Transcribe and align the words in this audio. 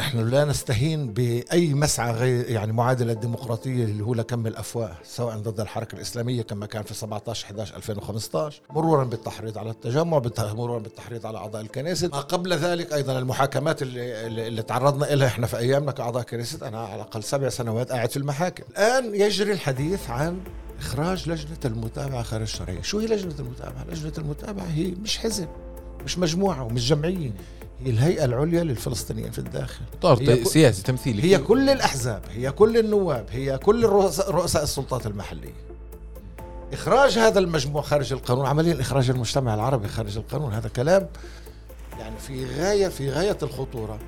نحن 0.00 0.18
لا 0.28 0.44
نستهين 0.44 1.12
بأي 1.12 1.74
مسعى 1.74 2.12
غير 2.12 2.50
يعني 2.50 2.72
معادلة 2.72 3.12
الديمقراطيه 3.12 3.84
اللي 3.84 4.04
هو 4.04 4.14
لكم 4.14 4.46
الافواه 4.46 4.96
سواء 5.04 5.36
ضد 5.36 5.60
الحركة 5.60 5.94
الإسلامية 5.94 6.42
كما 6.42 6.66
كان 6.66 6.82
في 6.82 6.94
17 6.94 7.46
11 7.46 7.76
2015 7.76 8.62
مرورا 8.70 9.04
بالتحريض 9.04 9.58
على 9.58 9.70
التجمع 9.70 10.22
مرورا 10.38 10.78
بالتحريض 10.78 11.26
على 11.26 11.38
أعضاء 11.38 11.62
الكنيسة. 11.62 12.08
ما 12.08 12.20
قبل 12.20 12.52
ذلك 12.52 12.92
أيضا 12.92 13.18
المحاكمات 13.18 13.82
اللي, 13.82 14.26
اللي, 14.46 14.62
تعرضنا 14.62 15.04
لها 15.04 15.26
إحنا 15.26 15.46
في 15.46 15.58
أيامنا 15.58 15.92
كأعضاء 15.92 16.22
كنيسه 16.22 16.68
أنا 16.68 16.78
على 16.78 16.94
الأقل 16.94 17.22
سبع 17.22 17.48
سنوات 17.48 17.92
قاعد 17.92 18.10
في 18.10 18.16
المحاكم. 18.16 18.64
الآن 18.70 19.14
يجري 19.14 19.52
الحديث 19.52 20.10
عن 20.10 20.40
إخراج 20.78 21.28
لجنة 21.28 21.58
المتابعة 21.64 22.22
خارج 22.22 22.42
الشرعية. 22.42 22.82
شو 22.82 22.98
هي 22.98 23.06
لجنة 23.06 23.34
المتابعة؟ 23.38 23.84
لجنة 23.90 24.12
المتابعة 24.18 24.66
هي 24.66 24.86
مش 24.86 25.18
حزب. 25.18 25.48
مش 26.04 26.18
مجموعة 26.18 26.64
ومش 26.64 26.88
جمعية. 26.88 27.32
هي 27.80 27.90
الهيئة 27.90 28.24
العليا 28.24 28.64
للفلسطينيين 28.64 29.30
في 29.30 29.38
الداخل. 29.38 29.84
طار 30.02 30.44
سياسي 30.44 30.82
تمثيلي. 30.82 31.22
هي 31.22 31.38
كل 31.38 31.70
الأحزاب 31.70 32.22
هي 32.30 32.52
كل 32.52 32.78
النواب 32.78 33.26
هي 33.30 33.58
كل 33.58 33.84
رؤساء 34.28 34.62
السلطات 34.62 35.06
المحلية. 35.06 35.54
إخراج 36.72 37.18
هذا 37.18 37.38
المجموع 37.38 37.82
خارج 37.82 38.12
القانون 38.12 38.46
عمليا 38.46 38.80
إخراج 38.80 39.10
المجتمع 39.10 39.54
العربي 39.54 39.88
خارج 39.88 40.16
القانون 40.16 40.52
هذا 40.52 40.68
كلام 40.68 41.08
يعني 41.98 42.16
في 42.18 42.46
غاية 42.46 42.88
في 42.88 43.10
غاية 43.10 43.38
الخطورة. 43.42 43.98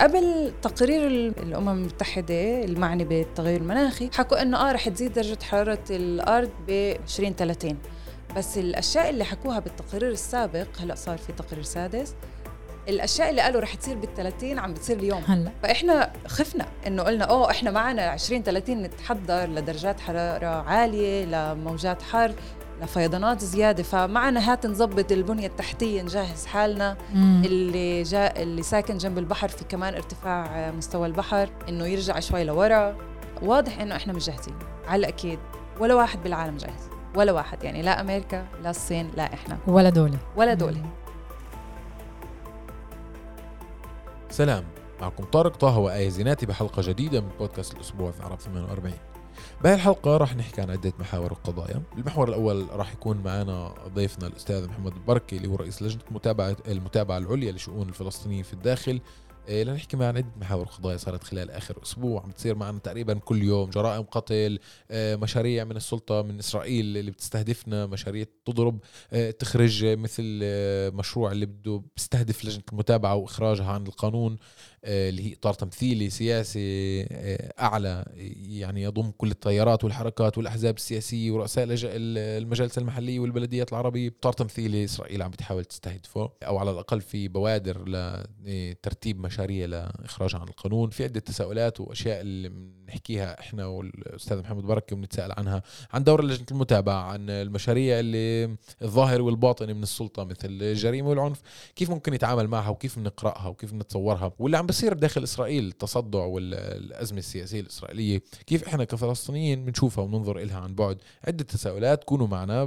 قبل 0.00 0.52
تقرير 0.62 1.06
الأمم 1.42 1.68
المتحدة 1.68 2.64
المعني 2.64 3.04
بالتغير 3.04 3.60
المناخي 3.60 4.10
حكوا 4.14 4.42
إنه 4.42 4.56
آه 4.56 4.72
رح 4.72 4.88
تزيد 4.88 5.12
درجة 5.12 5.38
حرارة 5.42 5.84
الأرض 5.90 6.50
ب 6.68 6.70
2030 6.70 7.78
بس 8.36 8.58
الأشياء 8.58 9.10
اللي 9.10 9.24
حكوها 9.24 9.58
بالتقرير 9.58 10.10
السابق 10.10 10.66
هلأ 10.80 10.94
صار 10.94 11.18
في 11.18 11.32
تقرير 11.32 11.62
سادس 11.62 12.14
الأشياء 12.88 13.30
اللي 13.30 13.40
قالوا 13.42 13.60
رح 13.60 13.74
تصير 13.74 13.96
بال 13.96 14.14
30 14.14 14.58
عم 14.58 14.74
بتصير 14.74 14.98
اليوم. 14.98 15.22
هلأ. 15.26 15.50
فإحنا 15.62 16.12
خفنا 16.26 16.66
إنه 16.86 17.02
قلنا 17.02 17.24
أوه 17.24 17.50
إحنا 17.50 17.70
معنا 17.70 18.02
20 18.02 18.42
30 18.42 18.82
نتحضر 18.82 19.46
لدرجات 19.48 20.00
حرارة 20.00 20.46
عالية 20.46 21.24
لموجات 21.24 22.02
حر 22.02 22.32
لفيضانات 22.82 23.44
زيادة 23.44 23.82
فمعنا 23.82 24.52
هات 24.52 24.66
نظبط 24.66 25.12
البنية 25.12 25.46
التحتية 25.46 26.02
نجهز 26.02 26.46
حالنا. 26.46 26.96
مم. 27.14 27.42
اللي 27.44 28.02
جاء 28.02 28.42
اللي 28.42 28.62
ساكن 28.62 28.98
جنب 28.98 29.18
البحر 29.18 29.48
في 29.48 29.64
كمان 29.64 29.94
ارتفاع 29.94 30.70
مستوى 30.70 31.06
البحر 31.06 31.50
إنه 31.68 31.86
يرجع 31.86 32.20
شوي 32.20 32.44
لورا. 32.44 32.96
واضح 33.42 33.80
إنه 33.80 33.96
إحنا 33.96 34.12
مش 34.12 34.26
جاهزين 34.26 34.54
على 34.88 35.00
الأكيد. 35.00 35.38
ولا 35.80 35.94
واحد 35.94 36.22
بالعالم 36.22 36.56
جاهز. 36.56 36.90
ولا 37.16 37.32
واحد 37.32 37.64
يعني 37.64 37.82
لا 37.82 38.00
أمريكا 38.00 38.46
لا 38.62 38.70
الصين 38.70 39.10
لا 39.16 39.34
إحنا. 39.34 39.58
ولا 39.66 39.90
دولة. 39.90 40.18
ولا 40.36 40.54
دولة. 40.54 40.82
سلام. 44.30 44.64
معكم 45.00 45.24
طارق 45.24 45.56
طه 45.56 45.78
وآية 45.78 46.08
زيناتي 46.08 46.46
بحلقة 46.46 46.82
جديدة 46.86 47.20
من 47.20 47.28
بودكاست 47.38 47.74
الأسبوع 47.74 48.10
في 48.10 48.22
عرب 48.22 48.40
48 48.40 48.94
بهي 49.64 49.74
الحلقة 49.74 50.16
راح 50.16 50.36
نحكي 50.36 50.60
عن 50.60 50.70
عدة 50.70 50.92
محاور 50.98 51.32
وقضايا 51.32 51.82
المحور 51.96 52.28
الأول 52.28 52.66
راح 52.72 52.92
يكون 52.92 53.16
معنا 53.24 53.74
ضيفنا 53.94 54.26
الأستاذ 54.26 54.68
محمد 54.68 54.92
البركي 54.92 55.36
اللي 55.36 55.48
هو 55.48 55.56
رئيس 55.56 55.82
لجنة 55.82 56.02
متابعة 56.10 56.56
المتابعة 56.68 57.18
العليا 57.18 57.52
لشؤون 57.52 57.88
الفلسطينيين 57.88 58.42
في 58.42 58.52
الداخل 58.52 59.00
لنحكي 59.50 59.96
معنا 59.96 60.18
عدة 60.18 60.28
محاور 60.40 60.66
قضايا 60.66 60.96
صارت 60.96 61.24
خلال 61.24 61.50
آخر 61.50 61.82
أسبوع. 61.82 62.22
عم 62.22 62.30
تصير 62.30 62.54
معنا 62.54 62.78
تقريبا 62.78 63.14
كل 63.14 63.42
يوم 63.42 63.70
جرائم 63.70 64.02
قتل 64.02 64.58
إيه، 64.90 65.16
مشاريع 65.16 65.64
من 65.64 65.76
السلطة 65.76 66.22
من 66.22 66.38
إسرائيل 66.38 66.96
اللي 66.96 67.10
بتستهدفنا 67.10 67.86
مشاريع 67.86 68.24
تضرب 68.44 68.78
إيه، 69.12 69.30
تخرج 69.30 69.84
مثل 69.84 70.40
مشروع 70.94 71.32
اللي 71.32 71.46
بده 71.46 71.82
بيستهدف 71.96 72.44
لجنة 72.44 72.62
المتابعة 72.72 73.14
وإخراجها 73.14 73.70
عن 73.72 73.86
القانون. 73.86 74.36
اللي 74.84 75.22
هي 75.28 75.32
إطار 75.32 75.54
تمثيلي 75.54 76.10
سياسي 76.10 77.02
أعلى 77.60 78.04
يعني 78.48 78.82
يضم 78.82 79.10
كل 79.10 79.30
التيارات 79.30 79.84
والحركات 79.84 80.38
والأحزاب 80.38 80.76
السياسية 80.76 81.30
ورؤساء 81.30 81.66
المجالس 81.70 82.78
المحلية 82.78 83.20
والبلديات 83.20 83.72
العربية. 83.72 84.08
إطار 84.08 84.32
تمثيلي 84.32 84.84
إسرائيل 84.84 85.22
عم 85.22 85.30
بتحاول 85.30 85.64
تستهدفه 85.64 86.30
أو 86.42 86.58
على 86.58 86.70
الأقل 86.70 87.00
في 87.00 87.28
بوادر 87.28 87.84
لترتيب 88.44 89.20
مشاريع 89.20 89.66
لاخراجها 89.66 90.38
عن 90.38 90.48
القانون. 90.48 90.90
في 90.90 91.04
عدة 91.04 91.20
تساؤلات 91.20 91.80
وأشياء 91.80 92.20
اللي 92.20 92.48
بنحكيها 92.48 93.40
إحنا 93.40 93.66
والأستاذ 93.66 94.38
محمد 94.38 94.62
بركة 94.62 94.96
بنتساءل 94.96 95.32
عنها 95.32 95.62
عن 95.92 96.04
دور 96.04 96.24
لجنة 96.24 96.46
المتابعة 96.50 97.02
عن 97.02 97.30
المشاريع 97.30 97.98
اللي 98.00 98.56
الظاهر 98.82 99.22
والباطن 99.22 99.76
من 99.76 99.82
السلطة 99.82 100.24
مثل 100.24 100.48
الجريمه 100.48 101.08
والعنف 101.08 101.40
كيف 101.76 101.90
ممكن 101.90 102.14
يتعامل 102.14 102.48
معها 102.48 102.68
وكيف 102.68 102.98
نقراها 102.98 103.48
وكيف 103.48 103.74
نتصورها 103.74 104.32
واللي 104.38 104.56
عم 104.58 104.66
بصير 104.70 104.92
داخل 104.92 105.22
إسرائيل 105.22 105.68
التصدع 105.68 106.18
والازمه 106.18 107.18
السياسية 107.18 107.60
الإسرائيلية. 107.60 108.22
كيف 108.46 108.68
إحنا 108.68 108.84
كفلسطينيين 108.84 109.64
بنشوفها 109.64 110.04
وننظر 110.04 110.38
لها 110.38 110.58
عن 110.58 110.74
بعد؟ 110.74 110.98
عدة 111.24 111.44
تساؤلات 111.44 112.04
كونوا 112.04 112.26
معنا. 112.26 112.62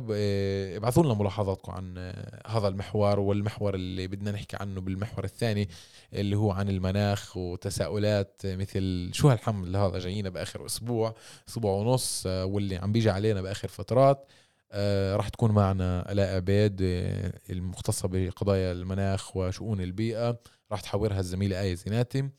ابعثوا 0.77 1.03
لنا 1.03 1.13
ملاحظاتكم 1.13 1.71
عن 1.71 2.13
هذا 2.47 2.67
المحور 2.67 3.19
والمحور 3.19 3.75
اللي 3.75 4.07
بدنا 4.07 4.31
نحكي 4.31 4.57
عنه 4.59 4.81
بالمحور 4.81 5.23
الثاني 5.23 5.69
اللي 6.13 6.35
هو 6.35 6.51
عن 6.51 6.69
المناخ 6.69 7.37
وتساؤلات 7.37 8.41
مثل 8.45 9.09
شو 9.13 9.29
هالحمل 9.29 9.75
هذا 9.75 9.99
جايينا 9.99 10.29
بآخر 10.29 10.65
أسبوع 10.65 11.15
أسبوع 11.49 11.73
ونص 11.73 12.25
واللي 12.25 12.75
عم 12.75 12.91
بيجي 12.91 13.09
علينا 13.09 13.41
بآخر 13.41 13.67
فترات. 13.67 14.27
آه 14.71 15.15
راح 15.15 15.29
تكون 15.29 15.51
معنا 15.51 16.11
ألاء 16.11 16.35
عبيد 16.35 16.79
آه 16.81 17.33
المختصة 17.49 18.07
بقضايا 18.07 18.71
المناخ 18.71 19.37
وشؤون 19.37 19.81
البيئة. 19.81 20.39
راح 20.71 20.81
تحورها 20.81 21.19
الزميلة 21.19 21.61
آية 21.61 21.75
زيناتي. 21.75 22.29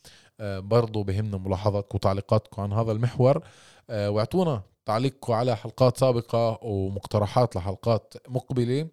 آه 0.40 0.58
برضو 0.58 1.02
بهمنا 1.02 1.38
ملاحظاتكم 1.38 1.96
وتعليقاتكم 1.96 2.62
عن 2.62 2.72
هذا 2.72 2.92
المحور. 2.92 3.44
آه 3.90 4.10
وأعطونا 4.10 4.62
تعليقكم 4.86 5.32
على 5.32 5.56
حلقات 5.56 5.96
سابقة 5.96 6.58
ومقترحات 6.62 7.56
لحلقات 7.56 8.14
مقبلة. 8.28 8.88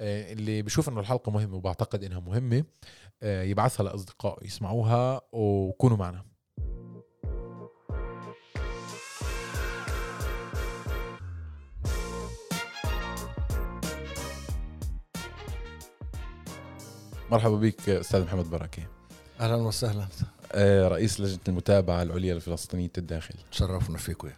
آه 0.00 0.32
اللي 0.32 0.62
بشوف 0.62 0.88
إنه 0.88 1.00
الحلقة 1.00 1.32
مهمة 1.32 1.56
وبعتقد 1.56 2.04
إنها 2.04 2.20
مهمة 2.20 2.64
آه 3.22 3.42
يبعثها 3.42 3.84
لاصدقائه 3.84 4.46
يسمعوها 4.46 5.20
وكونوا 5.32 5.96
معنا. 5.96 6.33
مرحبا 17.34 17.56
بك 17.56 17.88
أستاذ 17.88 18.22
محمد 18.22 18.50
بركة. 18.50 18.82
أهلا 19.40 19.54
وسهلا. 19.56 20.08
آه، 20.52 20.88
رئيس 20.88 21.20
لجنة 21.20 21.38
المتابعة 21.48 22.02
العليا 22.02 22.34
لفلسطينيه 22.34 22.90
الداخل 22.98 23.34
تشرفنا 23.52 23.98
فيكم 23.98 24.28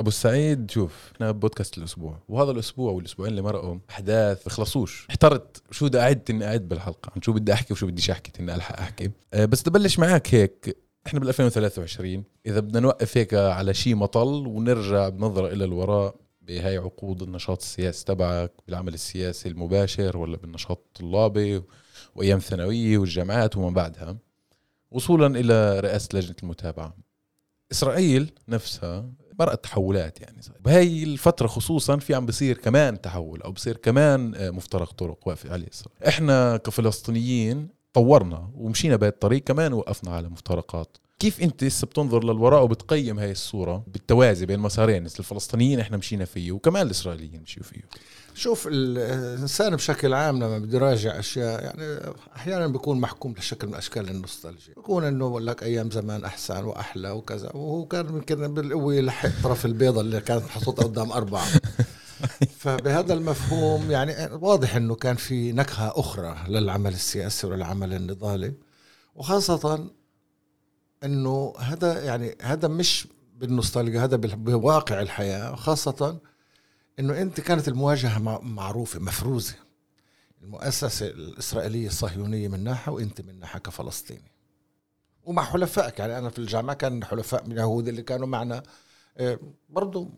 أبو 0.00 0.08
السعيد 0.08 0.70
شوف 0.70 1.10
إحنا 1.14 1.30
بودكاست 1.30 1.78
الأسبوع 1.78 2.18
وهذا 2.28 2.50
الأسبوع 2.50 2.92
والأسبوعين 2.92 3.30
اللي 3.30 3.42
مرقوا 3.42 3.78
أحداث 3.90 4.44
بخلصوش 4.46 5.06
احترت 5.10 5.62
شو 5.70 5.86
بدي 5.86 6.00
اعد 6.00 6.22
إني 6.30 6.46
أعد 6.46 6.68
بالحلقة 6.68 7.12
عن 7.16 7.22
شو 7.22 7.32
بدي 7.32 7.52
أحكي 7.52 7.72
وشو 7.72 7.86
بديش 7.86 8.10
أحكي 8.10 8.32
إني 8.40 8.54
ألحق 8.54 8.78
أحكي. 8.78 9.10
أه 9.34 9.44
بس 9.44 9.66
ابلش 9.66 9.98
معك 9.98 10.34
هيك. 10.34 10.76
إحنا 11.06 11.20
بال 11.20 11.28
2023 11.28 12.24
إذا 12.46 12.60
بدنا 12.60 12.80
نوقف 12.80 13.16
هيك 13.16 13.34
على 13.34 13.74
شيء 13.74 13.94
مطل 13.94 14.46
ونرجع 14.46 15.08
بنظرة 15.08 15.52
إلى 15.52 15.64
الوراء 15.64 16.14
بهاي 16.42 16.76
عقود 16.76 17.22
النشاط 17.22 17.62
السياسي 17.62 18.04
تبعك 18.04 18.52
بالعمل 18.66 18.94
السياسي 18.94 19.48
المباشر 19.48 20.16
ولا 20.16 20.36
بالنشاط 20.36 20.84
الطلابي 20.86 21.62
وأيام 22.14 22.38
الثانوية 22.38 22.98
والجامعات 22.98 23.56
وما 23.56 23.70
بعدها 23.70 24.16
وصولا 24.90 25.40
إلى 25.40 25.80
رئاسة 25.80 26.08
لجنة 26.14 26.36
المتابعة. 26.42 26.96
إسرائيل 27.72 28.32
نفسها 28.48 29.10
مرقت 29.38 29.64
تحولات 29.64 30.20
يعني. 30.20 30.40
بهاي 30.60 31.02
الفترة 31.02 31.46
خصوصا 31.46 31.96
في 31.96 32.14
عم 32.14 32.26
بصير 32.26 32.58
كمان 32.58 33.00
تحول 33.00 33.42
أو 33.42 33.52
بصير 33.52 33.76
كمان 33.76 34.34
آه، 34.34 34.50
مفترق 34.50 34.92
طرق 34.92 35.28
واقف 35.28 35.52
عليه 35.52 35.68
إسرائيل. 35.72 36.04
إحنا 36.08 36.56
كفلسطينيين 36.56 37.68
طورنا 37.92 38.50
ومشينا 38.54 38.96
بهي 38.96 39.08
الطريق 39.08 39.42
كمان 39.42 39.72
وقفنا 39.72 40.10
على 40.10 40.28
مفترقات. 40.28 40.96
كيف 41.22 41.40
أنت 41.40 41.64
هسه 41.64 41.86
بتنظر 41.86 42.24
للوراء 42.24 42.64
وبتقيم 42.64 43.18
هاي 43.18 43.30
الصورة 43.30 43.84
بالتوازي 43.86 44.46
بين 44.46 44.60
مسارين؟ 44.60 45.06
الفلسطينيين 45.06 45.80
إحنا 45.80 45.96
مشينا 45.96 46.24
فيه 46.24 46.52
وكمان 46.52 46.86
الإسرائيليين 46.86 47.42
مشيوا 47.42 47.64
فيه. 47.64 47.80
شوف 48.34 48.68
الإنسان 48.70 49.76
بشكل 49.76 50.14
عام 50.14 50.36
لما 50.36 50.58
بده 50.58 50.78
يراجع 50.78 51.18
أشياء 51.18 51.64
يعني 51.64 52.14
أحيانا 52.36 52.66
بيكون 52.66 53.00
محكوم 53.00 53.34
لشكل 53.38 53.66
من 53.66 53.74
أشكال 53.74 54.08
النوستالجيا. 54.08 54.74
بيكون 54.74 55.04
إنه 55.04 55.28
بقول 55.28 55.46
لك 55.46 55.62
أيام 55.62 55.90
زمان 55.90 56.24
أحسن 56.24 56.64
وأحلى 56.64 57.10
وكذا 57.10 57.50
وهو 57.54 57.84
كان 57.84 58.08
يمكن 58.08 58.54
بالقوة 58.54 58.94
يلحق 58.94 59.30
طرف 59.42 59.66
البيضة 59.66 60.00
اللي 60.00 60.20
كانت 60.20 60.44
محطوطة 60.44 60.82
قدام 60.82 61.12
أربعة. 61.12 61.46
فبهذا 62.60 63.14
المفهوم 63.14 63.90
يعني 63.90 64.34
واضح 64.34 64.76
إنه 64.76 64.94
كان 64.94 65.16
في 65.16 65.52
نكهة 65.52 65.92
أخرى 65.96 66.36
للعمل 66.48 66.92
السياسي 66.92 67.46
وللعمل 67.46 67.94
النضالي 67.94 68.54
وخاصة 69.14 69.90
إنه 71.04 71.54
هذا 71.58 72.04
يعني 72.04 72.36
هذا 72.42 72.68
مش 72.68 73.08
بالنوستالجيا 73.36 74.04
هذا 74.04 74.16
بواقع 74.16 75.00
الحياة 75.00 75.54
خاصة 75.54 76.18
إنه 76.98 77.22
أنت 77.22 77.40
كانت 77.40 77.68
المواجهة 77.68 78.18
معروفة 78.42 79.00
مفروزة. 79.00 79.54
المؤسسة 80.42 81.06
الإسرائيلية 81.06 81.86
الصهيونية 81.86 82.48
من 82.48 82.64
ناحية 82.64 82.92
وأنت 82.92 83.20
من 83.20 83.40
ناحية 83.40 83.58
كفلسطيني. 83.58 84.32
ومع 85.24 85.42
حلفائك 85.42 85.98
يعني 85.98 86.18
أنا 86.18 86.30
في 86.30 86.38
الجامعة 86.38 86.76
كان 86.76 87.04
حلفاء 87.04 87.46
من 87.46 87.52
اليهود 87.52 87.88
اللي 87.88 88.02
كانوا 88.02 88.26
معنا. 88.26 88.62
آه، 89.16 89.38
برضو 89.68 90.10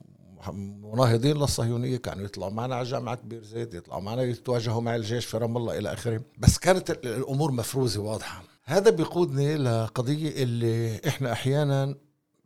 مناهضين 0.53 1.37
للصهيونية 1.37 1.97
كانوا 1.97 2.25
يطلعوا 2.25 2.53
معنا 2.53 2.75
على 2.75 2.85
جامعة 2.85 3.19
بير 3.25 3.43
زيت 3.43 3.75
يطلعوا 3.75 4.01
معنا 4.03 4.23
يتواجهوا 4.23 4.81
مع 4.81 4.97
الجيش 4.97 5.27
في 5.27 5.39
رام 5.39 5.57
الله 5.57 5.79
إلى 5.79 5.93
آخره. 5.93 6.21
بس 6.39 6.59
كانت 6.59 6.91
الأمور 6.91 7.53
مفروزة 7.53 8.01
واضحة. 8.01 8.43
هذا 8.65 8.91
بيقودني 8.91 9.57
لقضية 9.57 10.43
اللي 10.43 11.01
إحنا 11.09 11.33
أحيانا 11.33 11.95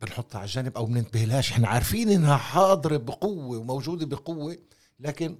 بنحطها 0.01 0.39
على 0.39 0.47
جنب 0.47 0.77
أو 0.77 0.85
بننتبه 0.85 1.23
لهاش 1.23 1.51
إحنا 1.51 1.67
عارفين 1.67 2.09
إنها 2.09 2.37
حاضرة 2.37 2.97
بقوة 2.97 3.57
وموجودة 3.57 4.05
بقوة 4.05 4.57
لكن 4.99 5.37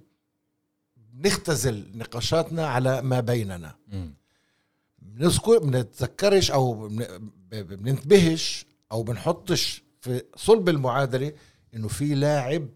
بنختزل 0.96 1.90
نقاشاتنا 1.94 2.66
على 2.66 3.02
ما 3.02 3.20
بيننا. 3.20 3.76
بنذكر 4.98 5.58
بنتذكرش 5.58 6.50
أو 6.50 6.88
بننتبهش 7.52 8.66
أو 8.92 9.02
بنحطش 9.02 9.82
في 10.00 10.22
صلب 10.36 10.68
المعادلة 10.68 11.32
إنه 11.74 11.88
في 11.88 12.14
لاعب 12.14 12.68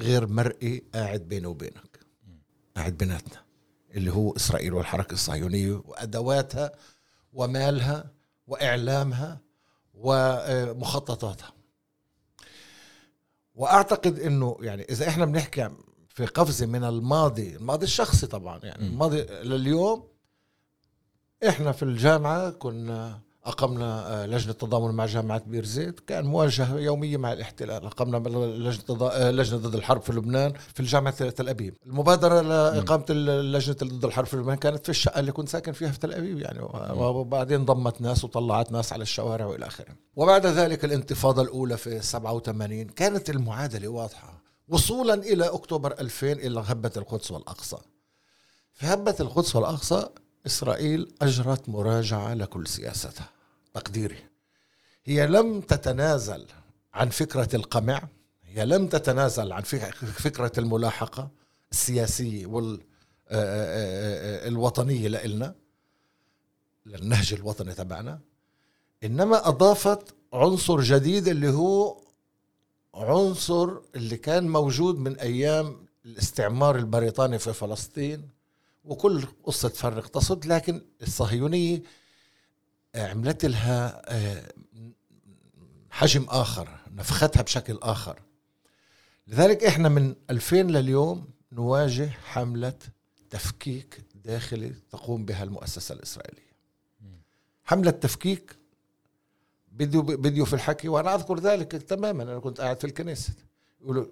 غير 0.00 0.26
مرئي 0.26 0.82
قاعد 0.94 1.20
بيني 1.20 1.46
وبينك. 1.46 2.00
قاعد 2.76 2.96
بيناتنا 2.98 3.42
اللي 3.94 4.12
هو 4.12 4.36
إسرائيل 4.36 4.74
والحركة 4.74 5.12
الصهيونية 5.12 5.82
وأدواتها 5.84 6.72
ومالها 7.32 8.10
وإعلامها 8.46 9.40
ومخططاتها. 9.94 11.52
وأعتقد 13.54 14.18
إنه 14.18 14.56
يعني 14.60 14.82
إذا 14.82 15.08
إحنا 15.08 15.24
بنحكي 15.24 15.70
في 16.08 16.26
قفزة 16.26 16.66
من 16.66 16.84
الماضي 16.84 17.56
الماضي 17.56 17.84
الشخصي 17.84 18.26
طبعا 18.26 18.60
يعني 18.62 18.86
الماضي 18.86 19.22
لليوم 19.22 20.08
إحنا 21.48 21.72
في 21.72 21.82
الجامعة 21.82 22.50
كنا 22.50 23.20
أقمنا 23.48 24.22
آه، 24.22 24.26
لجنة 24.26 24.52
تضامن 24.52 24.94
مع 24.94 25.06
جامعة 25.06 25.42
بير 25.46 25.64
زيت. 25.64 26.00
كان 26.00 26.24
مواجهة 26.24 26.78
يومية 26.78 27.16
مع 27.16 27.32
الاحتلال. 27.32 27.84
أقمنا 27.86 28.28
لجنة 28.28 29.08
آه، 29.10 29.30
لجنة 29.30 29.58
ضد 29.58 29.74
الحرب 29.74 30.02
في 30.02 30.12
لبنان 30.12 30.52
في 30.74 30.80
الجامعة 30.80 31.28
تل 31.28 31.48
أبيب. 31.48 31.74
المبادرة 31.86 32.40
لإقامة 32.40 33.04
اللجنة 33.10 33.76
ضد 33.82 34.04
الحرب 34.04 34.26
في 34.26 34.36
لبنان 34.36 34.56
كانت 34.56 34.82
في 34.84 34.88
الشقة 34.88 35.20
اللي 35.20 35.32
كنت 35.32 35.48
ساكن 35.48 35.72
فيها 35.72 35.90
في 35.90 35.98
تل 35.98 36.12
أبيب 36.14 36.38
يعني. 36.38 36.58
وبعدين 36.92 37.64
ضمت 37.64 38.00
ناس 38.00 38.24
وطلعت 38.24 38.72
ناس 38.72 38.92
على 38.92 39.02
الشوارع 39.02 39.46
وإلى 39.46 39.66
آخره. 39.66 39.94
وبعد 40.16 40.46
ذلك 40.46 40.84
الانتفاضة 40.84 41.42
الأولى 41.42 41.76
في 41.76 42.00
87 42.02 42.84
كانت 42.88 43.30
المعادلة 43.30 43.88
واضحة. 43.88 44.42
وصولا 44.68 45.14
إلى 45.14 45.44
أكتوبر 45.46 45.92
2000 46.00 46.32
إلى 46.32 46.64
هبة 46.66 46.92
القدس 46.96 47.30
والأقصى. 47.30 47.76
في 48.74 48.86
هبة 48.86 49.14
القدس 49.20 49.56
والأقصى 49.56 50.06
إسرائيل 50.46 51.14
أجرت 51.22 51.68
مراجعة 51.68 52.34
لكل 52.34 52.66
سياستها. 52.66 53.28
تقديري. 53.78 54.18
هي 55.04 55.26
لم 55.26 55.60
تتنازل 55.60 56.46
عن 56.94 57.08
فكرة 57.08 57.56
القمع 57.56 58.08
هي 58.42 58.66
لم 58.66 58.86
تتنازل 58.88 59.52
عن 59.52 59.62
فكرة 59.62 60.52
الملاحقة 60.58 61.30
السياسية 61.72 62.46
والوطنية 64.46 65.08
لإلنا 65.08 65.54
للنهج 66.86 67.34
الوطني 67.34 67.74
تبعنا. 67.74 68.20
إنما 69.04 69.48
أضافت 69.48 70.14
عنصر 70.32 70.80
جديد 70.80 71.28
اللي 71.28 71.50
هو 71.50 72.00
عنصر 72.94 73.68
اللي 73.94 74.16
كان 74.16 74.48
موجود 74.48 74.98
من 74.98 75.18
أيام 75.18 75.86
الاستعمار 76.04 76.76
البريطاني 76.76 77.38
في 77.38 77.52
فلسطين 77.52 78.28
وكل 78.84 79.26
قصة 79.44 79.68
فرق 79.68 80.06
تصد 80.06 80.46
لكن 80.46 80.82
الصهيونية 81.02 81.82
عملت 82.94 83.44
لها 83.44 84.02
آه، 84.06 84.52
حجم 85.90 86.26
آخر 86.28 86.68
نفختها 86.90 87.42
بشكل 87.42 87.78
آخر. 87.82 88.22
لذلك 89.26 89.64
إحنا 89.64 89.88
من 89.88 90.14
2000 90.30 90.56
لليوم 90.56 91.28
نواجه 91.52 92.08
حملة 92.08 92.78
تفكيك 93.30 94.04
داخلي 94.14 94.74
تقوم 94.90 95.24
بها 95.24 95.42
المؤسسة 95.42 95.92
الإسرائيلية. 95.94 96.52
حملة 97.64 97.90
تفكيك 97.90 98.56
بديو 99.72 100.02
بديو 100.02 100.44
في 100.44 100.52
الحكي 100.54 100.88
وأنا 100.88 101.14
أذكر 101.14 101.38
ذلك 101.40 101.72
تماما 101.72 102.22
أنا 102.22 102.38
كنت 102.38 102.60
قاعد 102.60 102.78
في 102.80 102.86
الكنيسة. 102.86 103.32
يقولوا 103.80 104.06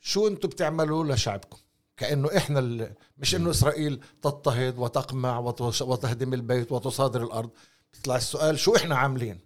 شو 0.00 0.28
أنتم 0.28 0.48
بتعملوا 0.48 1.14
لشعبكم؟ 1.14 1.58
كأنه 1.96 2.36
إحنا 2.36 2.90
مش 3.18 3.34
إنه 3.34 3.50
إسرائيل 3.50 4.00
تضطهد 4.22 4.78
وتقمع 4.78 5.38
وتهدم 5.80 6.34
البيت 6.34 6.72
وتصادر 6.72 7.22
الأرض. 7.24 7.50
بيطلع 7.94 8.16
السؤال 8.16 8.58
شو 8.58 8.76
إحنا 8.76 8.96
عاملين؟ 8.96 9.40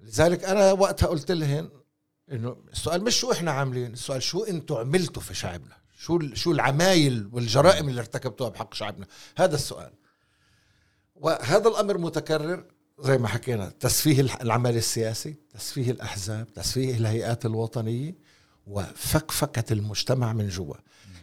لذلك 0.00 0.44
أنا 0.44 0.72
وقتها 0.72 1.06
قلت 1.06 1.30
لهم 1.30 1.70
إنه 2.32 2.56
السؤال 2.72 3.04
مش 3.04 3.20
شو 3.20 3.32
إحنا 3.32 3.50
عاملين 3.50 3.92
السؤال 3.92 4.22
شو 4.22 4.44
أنتم 4.44 4.74
عملتوا 4.74 5.22
في 5.22 5.34
شعبنا؟ 5.34 5.76
شو 5.98 6.34
شو 6.34 6.52
العمايل 6.52 7.28
والجرائم 7.32 7.88
اللي 7.88 8.00
ارتكبتوها 8.00 8.50
بحق 8.50 8.74
شعبنا؟ 8.74 9.06
هذا 9.36 9.54
السؤال. 9.54 9.92
وهذا 11.14 11.68
الأمر 11.68 11.98
متكرر 11.98 12.64
زي 12.98 13.18
ما 13.18 13.28
حكينا 13.28 13.68
تسفيه 13.68 14.20
العمل 14.20 14.76
السياسي 14.76 15.34
تسفيه 15.50 15.90
الأحزاب 15.90 16.52
تسفيه 16.52 16.96
الهيئات 16.96 17.46
الوطنية 17.46 18.14
وفكفكة 18.66 19.72
المجتمع 19.72 20.32
من 20.32 20.48
جوا. 20.48 20.74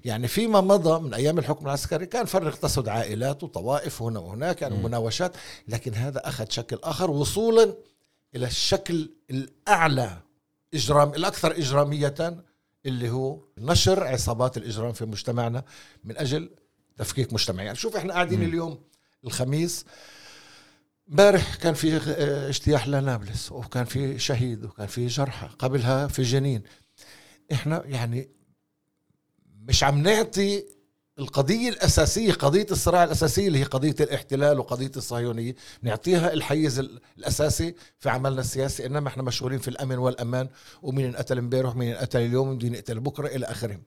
يعني 0.05 0.27
فيما 0.27 0.61
مضى 0.61 0.99
من 0.99 1.13
أيام 1.13 1.39
الحكم 1.39 1.65
العسكري 1.65 2.05
كان 2.05 2.25
فرق 2.25 2.55
تسد 2.55 2.87
عائلات 2.87 3.43
وطوائف 3.43 4.01
هنا 4.01 4.19
وهناك 4.19 4.61
يعني 4.61 4.77
مناوشات 4.77 5.35
لكن 5.67 5.93
هذا 5.93 6.27
أخذ 6.27 6.45
شكل 6.49 6.79
آخر 6.83 7.11
وصولا 7.11 7.73
إلى 8.35 8.45
الشكل 8.45 9.09
الأعلى 9.29 10.17
إجرام 10.73 11.09
الأكثر 11.09 11.51
إجرامية 11.51 12.43
اللي 12.85 13.09
هو 13.09 13.39
نشر 13.57 14.03
عصابات 14.03 14.57
الإجرام 14.57 14.93
في 14.93 15.05
مجتمعنا 15.05 15.63
من 16.03 16.17
أجل 16.17 16.49
تفكيك 16.97 17.33
مجتمعي. 17.33 17.65
يعني 17.65 17.77
شوف 17.77 17.95
إحنا 17.95 18.13
قاعدين 18.13 18.43
اليوم 18.43 18.79
الخميس 19.25 19.85
امبارح 21.09 21.55
كان 21.55 21.73
في 21.73 21.97
اجتياح 22.49 22.87
لنابلس 22.87 23.51
وكان 23.51 23.85
في 23.85 24.19
شهيد 24.19 24.65
وكان 24.65 24.87
في 24.87 25.07
جرحى 25.07 25.47
قبلها 25.59 26.07
في 26.07 26.23
جنين. 26.23 26.63
إحنا 27.51 27.83
يعني 27.85 28.29
مش 29.67 29.83
عم 29.83 30.01
نعطي 30.01 30.63
القضية 31.19 31.69
الأساسية 31.69 32.33
قضية 32.33 32.67
الصراع 32.71 33.03
الأساسية 33.03 33.47
اللي 33.47 33.59
هي 33.59 33.63
قضية 33.63 33.95
الاحتلال 33.99 34.59
وقضية 34.59 34.91
الصهيونية 34.97 35.55
نعطيها 35.81 36.33
الحيز 36.33 36.79
الأساسي 37.17 37.75
في 37.99 38.09
عملنا 38.09 38.41
السياسي 38.41 38.85
إنما 38.85 39.07
إحنا 39.07 39.23
مشغولين 39.23 39.59
في 39.59 39.67
الأمن 39.67 39.97
والأمان 39.97 40.49
ومين 40.81 41.05
انقتل 41.05 41.37
امبارح 41.37 41.75
ومين 41.75 41.89
انقتل 41.91 42.19
اليوم 42.19 42.47
ومين 42.47 42.65
ينقتل 42.65 42.99
بكرة 42.99 43.27
إلى 43.27 43.45
آخره. 43.45 43.79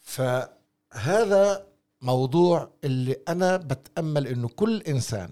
فهذا 0.00 1.66
موضوع 2.02 2.70
اللي 2.84 3.16
أنا 3.28 3.56
بتأمل 3.56 4.26
إنه 4.26 4.48
كل 4.48 4.82
إنسان 4.82 5.30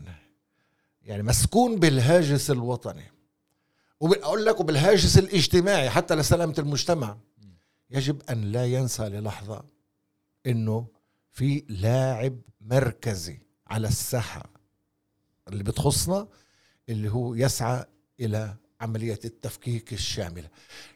يعني 1.02 1.22
مسكون 1.22 1.78
بالهاجس 1.78 2.50
الوطني 2.50 3.12
وبقول 4.00 4.44
لك 4.46 4.60
وبالهاجس 4.60 5.18
الاجتماعي 5.18 5.90
حتى 5.90 6.14
لسلامة 6.14 6.54
المجتمع 6.58 7.16
يجب 7.94 8.22
أن 8.30 8.52
لا 8.52 8.66
ينسى 8.66 9.02
للحظة 9.02 9.64
أنه 10.46 10.86
في 11.32 11.64
لاعب 11.68 12.40
مركزي 12.60 13.38
على 13.66 13.88
الساحة 13.88 14.42
اللي 15.48 15.64
بتخصنا 15.64 16.28
اللي 16.88 17.08
هو 17.08 17.34
يسعى 17.34 17.84
إلى 18.20 18.54
عملية 18.80 19.20
التفكيك 19.24 19.92
الشاملة. 19.92 20.48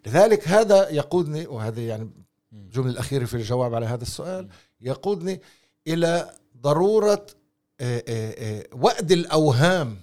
لذلك 0.07 0.49
هذا 0.49 0.89
يقودني 0.91 1.47
وهذا 1.47 1.81
يعني 1.81 2.11
الجملة 2.53 2.91
الأخيرة 2.91 3.25
في 3.25 3.35
الجواب 3.35 3.75
على 3.75 3.87
هذا 3.87 4.03
السؤال 4.03 4.49
يقودني 4.81 5.41
إلى 5.87 6.33
ضرورة 6.61 7.27
آه، 7.81 8.03
آه، 8.09 8.35
آه، 8.39 8.65
وأد 8.73 9.13
الأوهام 9.13 10.01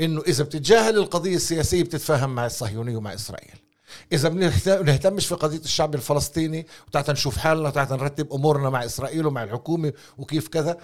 إنه 0.00 0.20
إذا 0.20 0.44
بتتجاهل 0.44 0.96
القضية 0.96 1.36
السياسية 1.36 1.82
بتتفاهم 1.82 2.34
مع 2.34 2.46
الصهيونية 2.46 2.96
ومع 2.96 3.14
إسرائيل. 3.14 3.59
إذا 4.12 4.28
بنهتمش 4.64 5.26
في 5.26 5.34
قضية 5.34 5.58
الشعب 5.58 5.94
الفلسطيني 5.94 6.66
وتعت 6.88 7.10
نشوف 7.10 7.36
حالنا 7.36 7.68
وتعت 7.68 7.92
نرتب 7.92 8.32
أمورنا 8.32 8.70
مع 8.70 8.84
إسرائيل 8.84 9.26
ومع 9.26 9.44
الحكومة 9.44 9.92
وكيف 10.18 10.48
كذا. 10.48 10.78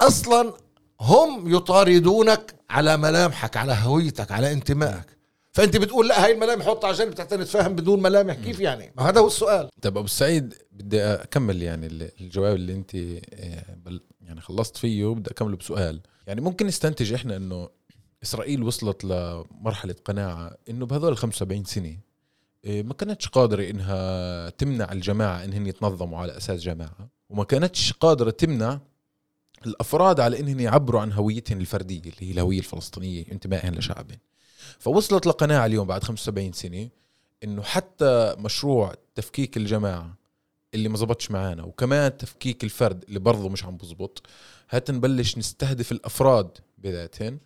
أصلا 0.00 0.52
هم 1.00 1.54
يطاردونك 1.56 2.54
على 2.70 2.96
ملامحك 2.96 3.56
على 3.56 3.72
هويتك 3.72 4.32
على 4.32 4.52
انتمائك. 4.52 5.20
فأنت 5.52 5.76
بتقول 5.76 6.08
لا 6.08 6.24
هاي 6.24 6.32
الملامح 6.32 6.66
حطها 6.66 6.88
على 6.88 6.96
جنب 6.96 7.14
تعتني 7.14 7.42
نتفاهم 7.42 7.74
بدون 7.74 8.02
ملامح. 8.02 8.34
كيف 8.34 8.60
يعني؟ 8.60 8.92
هذا 8.98 9.20
هو 9.20 9.26
السؤال. 9.26 9.68
طيب 9.82 9.98
أبو 9.98 10.06
سعيد 10.06 10.54
بدي 10.72 11.02
أكمل 11.02 11.62
يعني 11.62 11.86
الجواب 12.20 12.54
اللي 12.54 12.72
أنت 12.72 12.94
آه، 12.94 14.00
يعني 14.20 14.40
خلصت 14.40 14.76
فيه 14.76 15.04
وبدي 15.04 15.30
أكمله 15.30 15.56
بسؤال. 15.56 16.00
يعني 16.26 16.40
ممكن 16.40 16.66
نستنتج 16.66 17.12
إحنا 17.12 17.36
إنه 17.36 17.68
إسرائيل 18.22 18.62
وصلت 18.62 19.04
لمرحلة 19.04 19.94
قناعة 20.04 20.56
إنه 20.70 20.86
بهذول 20.86 21.16
75 21.16 21.64
سنة 21.64 21.96
إيه، 22.64 22.82
ما 22.82 22.94
كانتش 22.94 23.28
قادرة 23.28 23.70
إنها 23.70 24.50
تمنع 24.50 24.92
الجماعة 24.92 25.44
انهم 25.44 25.66
يتنظموا 25.66 26.18
على 26.18 26.36
أساس 26.36 26.60
جماعة 26.62 27.08
وما 27.30 27.44
كانتش 27.44 27.92
قادرة 27.92 28.30
تمنع 28.30 28.80
الأفراد 29.66 30.20
على 30.20 30.40
انهم 30.40 30.60
يعبروا 30.60 31.00
عن 31.00 31.12
هويتهم 31.12 31.60
الفردية 31.60 32.00
اللي 32.10 32.28
هي 32.28 32.30
الهوية 32.30 32.58
الفلسطينية 32.58 33.24
انتمائهم 33.32 33.74
لشعبهم 33.74 34.18
فوصلت 34.78 35.26
لقناعة 35.26 35.66
اليوم 35.66 35.86
بعد 35.86 36.04
75 36.04 36.52
سنة 36.52 36.88
إنه 37.44 37.62
حتى 37.62 38.34
مشروع 38.38 38.94
تفكيك 39.14 39.56
الجماعة 39.56 40.14
اللي 40.74 40.88
ما 40.88 40.96
زبطش 40.96 41.30
معانا 41.30 41.62
وكمان 41.62 42.16
تفكيك 42.16 42.64
الفرد 42.64 43.04
اللي 43.08 43.18
برضه 43.18 43.48
مش 43.48 43.64
عم 43.64 43.76
بزبط 43.76 44.22
هات 44.70 44.90
نبلش 44.90 45.38
نستهدف 45.38 45.92
الأفراد 45.92 46.58
بذاتهن 46.78 47.38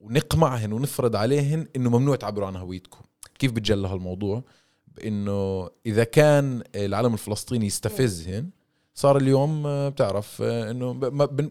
ونقمعهن 0.00 0.72
ونفرض 0.72 1.16
عليهن 1.16 1.66
إنه 1.76 1.90
ممنوع 1.90 2.16
تعبروا 2.16 2.46
عن 2.46 2.56
هويتكم 2.56 3.00
كيف 3.38 3.52
بتجلى 3.52 3.88
هالموضوع؟ 3.88 4.42
بإنه 4.96 5.68
إذا 5.86 6.04
كان 6.04 6.62
العالم 6.74 7.12
الفلسطيني 7.12 7.66
يستفزهن 7.66 8.48
صار 8.94 9.16
اليوم 9.16 9.66
آه، 9.66 9.88
بتعرف 9.88 10.42
آه، 10.42 10.70
إنه 10.70 10.92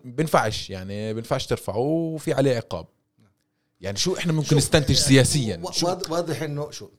بنفعش 0.05 0.69
يعني 0.69 1.13
بنفعش 1.13 1.45
ترفعه 1.47 1.77
وفي 1.77 2.33
عليه 2.33 2.55
عقاب. 2.55 2.85
يعني 3.81 3.97
شو 3.97 4.17
إحنا 4.17 4.33
ممكن 4.33 4.57
نستنتج 4.57 4.89
يعني 4.95 5.07
سياسيا؟ 5.07 5.59
وا- 5.63 5.71
شو؟ 5.71 5.87
واضح- 5.87 6.41
إنه 6.41 6.71
شو؟ 6.71 6.89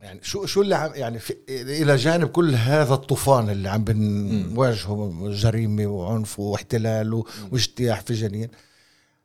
يعني 0.00 0.20
شو 0.22 0.46
شو 0.46 0.62
اللي 0.62 0.74
عم 0.74 0.90
يعني 0.94 1.18
في 1.18 1.36
إلى 1.48 1.96
جانب 1.96 2.28
كل 2.28 2.54
هذا 2.54 2.94
الطوفان 2.94 3.50
اللي 3.50 3.68
عم 3.68 3.84
بنواجهه 3.84 5.28
جريمة 5.30 5.86
وعنف 5.86 6.40
واحتلال 6.40 7.22
واجتياح 7.52 8.00
في 8.00 8.14
جنين. 8.14 8.48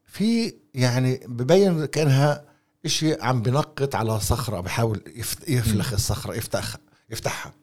في 0.07 0.53
يعني 0.73 1.19
ببين 1.27 1.85
كأنها 1.85 2.45
إشي 2.85 3.21
عم 3.21 3.41
بنقط 3.41 3.95
على 3.95 4.19
صخرة 4.19 4.59
بحاول 4.59 5.03
يفلخ 5.47 5.93
الصخرة 5.93 6.33
يفتحها 6.33 6.79
يفتحها. 7.09 7.53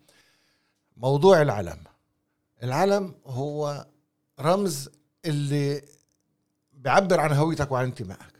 موضوع 0.96 1.42
العلم. 1.42 1.78
العلم 2.62 3.14
هو 3.26 3.86
رمز 4.40 4.88
اللي 5.24 5.82
بيعبر 6.72 7.20
عن 7.20 7.32
هويتك 7.32 7.72
وعن 7.72 7.84
انتمائك. 7.84 8.34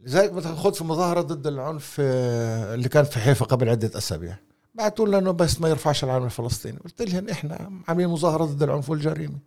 لذلك 0.00 0.32
مثلا 0.32 0.56
خذ 0.56 0.74
في 0.74 0.84
مظاهرة 0.84 1.20
ضد 1.20 1.46
العنف 1.46 1.96
آه، 2.00 2.74
اللي 2.74 2.88
كان 2.88 3.04
في 3.04 3.18
حيفا 3.18 3.46
قبل 3.46 3.68
عدة 3.68 3.98
أسابيع. 3.98 4.36
بعثوا 4.74 5.06
لنا 5.06 5.18
إنه 5.18 5.30
بس 5.30 5.60
ما 5.60 5.68
يرفعش 5.68 6.04
العلم 6.04 6.24
الفلسطيني. 6.24 6.78
قلت 6.78 7.02
لهم 7.02 7.28
إحنا 7.28 7.82
عاملين 7.88 8.08
مظاهرة 8.08 8.44
ضد 8.44 8.62
العنف 8.62 8.90
والجريمة. 8.90 9.38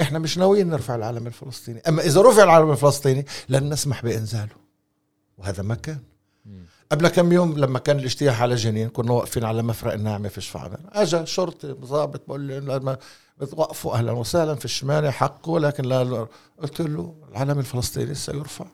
إحنا 0.00 0.18
مش 0.18 0.38
ناويين 0.38 0.68
نرفع 0.68 0.94
العلم 0.94 1.26
الفلسطيني. 1.26 1.80
أما 1.88 2.02
إذا 2.02 2.22
رفع 2.22 2.42
العلم 2.42 2.70
الفلسطيني 2.70 3.26
لن 3.48 3.72
نسمح 3.72 4.02
بإنزاله. 4.02 4.56
وهذا 5.38 5.62
ما 5.62 5.74
كان. 5.74 5.98
قبل 6.92 7.08
كم 7.08 7.32
يوم 7.32 7.58
لما 7.58 7.78
كان 7.78 7.98
الاجتياح 7.98 8.42
على 8.42 8.54
جنين 8.54 8.88
كنا 8.88 9.12
واقفين 9.12 9.44
على 9.44 9.62
مفرق 9.62 9.92
الناعمه 9.92 10.28
في 10.28 10.40
شفعنا 10.40 10.78
اجى 10.92 11.26
شرطي 11.26 11.72
ضابط 11.72 12.22
بقول 12.28 12.40
لي 12.40 12.60
لما 12.60 12.96
بتوقفوا 13.40 13.94
أهلا 13.94 14.12
وسهلا 14.12 14.54
في 14.54 14.64
الشمال 14.64 15.12
حقه 15.12 15.50
ولكن 15.50 15.84
لا 15.84 16.26
قلت 16.62 16.80
له 16.80 17.14
العلم 17.30 17.58
الفلسطيني 17.58 18.14
سيرفع. 18.14 18.66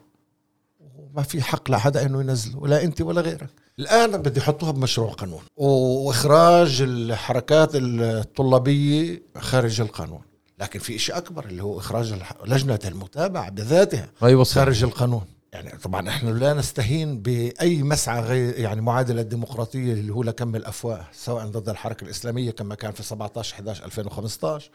وما 0.96 1.22
في 1.22 1.42
حق 1.42 1.70
لحدا 1.70 2.06
إنه 2.06 2.20
ينزله 2.20 2.58
ولا 2.58 2.82
أنت 2.82 3.00
ولا 3.00 3.20
غيرك. 3.20 3.50
الآن 3.78 4.22
بدي 4.22 4.40
يحطوها 4.40 4.70
بمشروع 4.70 5.12
قانون. 5.12 5.42
وإخراج 5.56 6.82
الحركات 6.82 7.70
الطلابية 7.74 9.22
خارج 9.38 9.80
القانون. 9.80 10.22
لكن 10.58 10.78
في 10.78 10.98
شيء 10.98 11.16
أكبر 11.16 11.44
اللي 11.44 11.62
هو 11.62 11.78
إخراج 11.78 12.14
لجنة 12.46 12.78
المتابعة 12.84 13.50
بذاتها 13.50 14.10
هاي 14.20 14.34
وصل 14.34 14.54
خارج 14.54 14.84
القانون. 14.84 15.24
يعني 15.52 15.78
طبعا 15.78 16.08
إحنا 16.08 16.30
لا 16.30 16.54
نستهين 16.54 17.22
بأي 17.22 17.82
مسعى 17.82 18.20
غير 18.20 18.58
يعني 18.58 18.80
معادلة 18.80 19.20
الديمقراطية 19.20 19.92
اللي 19.92 20.12
هو 20.12 20.22
لكم 20.22 20.56
الأفواه 20.56 21.06
سواء 21.12 21.46
ضد 21.46 21.68
الحركة 21.68 22.04
الإسلامية 22.04 22.50
كما 22.50 22.74
كان 22.74 22.92
في 22.92 23.02
17 23.02 23.54
11 23.54 23.84
2015 23.84 24.70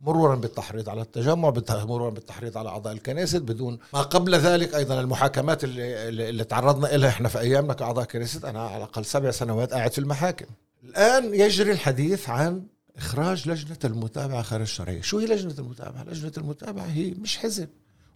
مرورا 0.00 0.34
بالتحريض 0.34 0.88
على 0.88 1.00
التجمع 1.00 1.52
مرورا 1.68 2.10
بالتحريض 2.10 2.58
على 2.58 2.68
أعضاء 2.68 2.92
الكنيسة 2.92 3.38
بدون 3.38 3.78
ما 3.92 4.02
قبل 4.02 4.34
ذلك 4.34 4.74
أيضا 4.74 5.00
المحاكمات 5.00 5.64
اللي, 5.64 6.08
اللي 6.08 6.28
اللي 6.28 6.44
تعرضنا 6.44 6.86
لها 6.86 7.08
إحنا 7.08 7.28
في 7.28 7.40
أيامنا 7.40 7.74
كأعضاء 7.74 8.04
كنيسة 8.04 8.50
أنا 8.50 8.60
على 8.60 8.76
الأقل 8.76 9.04
سبع 9.04 9.30
سنوات 9.30 9.72
قاعد 9.72 9.92
في 9.92 9.98
المحاكم. 9.98 10.46
الآن 10.84 11.34
يجري 11.34 11.72
الحديث 11.72 12.28
عن 12.28 12.62
إخراج 13.00 13.48
لجنة 13.48 13.78
المتابعة 13.84 14.42
خارج 14.42 14.62
الشرعية. 14.62 15.00
شو 15.00 15.18
هي 15.18 15.26
لجنة 15.26 15.54
المتابعة؟ 15.58 16.04
لجنة 16.04 16.32
المتابعة 16.38 16.84
هي 16.84 17.10
مش 17.10 17.38
حزب 17.38 17.68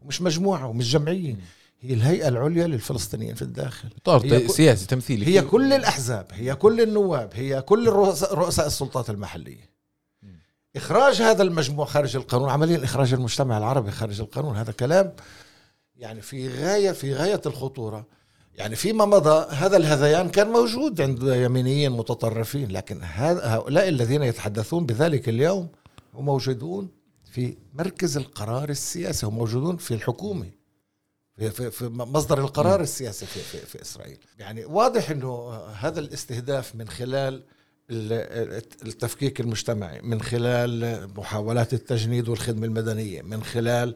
ومش 0.03 0.23
مجموعة 0.23 0.67
ومش 0.67 0.93
جمعية. 0.93 1.37
هي 1.81 1.95
الهيئة 1.95 2.29
العليا 2.29 2.67
للفلسطينيين 2.67 3.35
في 3.35 3.43
الداخل. 3.43 3.89
طار 4.05 4.49
سياسي 4.49 4.87
تمثيلي. 4.87 5.27
هي 5.27 5.43
كل 5.43 5.73
الأحزاب 5.73 6.27
هي 6.33 6.55
كل 6.55 6.81
النواب 6.81 7.31
هي 7.35 7.63
كل 7.63 7.89
رؤساء 8.33 8.67
السلطات 8.67 9.11
المحلية. 9.11 9.71
إخراج 10.77 11.23
هذا 11.23 11.43
المجموع 11.43 11.87
خارج 11.87 12.17
القانون 12.17 12.51
عمليا 12.51 12.85
إخراج 12.85 13.13
المجتمع 13.13 13.59
العربي 13.59 13.91
خارج 13.91 14.21
القانون. 14.21 14.57
هذا 14.57 14.73
كلام 14.73 15.13
يعني 15.97 16.21
في 16.21 16.49
غايه 16.49 16.93
في 16.93 17.15
غاية 17.15 17.41
الخطورة. 17.47 18.07
يعني 18.57 18.77
فيما 18.77 19.05
مضى 19.05 19.47
هذا 19.55 19.77
الهذيان 19.77 20.29
كان 20.29 20.49
موجود 20.49 21.01
عند 21.01 21.23
يمينيين 21.23 21.93
متطرفين 21.93 22.71
لكن 22.71 23.01
هؤلاء 23.03 23.89
الذين 23.89 24.23
يتحدثون 24.23 24.87
بذلك 24.87 25.29
اليوم 25.29 25.69
هم 26.15 26.25
موجودون 26.25 26.89
في 27.31 27.57
مركز 27.75 28.17
القرار 28.17 28.69
السياسي 28.71 29.27
هم 29.27 29.35
موجودون 29.35 29.77
في 29.77 29.95
الحكومة 29.95 30.47
في, 31.37 31.51
في, 31.51 31.71
في 31.71 31.89
مصدر 31.89 32.39
القرار 32.39 32.81
السياسي 32.81 33.27
في, 33.27 33.41
في, 33.41 33.59
في 33.67 33.83
إسرائيل. 33.83 34.19
يعني 34.39 34.65
واضح 34.65 35.11
إنه 35.11 35.53
هذا 35.55 36.01
الاستهداف 36.01 36.75
من 36.77 36.89
خلال 36.89 37.43
ال- 37.91 38.63
التفكيك 38.87 39.41
المجتمعي 39.41 40.01
من 40.03 40.23
خلال 40.23 41.09
محاولات 41.17 41.75
التجنيد 41.75 42.29
والخدمة 42.29 42.67
المدنية 42.67 43.23
من 43.23 43.45
خلال 43.45 43.95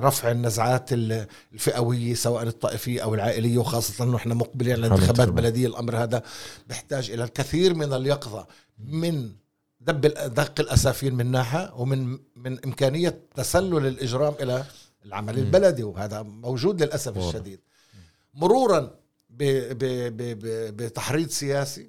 رفع 0.00 0.30
النزعات 0.30 0.92
ال- 0.92 1.26
الفئوية 1.52 2.14
سواء 2.14 2.42
الطائفية 2.42 3.02
أو 3.02 3.14
العائلية 3.14 3.58
وخاصة 3.58 4.04
أنه 4.04 4.16
إحنا 4.16 4.34
مقبلين 4.34 4.72
على 4.72 4.86
انتخابات 4.86 5.16
طبعا. 5.28 5.30
بلدية 5.40 5.66
الأمر 5.66 5.96
هذا 5.96 6.22
بيحتاج 6.68 7.10
إلى 7.10 7.24
الكثير 7.24 7.74
من 7.74 7.92
اليقظة 7.92 8.46
من 8.78 9.30
دب 9.80 10.00
دق 10.34 10.60
الأسافين 10.60 11.14
من 11.14 11.30
ناحية 11.30 11.72
ومن 11.76 12.18
من 12.36 12.64
إمكانية 12.64 13.20
تسلل 13.34 13.86
الإجرام 13.86 14.34
إلى 14.40 14.64
العمل 15.04 15.38
البلدي 15.38 15.82
وهذا 15.82 16.22
موجود 16.22 16.82
للأسف 16.82 17.16
واضح. 17.16 17.26
الشديد 17.28 17.60
مرورا 18.34 18.90
بتحريض 20.76 21.28
سياسي 21.28 21.86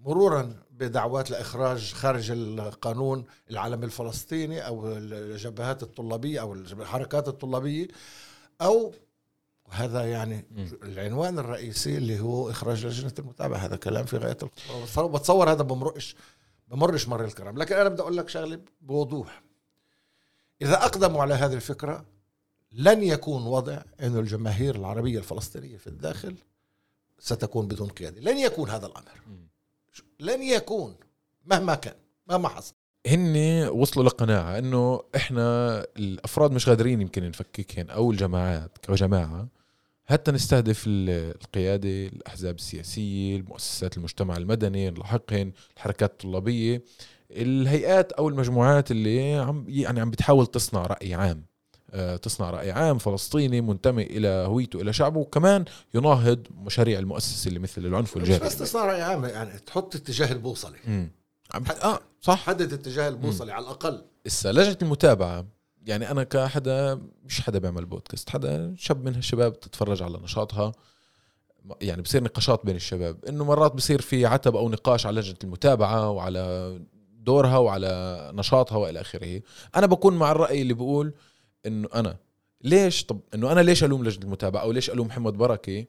مرورا 0.00 0.54
بدعوات 0.78 1.30
لإخراج 1.30 1.92
خارج 1.92 2.30
القانون 2.30 3.24
العلم 3.50 3.84
الفلسطيني 3.84 4.66
أو 4.66 4.96
الجبهات 4.96 5.82
الطلابية 5.82 6.40
أو 6.40 6.52
الحركات 6.52 7.28
الطلابية 7.28 7.88
أو 8.60 8.94
هذا 9.70 10.04
يعني. 10.04 10.44
العنوان 10.82 11.38
الرئيسي 11.38 11.96
اللي 11.96 12.20
هو 12.20 12.50
إخراج 12.50 12.86
لجنة 12.86 13.12
المتابعة. 13.18 13.58
هذا 13.58 13.76
كلام 13.76 14.04
في 14.04 14.16
غاية 14.16 14.36
الخطوره 14.42 15.06
بتصور 15.06 15.50
هذا 15.50 15.62
بمرقش 15.62 16.16
بمرش 16.68 17.08
مر 17.08 17.24
الكرام. 17.24 17.58
لكن 17.58 17.76
أنا 17.76 17.88
بدي 17.88 18.02
أقول 18.02 18.16
لك 18.16 18.28
شغلة 18.28 18.60
بوضوح. 18.80 19.42
إذا 20.62 20.84
أقدموا 20.84 21.22
على 21.22 21.34
هذه 21.34 21.54
الفكرة 21.54 22.04
لن 22.72 23.02
يكون 23.02 23.46
وضع 23.46 23.82
إنه 24.02 24.20
الجماهير 24.20 24.76
العربية 24.76 25.18
الفلسطينية 25.18 25.76
في 25.76 25.86
الداخل 25.86 26.36
ستكون 27.18 27.68
بدون 27.68 27.88
قيادة. 27.88 28.20
لن 28.20 28.38
يكون 28.38 28.70
هذا 28.70 28.86
الأمر. 28.86 29.20
لن 30.20 30.42
يكون 30.42 30.94
مهما 31.44 31.74
كان 31.74 31.94
مهما 32.28 32.48
حصل. 32.48 32.74
هن 33.06 33.36
وصلوا 33.72 34.04
لقناعة 34.06 34.58
إنه 34.58 35.00
إحنا 35.16 35.78
الأفراد 35.96 36.52
مش 36.52 36.68
قادرين 36.68 37.00
يمكن 37.00 37.28
نفككهن 37.28 37.90
أو 37.90 38.10
الجماعات 38.10 38.78
كجماعة 38.78 39.48
حتى 40.04 40.32
نستهدف 40.32 40.84
ال- 40.86 41.34
القيادة 41.42 41.88
الأحزاب 42.06 42.54
السياسية 42.54 43.36
المؤسسات 43.36 43.96
المجتمع 43.96 44.36
المدني 44.36 44.90
نلاحقهن 44.90 45.52
الحركات 45.76 46.10
الطلابية 46.12 46.82
الهيئات 47.30 48.12
أو 48.12 48.28
المجموعات 48.28 48.90
اللي 48.90 49.34
عم 49.34 49.64
يعني 49.68 50.00
عم 50.00 50.10
بتحاول 50.10 50.46
تصنع 50.46 50.82
رأي 50.86 51.14
عام. 51.14 51.44
تصنع 52.22 52.50
رأي 52.50 52.70
عام 52.70 52.98
فلسطيني 52.98 53.60
منتمي 53.60 54.02
إلى 54.02 54.28
هويته 54.28 54.80
إلى 54.80 54.92
شعبه. 54.92 55.20
وكمان 55.20 55.64
يناهض 55.94 56.38
مشاريع 56.50 56.98
المؤسسة 56.98 57.48
اللي 57.48 57.58
مثل 57.58 57.86
العنف 57.86 58.16
والجهل. 58.16 58.40
بس 58.40 58.58
تصنع 58.58 58.84
رأي 58.84 59.02
عام 59.02 59.24
يعني 59.24 59.58
تحط 59.58 59.96
اتجاه 59.96 60.32
البوصلة. 60.32 60.76
مم. 60.86 61.10
عم 61.54 61.64
آه 61.82 62.00
صح. 62.20 62.38
حدد 62.38 62.72
اتجاه 62.72 63.08
البوصلة 63.08 63.52
على 63.52 63.64
الأقل. 63.64 64.04
هسه 64.26 64.52
لجنة 64.52 64.78
المتابعة 64.82 65.46
يعني 65.86 66.10
أنا 66.10 66.24
كحدا 66.24 67.00
مش 67.24 67.40
حدا 67.40 67.58
بيعمل 67.58 67.84
بودكاست 67.84 68.30
حدا 68.30 68.74
شاب 68.78 69.04
من 69.04 69.14
هالشباب 69.14 69.60
تتفرج 69.60 70.02
على 70.02 70.18
نشاطها. 70.18 70.72
يعني 71.80 72.02
بصير 72.02 72.22
نقاشات 72.22 72.66
بين 72.66 72.76
الشباب 72.76 73.24
إنه 73.24 73.44
مرات 73.44 73.74
بصير 73.74 74.00
في 74.00 74.26
عتب 74.26 74.56
أو 74.56 74.68
نقاش 74.68 75.06
على 75.06 75.20
لجنة 75.20 75.36
المتابعة 75.44 76.10
وعلى 76.10 76.78
دورها 77.20 77.58
وعلى 77.58 78.30
نشاطها 78.34 78.78
وإلى 78.78 79.00
آخره. 79.00 79.42
أنا 79.76 79.86
بكون 79.86 80.14
مع 80.14 80.30
الرأي 80.30 80.62
اللي 80.62 80.74
بقول 80.74 81.14
إنه 81.66 81.88
أنا. 81.94 82.16
ليش؟ 82.64 83.04
طب 83.04 83.20
إنه 83.34 83.52
أنا 83.52 83.60
ليش 83.60 83.84
ألوم 83.84 84.04
لجنة 84.04 84.24
المتابعة؟ 84.24 84.62
أو 84.62 84.72
ليش 84.72 84.90
ألوم 84.90 85.06
محمد 85.06 85.32
بركه 85.32 85.84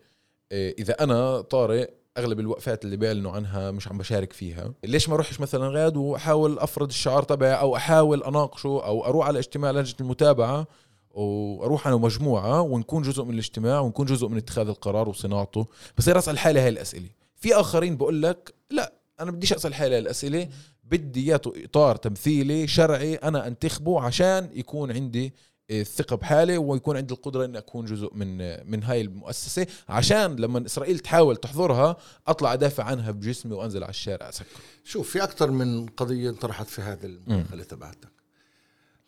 إيه، 0.52 0.76
إذا 0.80 1.04
أنا 1.04 1.42
طارق 1.42 1.90
أغلب 2.18 2.40
الوقفات 2.40 2.86
اللي 2.86 2.98
بيعلنوا 2.98 3.32
عنها 3.32 3.72
مش 3.72 3.88
عم 3.88 3.98
بشارك 3.98 4.34
فيها. 4.34 4.74
ليش 4.84 5.10
ما 5.10 5.16
اروحش 5.16 5.40
مثلا 5.40 5.68
غاد 5.68 5.98
وأحاول 5.98 6.60
أفرض 6.60 6.88
الشعار 6.90 7.24
تبعي 7.24 7.54
أو 7.54 7.76
أحاول 7.76 8.24
أناقشه 8.24 8.68
أو 8.68 9.06
أروح 9.06 9.28
على 9.28 9.40
اجتماع 9.40 9.72
لجنة 9.72 9.96
المتابعة 10.02 10.68
وأروح 11.12 11.88
أنا 11.88 11.96
ومجموعة 11.96 12.62
ونكون 12.62 13.04
جزء 13.04 13.24
من 13.24 13.34
الاجتماع 13.34 13.80
ونكون 13.80 14.06
جزء 14.06 14.28
من 14.28 14.38
اتخاذ 14.38 14.68
القرار 14.68 15.10
وصناعته؟ 15.10 15.68
بصير 15.98 16.18
أسأل 16.18 16.40
حالي 16.40 16.60
هاي 16.60 16.70
الأسئلة. 16.70 17.10
في 17.36 17.56
آخرين 17.56 17.98
بقول 17.98 18.22
لك 18.24 18.54
لا 18.72 18.94
أنا 19.20 19.32
بديش 19.32 19.54
أسأل 19.54 19.74
حالي 19.74 19.96
هاي 19.96 20.00
الأسئلة. 20.00 20.48
بدي 20.84 21.30
اياته 21.30 21.54
إطار 21.64 21.96
تمثيلي 21.96 22.68
شرعي 22.68 23.16
أنا 23.16 23.48
أنتخبه 23.48 24.02
عشان 24.02 24.50
يكون 24.54 24.92
عندي 24.92 25.34
الثقة 25.72 26.16
بحالي 26.16 26.58
ويكون 26.58 26.98
عندي 26.98 27.14
القدرة 27.14 27.46
إني 27.46 27.58
أكون 27.58 27.86
جزء 27.86 28.14
من 28.14 28.38
من 28.72 28.84
هاي 28.84 29.02
المؤسسة 29.02 29.68
عشان 29.90 30.36
لما 30.36 30.66
إسرائيل 30.66 31.00
تحاول 31.00 31.38
تحضرها 31.38 31.98
أطلع 32.28 32.54
أدافع 32.54 32.84
عنها 32.84 33.12
بجسمي 33.12 33.54
وأنزل 33.54 33.84
على 33.84 33.90
الشارع 33.90 34.30
أسكر. 34.30 34.46
شوف 34.84 35.10
في 35.10 35.24
أكثر 35.24 35.52
من 35.52 35.86
قضية 35.86 36.30
انطرحت 36.30 36.68
في 36.68 36.82
هذه 36.82 37.06
المداخله 37.06 37.64
تبعتك. 37.64 38.10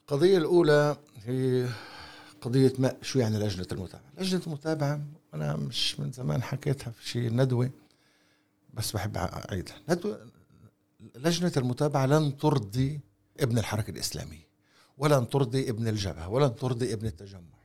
القضية 0.02 0.38
الأولى 0.38 0.98
هي 1.26 1.68
قضية 2.42 2.74
ما 2.80 2.96
شو 3.02 3.20
يعني 3.20 3.40
لجنة 3.40 3.68
المتابعة؟ 3.72 4.12
لجنة 4.18 4.42
المتابعة 4.48 5.02
أنا 5.34 5.56
مش 5.56 6.00
من 6.00 6.12
زمان 6.12 6.44
حكيتها 6.44 6.92
في 6.92 7.10
شيء 7.10 7.34
ندوة 7.34 7.70
بس 8.74 8.92
بحب 8.92 9.18
أعيدها. 9.18 9.76
ندوة 9.90 10.28
لجنة 11.16 11.52
المتابعة 11.58 12.06
لن 12.06 12.38
ترضي 12.38 13.00
ابن 13.40 13.58
الحركة 13.58 13.92
الإسلامية. 13.92 14.49
ولن 15.00 15.30
ترضي 15.30 15.70
ابن 15.70 15.88
الجبهة 15.88 16.30
ولن 16.30 16.56
ترضي 16.56 16.94
ابن 16.94 17.08
التجمع. 17.08 17.60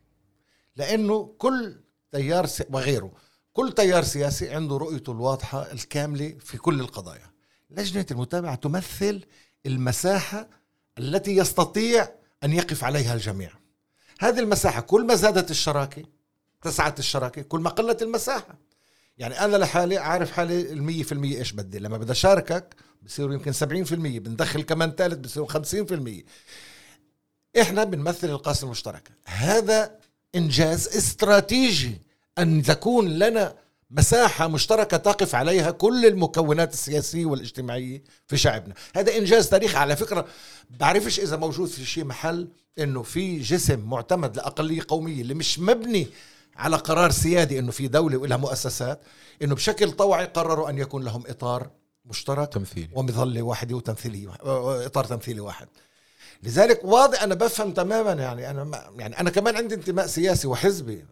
لأنه 0.77 1.35
كل 1.39 1.77
تيار 2.13 2.47
وغيره 2.71 3.13
كل 3.53 3.73
تيار 3.73 4.03
سياسي 4.05 4.51
عنده 4.51 4.77
رؤيته 4.77 5.13
الواضحة 5.13 5.73
الكاملة 5.73 6.37
في 6.41 6.59
كل 6.59 6.81
القضايا. 6.81 7.31
لجنة 7.71 8.07
المتابعة 8.11 8.55
تمثل 8.55 9.25
المساحة 9.67 10.49
التي 10.99 11.37
يستطيع 11.37 12.09
أن 12.45 12.53
يقف 12.53 12.85
عليها 12.85 13.15
الجميع. 13.15 13.51
هذه 14.21 14.39
المساحة 14.39 14.81
كل 14.81 15.07
ما 15.07 15.15
زادت 15.15 15.51
الشراكة 15.51 16.03
تسعت 16.63 16.99
الشراكة 16.99 17.43
كل 17.43 17.61
ما 17.61 17.71
قلت 17.71 18.03
المساحة. 18.03 18.59
يعني 19.19 19.41
أنا 19.45 19.57
لحالي 19.57 19.99
عارف 19.99 20.33
حالي 20.33 20.73
المية 20.73 21.03
في 21.03 21.13
المية 21.13 21.39
إيش 21.39 21.53
بدي. 21.53 21.79
لما 21.79 21.99
بدي 21.99 22.13
أشاركك 22.13 22.75
بصيروا 23.03 23.35
يمكن 23.35 23.53
سبعين 23.53 23.85
في 23.85 23.95
المية 23.95 24.21
بندخل 24.21 24.63
كمان 24.63 24.91
ثالث 24.91 25.19
بصيروا 25.19 25.49
خمسين 25.49 25.87
في 25.87 25.95
المية. 25.95 26.23
إحنا 27.61 27.85
بنمثل 27.85 28.31
القاسم 28.31 28.67
المشترك. 28.67 29.11
هذا 29.25 29.91
إنجاز 30.35 30.89
استراتيجي 30.89 32.01
أن 32.39 32.63
تكون 32.63 33.09
لنا 33.09 33.55
مساحة 33.91 34.49
مشتركة 34.49 34.97
تقف 34.97 35.35
عليها 35.35 35.71
كل 35.71 36.07
المكونات 36.07 36.73
السياسية 36.73 37.25
والاجتماعية 37.27 38.03
في 38.27 38.37
شعبنا. 38.37 38.75
هذا 38.97 39.17
إنجاز 39.17 39.49
تاريخي. 39.49 39.77
على 39.77 39.97
فكرة 39.97 40.27
بعرفش 40.71 41.21
إذا 41.21 41.37
موجود 41.37 41.69
في 41.69 41.85
شيء 41.85 42.05
محل 42.05 42.49
إنه 42.79 43.03
في 43.03 43.39
جسم 43.39 43.81
معتمد 43.81 44.37
لأقلية 44.37 44.83
قومية 44.89 45.23
اللي 45.23 45.35
مش 45.35 45.59
مبني 45.59 46.07
على 46.57 46.77
قرار 46.77 47.11
سيادي 47.11 47.59
إنه 47.59 47.71
في 47.71 47.89
دولة 47.89 48.17
ولها 48.17 48.37
مؤسسات 48.37 49.01
إنه 49.43 49.55
بشكل 49.55 49.93
طوعي 49.93 50.25
قرروا 50.25 50.71
أن 50.71 50.79
يكون 50.79 51.05
لهم 51.05 51.25
إطار 51.27 51.71
مشترك 52.05 52.53
تمثيلي. 52.53 52.91
ومظلة 52.93 53.43
واحدة 53.43 53.77
وتمثيلية 53.77 54.29
إطار 54.87 55.05
تمثيلي 55.05 55.41
واحد. 55.41 55.69
لذلك 56.43 56.85
واضح 56.85 57.23
أنا 57.23 57.35
بفهم 57.35 57.73
تماما 57.73 58.13
يعني 58.13 58.51
أنا 58.51 58.91
يعني 58.97 59.21
أنا 59.21 59.31
كمان 59.31 59.57
عندي 59.57 59.75
انتماء 59.75 60.07
سياسي 60.07 60.47
وحزبي 60.49 61.05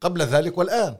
قبل 0.00 0.22
ذلك 0.22 0.58
والآن 0.58 0.96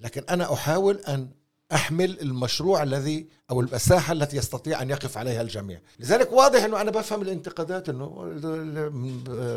لكن 0.00 0.24
أنا 0.30 0.52
أحاول 0.52 0.96
أن 0.96 1.28
أحمل 1.72 2.20
المشروع 2.20 2.82
الذي 2.82 3.26
أو 3.50 3.60
المساحة 3.60 4.12
التي 4.12 4.36
يستطيع 4.36 4.82
أن 4.82 4.90
يقف 4.90 5.18
عليها 5.18 5.42
الجميع. 5.42 5.80
لذلك 5.98 6.32
واضح 6.32 6.64
إنه 6.64 6.80
أنا 6.80 6.90
بفهم 6.90 7.22
الانتقادات 7.22 7.88
إنه 7.88 8.32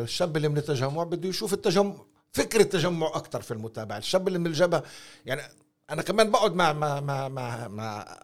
الشاب 0.04 0.38
اللي 0.38 0.50
من 0.50 0.58
التجمع 0.58 1.04
بده 1.04 1.30
يشوف 1.30 1.54
التجمع 1.54 1.96
فكر 2.32 2.60
التجمع 2.60 3.08
أكثر 3.08 3.42
في 3.42 3.52
المتابعة. 3.52 3.98
الشاب 3.98 4.28
اللي 4.28 4.40
من 4.40 4.48
الجبهة 4.48 4.84
يعني 5.26 5.42
أنا 5.90 6.02
كمان 6.02 6.32
بقعد 6.32 6.56
مع 6.56 6.74
مع 6.74 7.00
مع 7.00 7.28
مع, 7.28 7.68
مع 7.68 8.18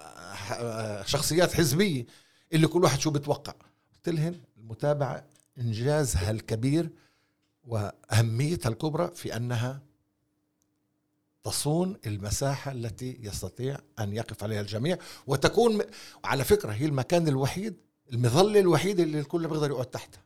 شخصيات 1.05 1.53
حزبية 1.53 2.05
اللي 2.53 2.67
كل 2.67 2.84
واحد 2.84 2.99
شو 2.99 3.10
بتوقع. 3.10 3.53
قلت 3.95 4.15
لهم 4.15 4.41
المتابعة 4.58 5.23
انجازها 5.57 6.31
الكبير 6.31 6.89
واهميتها 7.63 8.69
الكبرى 8.69 9.11
في 9.15 9.35
أنها 9.35 9.81
تصون 11.43 11.97
المساحة 12.05 12.71
التي 12.71 13.17
يستطيع 13.21 13.77
أن 13.99 14.13
يقف 14.13 14.43
عليها 14.43 14.61
الجميع 14.61 14.97
وتكون 15.27 15.81
على 16.23 16.43
فكرة 16.43 16.71
هي 16.71 16.85
المكان 16.85 17.27
الوحيد 17.27 17.75
المظلة 18.13 18.59
الوحيدة 18.59 19.03
اللي 19.03 19.19
الكل 19.19 19.47
بيقدر 19.47 19.71
يقعد 19.71 19.85
تحتها. 19.85 20.21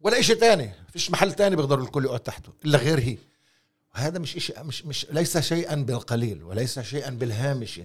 ولا 0.00 0.20
شيء 0.20 0.36
تاني 0.36 0.70
فيش 0.92 1.10
محل 1.10 1.32
تاني 1.32 1.56
بيقدر 1.56 1.80
الكل 1.80 2.04
يقعد 2.04 2.20
تحته 2.20 2.52
إلا 2.64 2.78
غير 2.78 2.98
هي. 3.00 3.18
وهذا 3.94 4.18
مش 4.18 4.36
إشي 4.36 4.52
مش 4.58 4.84
مش 4.84 5.06
ليس 5.10 5.38
شيئا 5.38 5.74
بالقليل 5.74 6.42
وليس 6.42 6.78
شيئا 6.78 7.10
بالهامش. 7.10 7.80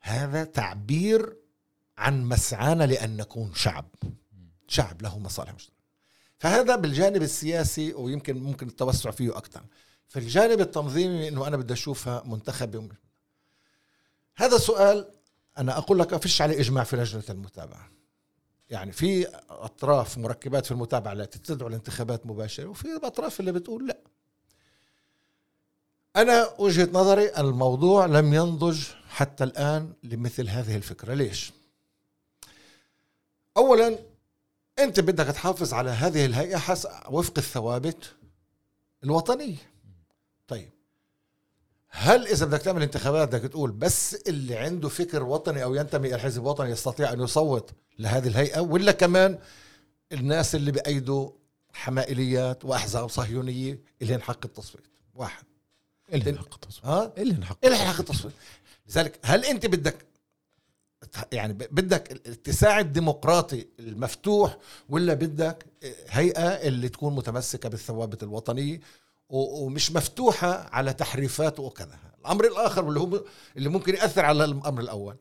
هذا 0.00 0.44
تعبير 0.44 1.36
عن 1.98 2.24
مسعانا 2.24 2.84
لأن 2.84 3.16
نكون 3.16 3.54
شعب. 3.54 3.86
شعب 4.68 5.02
له 5.02 5.18
مصالح 5.18 5.54
مشتركه 5.54 5.78
فهذا 6.38 6.76
بالجانب 6.76 7.22
السياسي 7.22 7.94
ويمكن 7.94 8.42
ممكن 8.42 8.68
التوسع 8.68 9.10
فيه 9.10 9.36
أكثر 9.38 9.62
في 10.08 10.18
الجانب 10.18 10.60
التنظيمي 10.60 11.28
إنه 11.28 11.46
أنا 11.46 11.56
بدي 11.56 11.72
أشوفها 11.72 12.22
منتخبه 12.26 12.88
هذا 14.36 14.58
سؤال 14.58 15.10
أنا 15.58 15.78
أقول 15.78 15.98
لك 15.98 16.16
فيش 16.16 16.42
عليه 16.42 16.60
إجماع 16.60 16.84
في 16.84 16.96
لجنة 16.96 17.24
المتابعة. 17.30 17.90
يعني 18.70 18.92
في 18.92 19.26
أطراف 19.50 20.18
مركبات 20.18 20.66
في 20.66 20.72
المتابعة 20.72 21.12
التي 21.12 21.38
تدعو 21.38 21.68
لانتخابات 21.68 22.26
مباشرة 22.26 22.66
وفي 22.66 22.88
اطراف 23.02 23.40
اللي 23.40 23.52
بتقول 23.52 23.88
لا. 23.88 23.98
أنا 26.16 26.54
وجهة 26.58 26.88
نظري 26.92 27.38
الموضوع 27.38 28.06
لم 28.06 28.34
ينضج 28.34 28.84
حتى 29.08 29.44
الآن 29.44 29.92
لمثل 30.02 30.48
هذه 30.48 30.76
الفكرة. 30.76 31.14
ليش؟ 31.14 31.52
اولا 33.56 33.98
انت 34.78 35.00
بدك 35.00 35.26
تحافظ 35.26 35.74
على 35.74 35.90
هذه 35.90 36.26
الهيئة 36.26 36.56
حسب 36.56 36.90
وفق 37.10 37.34
الثوابت 37.38 38.14
الوطنية. 39.04 39.56
طيب. 40.48 40.70
هل 41.88 42.26
إذا 42.26 42.46
بدك 42.46 42.62
تعمل 42.62 42.82
انتخابات 42.82 43.28
بدك 43.28 43.50
تقول 43.50 43.70
بس 43.70 44.14
اللي 44.14 44.56
عنده 44.56 44.88
فكر 44.88 45.22
وطني 45.22 45.62
أو 45.62 45.74
ينتمي 45.74 46.08
إلى 46.08 46.18
حزب 46.18 46.44
وطني 46.44 46.70
يستطيع 46.70 47.12
أن 47.12 47.20
يصوت 47.20 47.70
لهذه 47.98 48.28
الهيئة 48.28 48.60
ولا 48.60 48.92
كمان 48.92 49.38
الناس 50.12 50.54
اللي 50.54 50.72
بايدوا 50.72 51.30
حمائليات 51.72 52.64
وأحزاب 52.64 53.08
صهيونية 53.08 53.80
اللي 54.02 54.18
حق 54.18 54.44
التصويت؟ 54.44 54.86
واحد. 55.14 55.44
اللي 56.12 56.38
حق 56.38 56.54
التصويت. 56.54 56.86
ها؟ 56.86 57.12
اللي 57.18 57.76
حق 57.76 57.98
التصويت. 58.00 58.34
لذلك 58.88 59.18
هل 59.22 59.44
أنت 59.44 59.66
بدك 59.66 60.07
يعني 61.32 61.52
بدك 61.52 62.12
الاتساع 62.12 62.80
الديمقراطي 62.80 63.66
المفتوح 63.78 64.58
ولا 64.88 65.14
بدك 65.14 65.66
هيئة 66.08 66.48
اللي 66.48 66.88
تكون 66.88 67.14
متمسكة 67.14 67.68
بالثوابت 67.68 68.22
الوطنية 68.22 68.80
ومش 69.28 69.92
مفتوحة 69.92 70.68
على 70.74 70.92
تحريفات 70.92 71.60
وكذا. 71.60 71.98
الأمر 72.20 72.44
الآخر 72.44 72.84
واللي 72.84 73.00
هو 73.00 73.24
اللي 73.56 73.68
ممكن 73.68 73.94
يأثر 73.94 74.24
على 74.24 74.44
الأمر 74.44 74.80
الأول. 74.80 75.16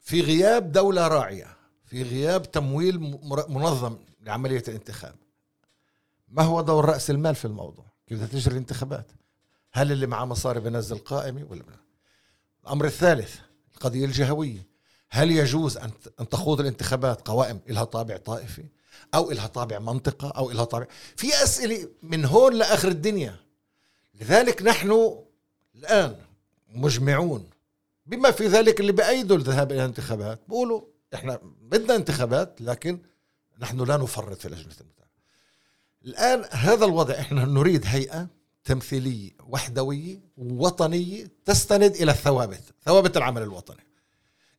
في 0.00 0.20
غياب 0.20 0.72
دولة 0.72 1.08
راعية 1.08 1.56
في 1.84 2.02
غياب 2.02 2.50
تمويل 2.50 3.00
منظم 3.48 3.96
لعملية 4.20 4.62
الانتخاب. 4.68 5.14
ما 6.28 6.42
هو 6.42 6.60
دور 6.60 6.84
رأس 6.84 7.10
المال 7.10 7.34
في 7.34 7.44
الموضوع؟ 7.44 7.84
كيف 8.06 8.32
تجري 8.32 8.52
الانتخابات؟ 8.52 9.06
هل 9.72 9.92
اللي 9.92 10.06
معاه 10.06 10.24
مصاري 10.24 10.60
بينزل 10.60 10.98
قائمة 10.98 11.46
ولا 11.50 11.62
الأمر 12.64 12.84
الثالث 12.84 13.36
القضية 13.76 14.04
الجهوية. 14.04 14.66
هل 15.10 15.30
يجوز 15.30 15.76
أن 16.20 16.28
تخوض 16.30 16.60
الانتخابات 16.60 17.28
قوائم 17.28 17.60
لها 17.68 17.84
طابع 17.84 18.16
طائفي 18.16 18.64
أو 19.14 19.30
لها 19.30 19.46
طابع 19.46 19.78
منطقة 19.78 20.30
أو 20.30 20.50
لها 20.50 20.64
طابع؟ 20.64 20.86
في 21.16 21.42
أسئلة 21.42 21.88
من 22.02 22.24
هون 22.24 22.54
لآخر 22.54 22.88
الدنيا. 22.88 23.36
لذلك 24.20 24.62
نحن 24.62 25.16
الآن 25.74 26.16
مجمعون 26.68 27.50
بما 28.06 28.30
في 28.30 28.46
ذلك 28.46 28.80
اللي 28.80 28.92
بأيدوا 28.92 29.36
الذهاب 29.36 29.72
إلى 29.72 29.80
الانتخابات. 29.80 30.40
بقولوا 30.48 30.82
إحنا 31.14 31.40
بدنا 31.60 31.96
انتخابات 31.96 32.60
لكن 32.60 32.98
نحن 33.58 33.80
لا 33.80 33.96
نفرط 33.96 34.40
في 34.40 34.48
لجنة 34.48 34.62
المتابعة. 34.62 35.10
الآن 36.04 36.44
هذا 36.50 36.84
الوضع 36.84 37.14
إحنا 37.14 37.44
نريد 37.44 37.82
هيئة 37.86 38.28
تمثيلية 38.66 39.30
وحدوية 39.48 40.20
وطنية 40.36 41.26
تستند 41.44 41.94
إلى 41.94 42.10
الثوابت 42.10 42.62
ثوابت 42.84 43.16
العمل 43.16 43.42
الوطني. 43.42 43.86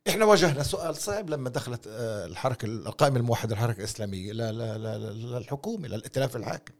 إحنا 0.08 0.24
واجهنا 0.24 0.62
سؤال 0.62 0.96
صعب 0.96 1.30
لما 1.30 1.50
دخلت 1.50 1.86
آه، 1.86 2.26
الحركة 2.26 2.66
القائمة 2.66 3.16
الموحدة 3.16 3.54
الحركة 3.54 3.78
الإسلامية 3.78 4.32
للحكومة 4.32 5.88
للائتلاف 5.88 6.36
الحاكم. 6.36 6.74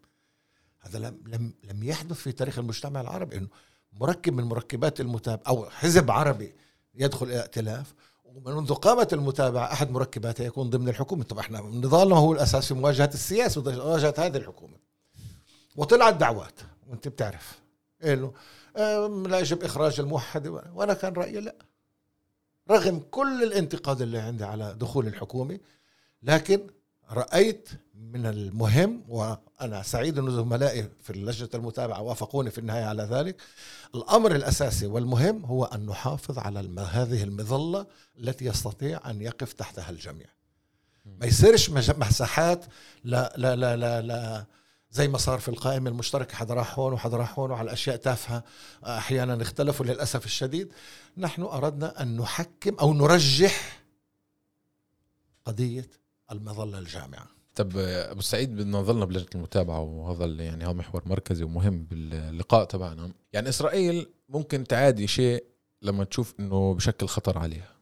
هذا 0.80 0.98
لم 0.98 1.20
لم 1.26 1.54
لم 1.64 1.82
يحدث 1.82 2.16
في 2.16 2.32
تاريخ 2.32 2.58
المجتمع 2.58 3.00
العربي 3.00 3.36
إنه 3.36 3.48
مركب 3.92 4.32
من 4.32 4.44
مركبات 4.44 5.00
المتابعة 5.00 5.42
أو 5.48 5.70
حزب 5.70 6.10
عربي 6.10 6.54
يدخل 6.94 7.26
إلى 7.26 7.40
ائتلاف 7.40 7.94
ومنذ 8.24 8.74
قامت 8.74 9.12
المتابعة 9.12 9.72
أحد 9.72 9.90
مركباتها 9.90 10.46
يكون 10.46 10.70
ضمن 10.70 10.88
الحكومة. 10.88 11.24
طبعا 11.24 11.40
إحنا 11.40 11.60
نضالنا 11.60 12.16
هو 12.16 12.32
الأساس 12.32 12.68
في 12.68 12.74
مواجهة 12.74 13.10
السياسة 13.14 13.60
ومواجهة 13.60 14.14
هذه 14.18 14.36
الحكومة. 14.36 14.76
وطلعت 15.76 16.14
دعوات. 16.14 16.60
وانت 16.88 17.08
بتعرف. 17.08 17.58
انه 18.04 18.32
لا 19.28 19.38
يجب 19.38 19.64
إخراج 19.64 20.00
الموحد. 20.00 20.46
وأنا 20.46 20.94
كان 20.94 21.12
رأيي 21.12 21.40
لا. 21.40 21.54
رغم 22.70 23.02
كل 23.10 23.42
الانتقاد 23.42 24.02
اللي 24.02 24.18
عندي 24.18 24.44
على 24.44 24.74
دخول 24.74 25.06
الحكومة 25.06 25.58
لكن 26.22 26.66
رأيت 27.10 27.68
من 27.94 28.26
المهم 28.26 29.04
وأنا 29.08 29.82
سعيد 29.82 30.18
ان 30.18 30.30
زملائي 30.30 30.88
في 31.02 31.12
لجنة 31.12 31.48
المتابعة 31.54 32.02
وافقوني 32.02 32.50
في 32.50 32.58
النهاية 32.58 32.84
على 32.84 33.02
ذلك 33.02 33.36
الأمر 33.94 34.34
الأساسي 34.34 34.86
والمهم 34.86 35.44
هو 35.44 35.64
أن 35.64 35.86
نحافظ 35.86 36.38
على. 36.38 36.80
هذه 36.80 37.22
المظلة 37.22 37.86
التي 38.18 38.44
يستطيع 38.44 39.10
أن 39.10 39.22
يقف 39.22 39.52
تحتها 39.52 39.90
الجميع. 39.90 40.26
ما 41.20 41.26
يصيرش 41.26 41.70
مساحات 41.70 42.64
لا 43.04 43.34
لا 43.36 43.56
لا 43.56 43.76
لا, 43.76 44.02
لا 44.02 44.44
زي 44.90 45.08
ما 45.08 45.18
صار 45.18 45.38
في 45.38 45.48
القائمة 45.48 45.90
المشتركة 45.90 46.36
حدا 46.36 46.54
راح 46.54 46.78
هون 46.78 46.92
وحدا 46.92 47.16
راح 47.16 47.38
هون 47.38 47.50
وعلى 47.50 47.72
أشياء 47.72 47.96
تافهة 47.96 48.44
أحيانا 48.84 49.42
اختلفوا 49.42 49.86
للأسف 49.86 50.24
الشديد. 50.24 50.72
نحن 51.16 51.42
أردنا 51.42 52.02
أن 52.02 52.16
نحكم 52.16 52.74
أو 52.80 52.94
نرجح 52.94 53.82
قضية 55.44 55.90
المظلة 56.32 56.78
الجامعة. 56.78 57.26
طب 57.54 57.72
أبو 57.76 58.20
سعيد 58.20 58.56
بدنا 58.56 58.78
نظلنا 58.78 59.04
بلجنة 59.04 59.28
المتابعة 59.34 59.80
وهذا 59.80 60.24
يعني 60.24 60.66
هو 60.66 60.74
محور 60.74 61.02
مركزي 61.06 61.44
ومهم 61.44 61.84
باللقاء 61.84 62.64
تبعنا. 62.64 63.12
يعني 63.32 63.48
إسرائيل 63.48 64.06
ممكن 64.28 64.64
تعادي 64.64 65.06
شيء 65.06 65.44
لما 65.82 66.04
تشوف 66.04 66.34
إنه 66.40 66.74
بشكل 66.74 67.06
خطر 67.06 67.38
عليها. 67.38 67.77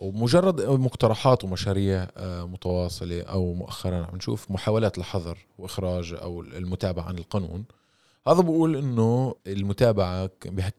ومجرد 0.00 0.60
مقترحات 0.60 1.44
ومشاريع 1.44 2.06
آه، 2.16 2.44
متواصلة 2.44 3.22
أو 3.22 3.54
مؤخرا 3.54 3.96
عم 3.96 4.16
نشوف 4.16 4.50
محاولات 4.50 4.98
لحظر 4.98 5.38
وإخراج 5.58 6.14
أو 6.22 6.40
المتابعة 6.40 7.04
عن 7.04 7.18
القانون. 7.18 7.64
هذا 8.28 8.40
بقول 8.40 8.76
إنه 8.76 9.34
المتابعة 9.46 10.30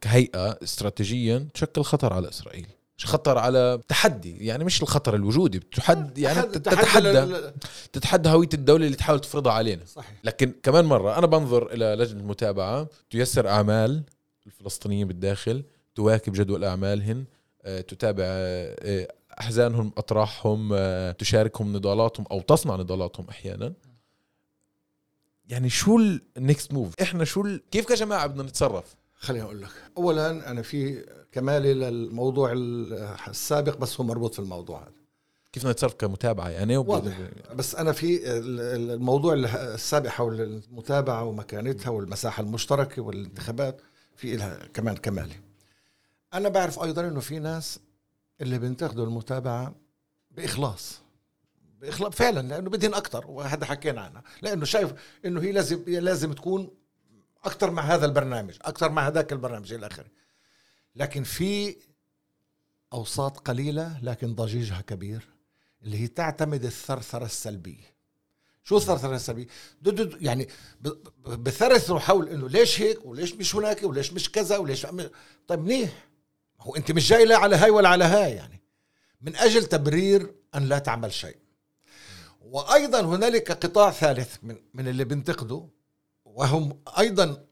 كهيئه 0.02 0.58
استراتيجيا 0.64 1.48
تشكل 1.54 1.82
خطر 1.82 2.14
على 2.14 2.30
إسرائيل. 2.30 2.68
خطر 3.06 3.38
على 3.38 3.80
تحدي 3.88 4.46
يعني 4.46 4.64
مش 4.64 4.82
الخطر 4.82 5.16
الوجودي 5.16 5.60
بتحدي 5.60 6.22
يعني 6.22 6.42
تتحدى 6.42 7.52
تتحدى 7.94 8.30
هوية 8.30 8.50
الدولة 8.54 8.86
اللي 8.86 8.98
تحاول 8.98 9.20
تفرضها 9.20 9.54
علينا. 9.54 9.86
صحيح. 9.86 10.14
لكن 10.24 10.54
كمان 10.64 10.86
مرة 10.86 11.18
أنا 11.18 11.28
بنظر 11.28 11.74
إلى 11.74 11.86
لجنة 11.86 12.20
المتابعة 12.20 12.88
تيسر 13.10 13.50
أعمال 13.50 14.04
الفلسطينيين 14.48 15.08
بالداخل 15.08 15.64
تواكب 15.96 16.34
جدول 16.34 16.64
أعمالهن 16.64 17.26
تتابع 17.64 18.24
آه، 18.28 19.08
أحزانهم 19.40 19.92
اطراحهم 19.98 20.70
آه، 20.74 21.12
تشاركهم 21.12 21.74
نضالاتهم 21.74 22.26
أو 22.32 22.42
تصنع 22.42 22.76
نضالاتهم 22.76 23.26
أحيانا. 23.30 23.74
يعني 25.50 25.70
شو 25.70 26.00
النكست 26.38 26.74
موف 26.74 26.94
إحنا 27.02 27.24
شو 27.24 27.58
كيف 27.72 27.86
كجماعة 27.86 28.28
بدنا 28.28 28.44
نتصرف؟ 28.44 28.96
خليني 29.14 29.44
أقول 29.44 29.62
لك. 29.62 29.70
اولا 29.98 30.52
أنا 30.52 30.62
في 30.62 31.06
كمالي 31.32 31.74
للموضوع 31.74 32.52
السابق 33.28 33.78
بس 33.78 34.00
هو 34.00 34.06
مربوط 34.06 34.34
في 34.34 34.40
الموضوع 34.40 34.82
هذا. 34.82 35.02
كيف 35.54 35.66
نتصرف 35.68 35.94
كمتابعة 35.94 36.50
يعني؟ 36.50 36.78
واضح. 36.78 37.18
بس 37.56 37.76
أنا 37.76 37.92
في 37.92 38.20
الموضوع 38.94 39.34
السابق 39.34 40.10
حول 40.10 40.42
المتابعة 40.42 41.24
ومكانتها 41.24 41.90
والمساحة 41.90 42.44
المشتركة 42.44 43.02
والانتخابات 43.02 43.82
في 44.16 44.36
لها 44.36 44.60
كمان 44.74 44.96
كمالي. 44.96 45.51
أنا 46.34 46.50
بعرف 46.50 46.80
أيضا 46.80 47.08
إنه 47.08 47.20
في 47.20 47.40
ناس 47.40 47.80
اللي 48.42 48.60
بينتقدوا 48.60 49.06
المتابعة 49.06 49.76
بإخلاص 50.32 51.02
بإخلاص 51.82 52.14
فعلا 52.14 52.48
لأنه 52.48 52.70
بدهن 52.70 52.94
أكثر 52.94 53.32
وهذا 53.32 53.66
حكينا 53.66 54.02
عنها 54.02 54.24
لأنه 54.42 54.66
شايف 54.66 54.94
إنه 55.26 55.42
هي 55.42 55.52
لازم 55.52 55.84
لازم 55.88 56.34
تكون 56.34 56.70
أكثر 57.44 57.72
مع 57.72 57.84
هذا 57.84 58.06
البرنامج 58.06 58.58
أكثر 58.62 58.92
مع 58.92 59.08
هذاك 59.08 59.34
البرنامج 59.34 59.74
إلى 59.74 59.88
آخره. 59.88 60.08
لكن 60.96 61.24
في 61.24 61.76
أوساط 62.94 63.38
قليلة 63.38 64.00
لكن 64.04 64.36
ضجيجها 64.36 64.82
كبير 64.82 65.28
اللي 65.84 65.98
هي 65.98 66.08
تعتمد 66.08 66.66
الثرثرة 66.66 67.26
السلبية. 67.26 67.92
شو 68.64 68.78
الثرثرة 68.78 69.16
السلبية؟ 69.16 69.48
يعني 70.22 70.48
بثرثوا 71.26 72.00
حول 72.00 72.30
إنه 72.30 72.50
ليش 72.50 72.82
هيك 72.82 73.06
وليش 73.06 73.34
مش 73.34 73.56
هناك 73.56 73.84
وليش 73.84 74.14
مش 74.14 74.32
كذا 74.32 74.58
وليش 74.58 74.88
طيب 75.48 75.60
منيح. 75.60 76.11
هو 76.62 76.76
انت 76.76 76.92
مش 76.92 77.10
جاي 77.10 77.26
لا 77.26 77.38
على 77.38 77.56
هاي 77.56 77.70
ولا 77.70 77.90
على 77.90 78.04
هاي 78.04 78.32
يعني 78.32 78.62
من 79.22 79.36
أجل 79.36 79.66
تبرير 79.66 80.36
أن 80.56 80.66
لا 80.66 80.80
تعمل 80.80 81.14
شيء 81.14 81.38
وأيضا 82.42 83.02
هنالك 83.02 83.52
قطاع 83.52 83.92
ثالث 83.92 84.38
من 84.44 84.58
من 84.74 84.88
اللي 84.88 85.04
بينتقدوا 85.04 85.68
وهم 86.26 86.82
أيضا 87.00 87.46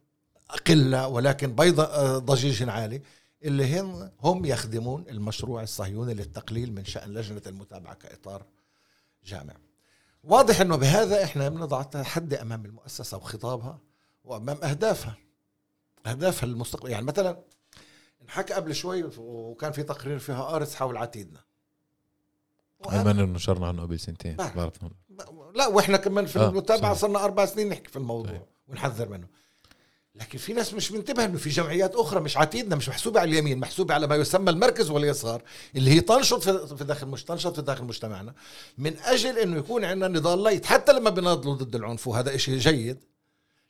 قلة 0.67 1.07
ولكن 1.07 1.55
بيض 1.55 1.81
ضجيج 2.25 2.69
عالي 2.69 3.01
اللي 3.43 3.79
هم 3.79 4.11
هم 4.21 4.45
يخدمون 4.45 5.05
المشروع 5.09 5.63
الصهيوني 5.63 6.13
للتقليل 6.13 6.73
من 6.73 6.85
شأن 6.85 7.13
لجنة 7.13 7.41
المتابعة 7.47 7.93
كإطار 7.93 8.45
جامع. 9.25 9.53
واضح 10.23 10.61
إنه 10.61 10.75
بهذا 10.75 11.23
إحنا 11.23 11.49
بنضع 11.49 11.81
تحدي 11.81 12.41
أمام 12.41 12.65
المؤسسة 12.65 13.17
وخطابها 13.17 13.79
وأمام 14.23 14.57
أهدافها. 14.63 15.17
أهدافها 16.05 16.47
المستقبل 16.47 16.91
يعني 16.91 17.05
مثلا 17.05 17.39
انحكى 18.29 18.53
قبل 18.53 18.75
شوي 18.75 19.09
وكان 19.17 19.71
في 19.71 19.83
تقرير 19.83 20.19
فيها 20.19 20.55
ارس 20.55 20.75
حول 20.75 20.97
عتيدنا. 20.97 21.39
أيمن 22.91 23.33
نشرنا 23.33 23.67
عنه 23.67 23.81
قبل 23.81 23.99
سنتين 23.99 24.37
لا 25.55 25.67
وإحنا 25.67 25.97
كمان 25.97 26.25
في 26.25 26.39
آه 26.39 26.49
المتابعة 26.49 26.93
صرنا 26.93 27.23
أربع 27.23 27.45
سنين 27.45 27.69
نحكي 27.69 27.89
في 27.89 27.97
الموضوع 27.97 28.31
طيب. 28.31 28.41
ونحذر 28.67 29.09
منه. 29.09 29.27
لكن 30.15 30.37
في 30.37 30.53
ناس 30.53 30.73
مش 30.73 30.91
منتبه 30.91 31.25
إنه 31.25 31.37
في 31.37 31.49
جمعيات 31.49 31.95
أخرى 31.95 32.19
مش 32.19 32.37
عتيدنا 32.37 32.75
مش 32.75 32.89
محسوبة 32.89 33.19
على 33.19 33.31
اليمين 33.31 33.59
محسوبة 33.59 33.93
على 33.93 34.07
ما 34.07 34.15
يسمى 34.15 34.49
المركز 34.49 34.89
واليسار 34.89 35.41
اللي 35.75 35.91
هي 35.91 36.01
تنشط 36.01 36.49
في 36.73 36.83
داخل 36.83 37.07
مش 37.07 37.23
تنشط 37.23 37.55
في 37.55 37.61
داخل 37.61 37.83
مجتمعنا 37.83 38.33
من 38.77 38.97
أجل 38.97 39.37
إنه 39.37 39.57
يكون 39.57 39.85
عندنا 39.85 40.07
نضال 40.07 40.43
ليت. 40.43 40.65
حتى 40.65 40.93
لما 40.93 41.09
بناضلوا 41.09 41.53
ضد 41.53 41.75
العنف 41.75 42.07
وهذا 42.07 42.37
شيء 42.37 42.57
جيد 42.57 43.03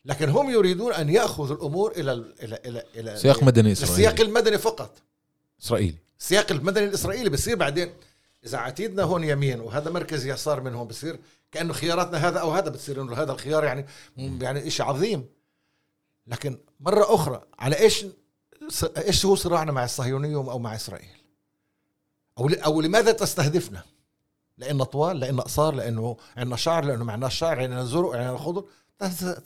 لكن 0.06 0.30
هم 0.30 0.50
يريدون 0.50 0.94
أن 0.94 1.10
يأخذوا 1.10 1.56
الأمور 1.56 1.92
إلى 1.92 2.14
إلى 2.14 2.60
إلى 2.66 2.84
إلى 2.96 3.18
سياق 3.18 3.44
مدني 3.44 3.72
إسرائيلي. 3.72 4.08
السياق 4.08 4.28
المدني 4.28 4.58
فقط. 4.58 4.98
إسرائيلي. 5.62 5.98
السياق 6.20 6.52
المدني 6.52 6.86
الإسرائيلي 6.86 7.30
بصير 7.30 7.56
بعدين. 7.56 7.94
إذا 8.46 8.58
عتيدنا 8.58 9.04
هون 9.04 9.24
يمين 9.24 9.60
وهذا 9.60 9.92
مركز 9.92 10.26
يسار 10.26 10.62
من 10.62 10.74
هون 10.74 10.88
بصير 10.88 11.20
كأنه 11.52 11.74
خياراتنا 11.74 12.28
هذا 12.28 12.40
أو 12.40 12.52
هذا 12.52 12.70
بتصير 12.70 13.02
إنه 13.02 13.14
هذا 13.14 13.32
الخيار 13.32 13.64
يعني 13.64 13.86
يعني 14.18 14.70
شيء 14.70 14.86
عظيم. 14.86 15.26
لكن 16.28 16.58
مرة 16.80 17.16
أخرى 17.16 17.42
على 17.60 17.80
إيش 17.80 18.06
إيش 18.98 19.26
هو 19.26 19.36
صراعنا 19.36 19.72
مع 19.72 19.84
الصهيونيه 19.84 20.36
أو 20.36 20.60
مع 20.60 20.76
إسرائيل؟ 20.76 21.10
أو 22.38 22.50
أو 22.50 22.82
لماذا 22.82 23.12
تستهدفنا؟ 23.12 23.84
لأنه 24.58 24.84
طوال 24.84 25.20
لأنه 25.20 25.42
قصار 25.42 25.76
لأنه 25.76 26.18
عندنا 26.38 26.56
شعر 26.56 26.86
لأنه 26.86 27.04
معناه 27.04 27.28
شعر 27.28 27.60
عندنا 27.60 27.86
زرق 27.86 28.16
عندنا 28.16 28.38
خضر. 28.38 28.64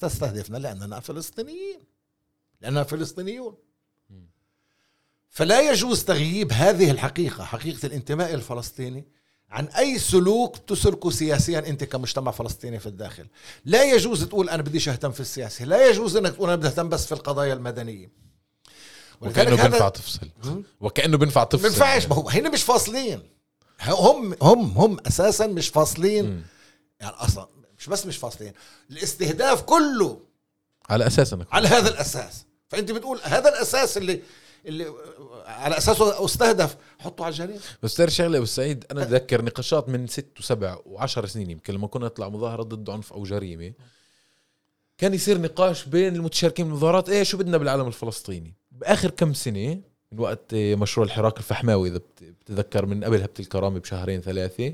تستهدفنا 0.02 0.58
لأننا 0.58 1.00
فلسطينيين. 1.00 1.80
لأننا 2.62 2.84
فلسطينيون. 2.84 3.56
فلا 5.30 5.72
يجوز 5.72 6.04
تغييب 6.04 6.52
هذه 6.52 6.92
الحقيقة 6.92 7.44
حقيقة 7.44 7.86
الانتماء 7.86 8.34
الفلسطيني 8.34 9.08
عن 9.50 9.66
أي 9.66 10.00
سلوك 10.00 10.58
تسلكه 10.58 11.10
سياسيا 11.10 11.60
أنت 11.60 11.84
كمجتمع 11.84 12.32
فلسطيني 12.32 12.80
في 12.80 12.86
الداخل. 12.88 13.28
لا 13.66 13.84
يجوز 13.84 14.24
تقول 14.24 14.50
أنا 14.50 14.62
بديش 14.62 14.90
أهتم 14.90 15.12
في 15.12 15.20
السياسة. 15.20 15.66
لا 15.66 15.90
يجوز 15.90 16.16
أنك 16.18 16.34
تقول 16.34 16.50
أنا 16.50 16.56
بدي 16.56 16.68
أهتم 16.68 16.90
بس 16.90 17.06
في 17.06 17.12
القضايا 17.12 17.54
المدنية. 17.54 18.12
وكأنه 19.22 19.56
بينفع 19.56 19.90
تفصل. 19.90 20.30
وكأنه 20.82 21.18
بينفع 21.18 21.44
تفصل. 21.44 21.70
بينفعش. 21.70 22.08
ما 22.08 22.16
هو 22.16 22.30
هنا 22.30 22.50
مش 22.50 22.64
فاصلين. 22.64 23.22
هم 23.88 24.36
هم 24.42 24.78
هم 24.78 24.98
أساسا 25.08 25.48
مش 25.48 25.70
فاصلين. 25.70 26.44
يعني 27.00 27.16
أصلا 27.16 27.48
مش 27.84 27.90
بس 27.90 28.06
مش 28.06 28.18
فاصلين 28.18 28.54
الاستهداف 28.92 29.62
كله 29.62 30.20
على 30.90 31.08
أساس 31.08 31.34
إنك 31.34 31.48
على 31.52 31.68
هذا 31.68 31.90
الأساس. 31.90 32.46
فأنت 32.70 32.92
بتقول 32.92 33.20
هذا 33.24 33.50
الأساس 33.50 33.98
اللي 33.98 34.22
اللي 34.66 34.94
على 35.46 35.78
اساسه 35.78 36.26
أستهدف 36.26 36.76
حطه 37.00 37.26
على 37.26 37.32
الجريمة. 37.32 37.60
بس 37.84 37.96
تعرف 37.96 38.14
شغلة 38.14 38.38
ابو 38.38 38.46
سعيد 38.46 38.86
أنا 38.92 39.04
أتذكر 39.04 39.42
نقاشات 39.42 39.90
من 39.90 40.08
ست 40.08 40.40
وسبع 40.40 40.78
وعشر 40.86 41.26
سنين 41.26 41.50
يمكن 41.50 41.74
لما 41.74 41.88
كنا 41.88 42.06
نطلع 42.06 42.30
مظاهرة 42.30 42.64
ضد 42.64 42.90
عنف 42.90 43.14
أو 43.14 43.24
جريمة 43.24 43.74
كان 44.98 45.14
يصير 45.14 45.42
نقاش 45.42 45.86
بين 45.86 46.16
المتشاركين 46.16 46.66
بالمظاهرات 46.66 47.10
إيه 47.10 47.24
شو 47.24 47.38
بدنا 47.38 47.58
بالعالم 47.58 47.88
الفلسطيني؟ 47.88 48.54
بآخر 48.72 49.10
كم 49.10 49.34
سنة 49.34 49.82
من 50.12 50.20
وقت 50.20 50.54
مشروع 50.54 51.06
الحراك 51.06 51.38
الفحماوي 51.38 51.90
إذا 51.90 52.02
بتتذكر 52.22 52.86
من 52.86 53.04
قبل 53.04 53.22
هبه 53.22 53.30
الكرامه 53.40 53.80
بشهرين 53.80 54.22
ثلاثة 54.22 54.74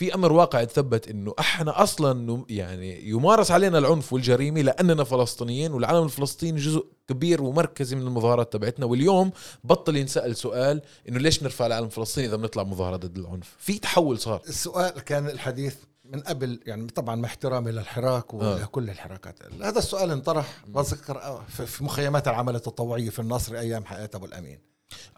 في 0.00 0.14
أمر 0.14 0.32
واقع 0.32 0.64
تثبت 0.64 1.08
إنه 1.08 1.34
إحنا 1.38 1.82
أصلا 1.82 2.44
يعني 2.48 3.08
يمارس 3.08 3.50
علينا 3.50 3.78
العنف 3.78 4.12
والجريمة 4.12 4.60
لأننا 4.60 5.04
فلسطينيين 5.04 5.72
والعالم 5.72 6.04
الفلسطيني 6.04 6.60
جزء 6.60 6.86
كبير 7.08 7.42
ومركزي 7.42 7.96
من 7.96 8.02
المظاهرات 8.02 8.52
تبعتنا. 8.52 8.86
واليوم 8.86 9.30
بطل 9.64 9.96
ينسأل 9.96 10.36
سؤال 10.36 10.82
إنه 11.08 11.18
ليش 11.18 11.42
نرفع 11.42 11.66
العالم 11.66 11.86
الفلسطيني 11.86 12.26
إذا 12.26 12.36
بنطلع 12.36 12.62
مظاهرة 12.62 12.96
ضد 12.96 13.18
العنف؟ 13.18 13.54
في 13.58 13.78
تحول 13.78 14.18
صار. 14.18 14.42
السؤال 14.48 15.00
كان 15.00 15.26
الحديث 15.26 15.74
من 16.04 16.20
قبل 16.20 16.60
يعني 16.66 16.86
طبعا 16.86 17.16
مع 17.16 17.28
احترامي 17.28 17.70
للحراك 17.72 18.34
وكل 18.34 18.90
الحراكات. 18.90 19.38
هذا 19.62 19.78
السؤال 19.78 20.10
انطرح 20.10 20.64
بذكر 20.68 21.40
في- 21.48 21.84
مخيمات 21.84 22.28
العمل 22.28 22.54
التطوعية 22.56 23.10
في 23.10 23.18
النصر 23.18 23.54
أيام 23.58 23.84
حياة 23.84 24.10
أبو 24.14 24.26
الأمين. 24.26 24.58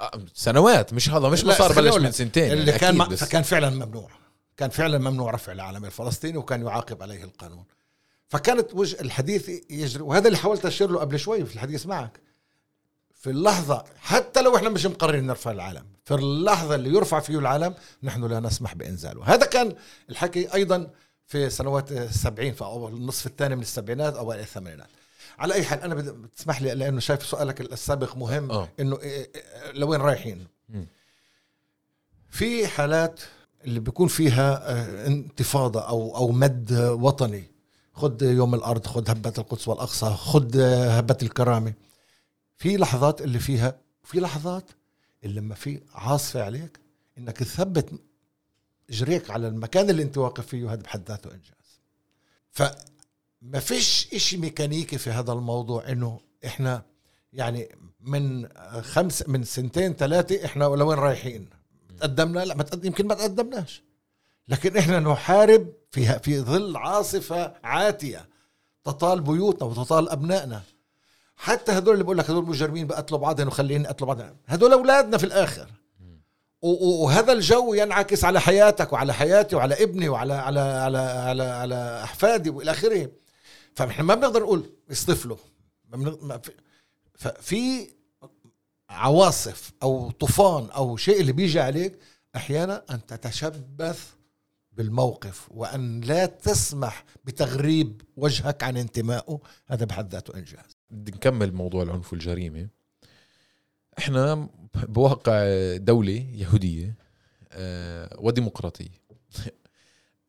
آه، 0.00 0.10
سنوات. 0.34 0.92
مش 0.94 1.10
هذا 1.10 1.28
مش 1.28 1.44
ما 1.44 1.48
لا، 1.52 1.58
صار 1.58 1.72
خليني 1.72 1.96
بلش 1.96 2.04
من 2.04 2.12
سنتين 2.12 2.52
اللي 2.52 2.66
يعني 2.66 2.78
كان 2.78 2.98
م... 2.98 3.08
بس. 3.08 3.24
فكان 3.24 3.42
فعلا 3.42 3.70
ممنوع. 3.70 4.21
كان 4.56 4.70
فعلا 4.70 4.98
ممنوع 4.98 5.30
رفع 5.30 5.52
العلم 5.52 5.84
الفلسطيني 5.84 6.38
وكان 6.38 6.66
يعاقب 6.66 7.02
عليه 7.02 7.24
القانون. 7.24 7.64
فكانت 8.28 8.74
وجه 8.74 9.00
الحديث 9.00 9.48
يجري 9.70 10.02
وهذا 10.02 10.26
اللي 10.26 10.38
حاولت 10.38 10.66
أشير 10.66 10.90
له 10.90 11.00
قبل 11.00 11.18
شوي 11.18 11.44
في 11.44 11.54
الحديث 11.54 11.86
معك. 11.86 12.20
في 13.14 13.30
اللحظة 13.30 13.84
حتى 14.00 14.42
لو 14.42 14.56
إحنا 14.56 14.68
مش 14.68 14.86
مقررين 14.86 15.26
نرفع 15.26 15.50
العلم 15.50 15.84
في 16.04 16.14
اللحظة 16.14 16.74
اللي 16.74 16.90
يرفع 16.90 17.20
فيه 17.20 17.38
العلم 17.38 17.74
نحن 18.02 18.24
لا 18.24 18.40
نسمح 18.40 18.74
بإنزاله. 18.74 19.24
هذا 19.24 19.46
كان 19.46 19.76
الحكي 20.10 20.54
أيضا 20.54 20.90
في 21.26 21.50
سنوات 21.50 21.92
السبعين 21.92 22.54
في 22.54 22.64
أول 22.64 22.92
النصف 22.92 23.26
الثاني 23.26 23.56
من 23.56 23.62
السبعينات 23.62 24.14
أو 24.14 24.32
الثمانينات. 24.32 24.88
على 25.38 25.54
أي 25.54 25.64
حال 25.64 25.80
أنا 25.80 25.94
بتسمح 25.94 26.62
لي 26.62 26.74
لأنه 26.74 27.00
شايف 27.00 27.26
سؤالك 27.26 27.60
السابق 27.60 28.16
مهم 28.16 28.50
آه. 28.50 28.68
إنه 28.80 28.96
إيه- 28.96 29.00
إيه- 29.00 29.74
لوين 29.74 30.00
رايحين؟ 30.00 30.46
مم. 30.68 30.86
في 32.30 32.66
حالات 32.66 33.20
اللي 33.64 33.80
بيكون 33.80 34.08
فيها 34.08 34.70
آه، 34.72 35.06
انتفاضة 35.06 35.80
أو 35.80 36.16
أو 36.16 36.32
مد 36.32 36.72
وطني. 36.72 37.44
خد 37.94 38.22
يوم 38.22 38.54
الأرض 38.54 38.86
خد 38.86 39.10
هبة 39.10 39.32
القدس 39.38 39.68
والأقصى 39.68 40.06
خد 40.10 40.56
آه، 40.56 40.90
هبة 40.98 41.16
الكرامة. 41.22 41.72
في 42.56 42.76
لحظات 42.76 43.20
اللي 43.22 43.38
فيها 43.38 43.78
في 44.04 44.20
لحظات 44.20 44.70
اللي 45.24 45.40
لما 45.40 45.54
في 45.54 45.80
عاصفة 45.94 46.42
عليك 46.44 46.80
إنك 47.18 47.36
تثبت 47.36 47.90
جريك 48.90 49.30
على 49.30 49.48
المكان 49.48 49.90
اللي 49.90 50.02
أنت 50.02 50.18
واقف 50.18 50.46
فيه 50.46 50.72
هذا 50.72 50.82
بحد 50.82 51.08
ذاته 51.08 51.30
إنجاز. 51.30 51.80
فما 52.50 53.60
فيش 53.60 54.08
إشي 54.14 54.36
ميكانيكي 54.36 54.98
في 54.98 55.10
هذا 55.10 55.32
الموضوع 55.32 55.88
إنه 55.88 56.20
إحنا 56.46 56.82
يعني 57.32 57.68
من 58.00 58.48
خمس 58.82 59.28
من 59.28 59.44
سنتين 59.44 59.92
ثلاثة 59.92 60.44
إحنا 60.44 60.64
لوين 60.64 60.98
رايحين؟ 60.98 61.48
تقدمنا؟ 62.06 62.44
لا 62.44 62.54
ما 62.54 62.62
تقدم 62.62 62.86
يمكن 62.86 63.06
ما 63.06 63.14
تقدمناش. 63.14 63.82
لكن 64.48 64.76
إحنا 64.76 65.00
نحارب 65.00 65.72
في 65.90 66.18
في 66.18 66.40
ظل 66.40 66.76
عاصفة 66.76 67.54
عاتية 67.64 68.28
تطال 68.84 69.20
بيوتنا 69.20 69.68
وتطال 69.68 70.08
أبنائنا. 70.08 70.62
حتى 71.36 71.72
هدول 71.72 71.92
اللي 71.94 72.04
بقول 72.04 72.18
لك 72.18 72.30
هدول 72.30 72.46
مجرمين 72.46 72.86
بقتلوا 72.86 73.20
بعضهم 73.20 73.46
وخليني 73.46 73.86
اقتلوا 73.86 74.14
بعضهم 74.14 74.36
هدول 74.46 74.72
أولادنا 74.72 75.18
في 75.18 75.24
الآخر. 75.24 75.66
وهذا 76.62 77.32
الجو 77.32 77.74
ينعكس 77.74 78.24
على 78.24 78.40
حياتك 78.40 78.92
وعلى 78.92 79.14
حياتي 79.14 79.56
وعلى 79.56 79.82
ابني 79.82 80.08
وعلى 80.08 80.32
على 80.34 80.60
على 80.60 80.98
على, 80.98 81.42
على 81.42 82.00
أحفادي 82.04 82.50
وإلى 82.50 82.70
آخره. 82.70 83.08
فاحنا 83.74 84.04
ما 84.04 84.14
بنقدر 84.14 84.42
نقول 84.42 84.70
في- 86.42 86.52
ففي 87.14 87.88
عواصف 88.92 89.72
أو 89.82 90.10
طوفان 90.10 90.70
أو 90.70 90.96
شيء 90.96 91.20
اللي 91.20 91.32
بيجي 91.32 91.60
عليك 91.60 91.98
أحيانا 92.36 92.84
أن 92.90 93.06
تتشبث 93.06 94.12
بالموقف 94.72 95.48
وأن 95.50 96.00
لا 96.00 96.26
تسمح 96.26 97.04
بتغريب 97.24 98.02
وجهك 98.16 98.62
عن 98.62 98.76
انتمائه. 98.76 99.40
هذا 99.66 99.84
بحد 99.84 100.12
ذاته 100.12 100.38
إنجاز. 100.38 100.76
بدي 100.90 101.12
نكمل 101.12 101.54
موضوع 101.54 101.82
العنف 101.82 102.12
والجريمة. 102.12 102.68
إحنا 103.98 104.48
بواقع 104.74 105.42
دولة 105.76 106.26
يهودية 106.34 106.94
آه، 107.52 108.16
وديمقراطية. 108.18 109.02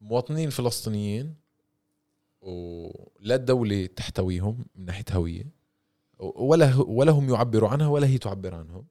مواطنين 0.02 0.50
فلسطينيين 0.50 1.36
ولا 2.42 3.36
الدولة 3.36 3.86
تحتويهم 3.86 4.66
من 4.76 4.86
ناحية 4.86 5.06
هوية. 5.12 5.63
ولا 6.36 6.76
ولا 6.76 7.12
هم 7.12 7.30
يعبروا 7.34 7.70
عنها 7.70 7.88
ولا 7.88 8.08
هي 8.08 8.18
تعبر 8.18 8.56
عنهم. 8.56 8.86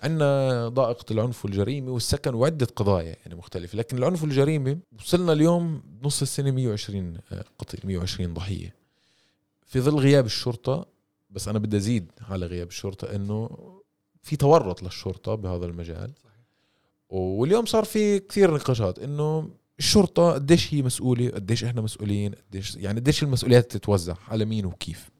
عندنا 0.00 0.68
ضائقة 0.68 1.12
العنف 1.12 1.44
والجريمة 1.44 1.90
والسكن 1.92 2.34
وعدة 2.34 2.66
قضايا 2.76 3.16
يعني 3.24 3.34
مختلفة 3.34 3.78
لكن 3.78 3.98
العنف 3.98 4.22
والجريمة 4.22 4.78
وصلنا 4.98 5.32
اليوم 5.32 5.82
بنص 5.84 6.22
السنة 6.22 6.50
120 6.50 7.18
قتيل 7.58 7.80
120 7.84 8.34
ضحية. 8.34 8.74
في 9.66 9.80
ظل 9.80 9.98
غياب 9.98 10.26
الشرطة 10.26 10.86
بس 11.30 11.48
أنا 11.48 11.58
بدي 11.58 11.76
أزيد 11.76 12.12
على 12.28 12.46
غياب 12.46 12.68
الشرطة 12.68 13.14
إنه 13.14 13.50
في 14.22 14.36
تورط 14.36 14.82
للشرطة 14.82 15.34
بهذا 15.34 15.66
المجال. 15.66 16.12
واليوم 17.08 17.66
صار 17.66 17.84
في 17.84 18.18
كثير 18.18 18.54
نقاشات 18.54 18.98
إنه 18.98 19.50
الشرطة 19.78 20.32
قديش 20.32 20.74
هي 20.74 20.82
مسؤولة 20.82 21.30
قديش 21.30 21.64
إحنا 21.64 21.80
مسؤولين 21.80 22.34
قديش 22.34 22.76
يعني 22.76 23.00
قديش 23.00 23.22
المسؤوليات 23.22 23.70
تتوزع 23.70 24.16
على 24.28 24.44
مين 24.44 24.66
وكيف. 24.66 25.10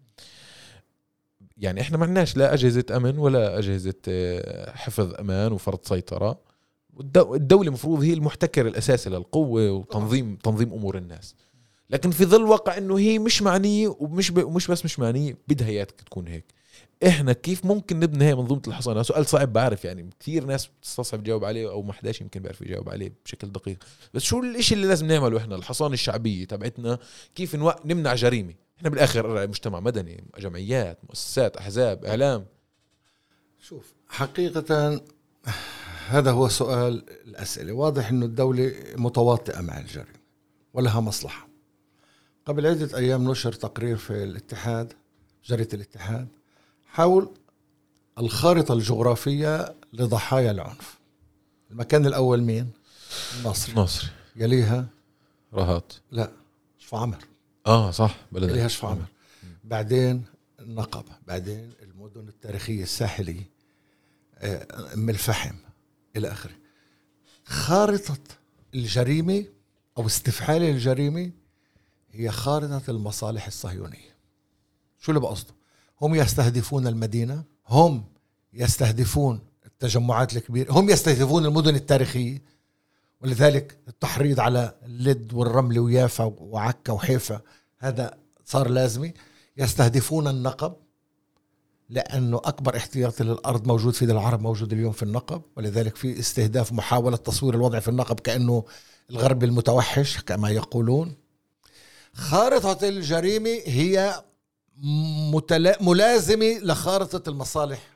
يعني 1.63 1.81
إحنا 1.81 1.99
ما 1.99 2.05
عندناش 2.05 2.37
لا 2.37 2.55
أجهزة 2.55 2.85
أمن 2.97 3.19
ولا 3.19 3.59
أجهزة 3.59 3.95
آه، 4.09 4.71
حفظ 4.77 5.15
أمان 5.21 5.53
وفرض 5.53 5.79
سيطرة. 5.83 6.41
الدولة 7.17 7.69
المفروض 7.69 8.03
هي 8.03 8.13
المحتكر 8.13 8.67
الأساسي 8.67 9.11
للقوة 9.11 9.71
وتنظيم 9.71 10.37
تنظيم 10.37 10.73
أمور 10.73 10.97
الناس. 10.99 11.35
لكن 11.91 12.11
في 12.11 12.25
ظل 12.25 12.43
واقع 12.43 12.79
إنه 12.79 12.99
هي 12.99 13.19
مش 13.19 13.43
معنية 13.43 13.97
ومش 14.01 14.31
ب... 14.31 14.45
ومش 14.45 14.67
بس 14.71 14.85
مش 14.85 14.99
معنية 14.99 15.37
بدها 15.49 15.69
إياك 15.69 15.91
تكون 15.91 16.29
هيك. 16.29 16.45
إحنا 17.07 17.33
كيف 17.33 17.65
ممكن 17.65 18.01
نبني 18.01 18.25
هي 18.25 18.35
منظومة 18.35 18.63
الحصانه 18.69 19.03
سؤال 19.03 19.27
صعب 19.27 19.53
بعرف 19.53 19.85
يعني 19.85 20.11
كثير 20.21 20.45
ناس 20.45 20.67
بتستصعب 20.67 21.23
تجاوب 21.23 21.45
عليه 21.45 21.71
أو 21.71 21.83
ما 21.83 21.93
حداش 21.93 22.21
يمكن 22.21 22.41
بيعرف 22.41 22.61
يجاوب 22.61 22.89
عليه 22.89 23.13
بشكل 23.25 23.53
دقيق. 23.53 23.79
بس 24.15 24.23
شو 24.23 24.41
الإشي 24.41 24.75
اللي 24.75 24.87
لازم 24.87 25.07
نعمله 25.07 25.39
إحنا؟ 25.39 25.57
الحصانه 25.57 25.95
الشعبية 25.95 26.45
تبعتنا 26.45 26.99
كيف. 27.35 27.57
نمنع 27.85 28.15
جريمة؟ 28.15 28.55
إحنا 28.79 28.91
بالآخر 28.91 29.49
مجتمع 29.49 29.81
مدني 29.81 30.25
جمعيات 30.39 30.99
مؤسسات 31.09 31.57
أحزاب 31.57 32.05
إعلام. 32.05 32.47
شوف 33.61 33.95
حقيقة 34.09 35.01
هذا 36.09 36.31
هو 36.31 36.49
سؤال 36.49 37.05
الأسئلة. 37.27 37.73
واضح 37.73 38.09
أنه 38.09 38.27
الدولة 38.27 38.75
متواطئة 38.97 39.61
مع 39.61 39.79
الجريمة 39.79 40.23
ولها 40.75 41.01
مصلحة. 41.01 41.49
قبل 42.47 42.67
عدة 42.67 42.99
أيام 42.99 43.31
نشر 43.31 43.53
تقرير 43.53 43.97
في 43.97 44.25
الاتحاد 44.25 44.93
جريدة 45.45 45.69
الاتحاد 45.75 46.29
حول 46.93 47.31
الخارطة 48.19 48.75
الجغرافية 48.75 49.75
لضحايا 49.93 50.51
العنف. 50.51 50.99
المكان 51.71 52.07
الأول 52.07 52.43
مين؟ 52.43 52.71
مصر. 53.45 53.81
نصر 53.81 54.11
يليها؟ 54.37 54.87
رهات 55.55 55.93
لا 56.11 56.31
شفا 56.79 56.99
عمر. 56.99 57.19
آه 57.67 57.91
صح 57.91 58.17
بلد 58.33 58.51
يليها 58.51 58.69
شفا 58.69 58.89
عمر. 58.89 59.05
بعدين 59.65 60.25
النقبة 60.61 61.13
بعدين 61.27 61.73
المدن 61.83 62.29
التاريخية 62.29 62.83
الساحلية 62.83 63.51
آه، 64.39 64.95
أم 64.95 65.11
الفحم 65.11 65.57
إلى 66.17 66.33
آخره. 66.33 66.55
خارطة 67.45 68.19
الجريمة 68.75 69.45
أو 69.99 70.07
استفحال 70.07 70.63
الجريمة 70.63 71.31
هي 72.13 72.31
خارطة 72.31 72.91
المصالح 72.91 73.47
الصهيونية. 73.47 74.13
شو 74.99 75.13
اللي 75.13 75.21
بقصده؟ 75.21 75.55
هم 76.03 76.15
يستهدفون 76.15 76.87
المدينة 76.87 77.45
هم 77.69 78.05
يستهدفون 78.53 79.41
التجمعات 79.67 80.37
الكبيرة 80.37 80.73
هم 80.73 80.91
يستهدفون 80.91 81.47
المدن 81.47 81.75
التاريخية. 81.75 82.43
ولذلك 83.21 83.79
التحريض 83.89 84.41
على 84.41 84.75
اللد 84.87 85.33
والرمل 85.35 85.79
ويافا 85.79 86.25
وعكا 86.39 86.93
وحيفا 86.93 87.41
هذا 87.79 88.19
صار 88.45 88.69
لازمي. 88.69 89.15
يستهدفون 89.57 90.29
النقب 90.29 90.75
لأنه 91.89 92.37
أكبر 92.45 92.77
احتياطي 92.77 93.25
للأرض 93.25 93.67
موجود 93.67 93.95
في 93.95 94.05
العرب 94.05 94.41
موجود 94.43 94.73
اليوم 94.73 94.93
في 94.93 95.03
النقب. 95.03 95.43
ولذلك 95.57 95.97
في 95.97 96.19
استهداف 96.19 96.73
محاولة 96.73 97.17
تصوير 97.17 97.55
الوضع 97.55 97.79
في 97.79 97.89
النقب 97.89 98.21
كأنه 98.21 98.65
الغرب 99.11 99.45
المتوحش 99.45 100.21
كما 100.21 100.51
يقولون. 100.51 101.15
خارطة 102.15 102.89
الجريمة 102.89 103.61
هي 103.65 104.23
متلا... 105.33 105.83
ملازمة 105.83 106.59
لخارطة 106.59 107.29
المصالح 107.29 107.89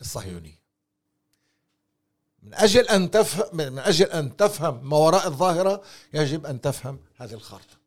الصهيونية. 0.00 0.58
من 2.42 2.54
أجل 2.54 2.88
أن 2.88 3.10
تفهم 3.10 3.56
من 3.56 3.78
أجل 3.78 4.06
أن 4.06 4.36
تفهم 4.36 4.88
ما 4.88 4.96
وراء 4.96 5.26
الظاهرة 5.26 5.82
يجب 6.14 6.46
أن 6.46 6.60
تفهم 6.60 6.98
هذه 7.16 7.32
الخارطة. 7.34 7.78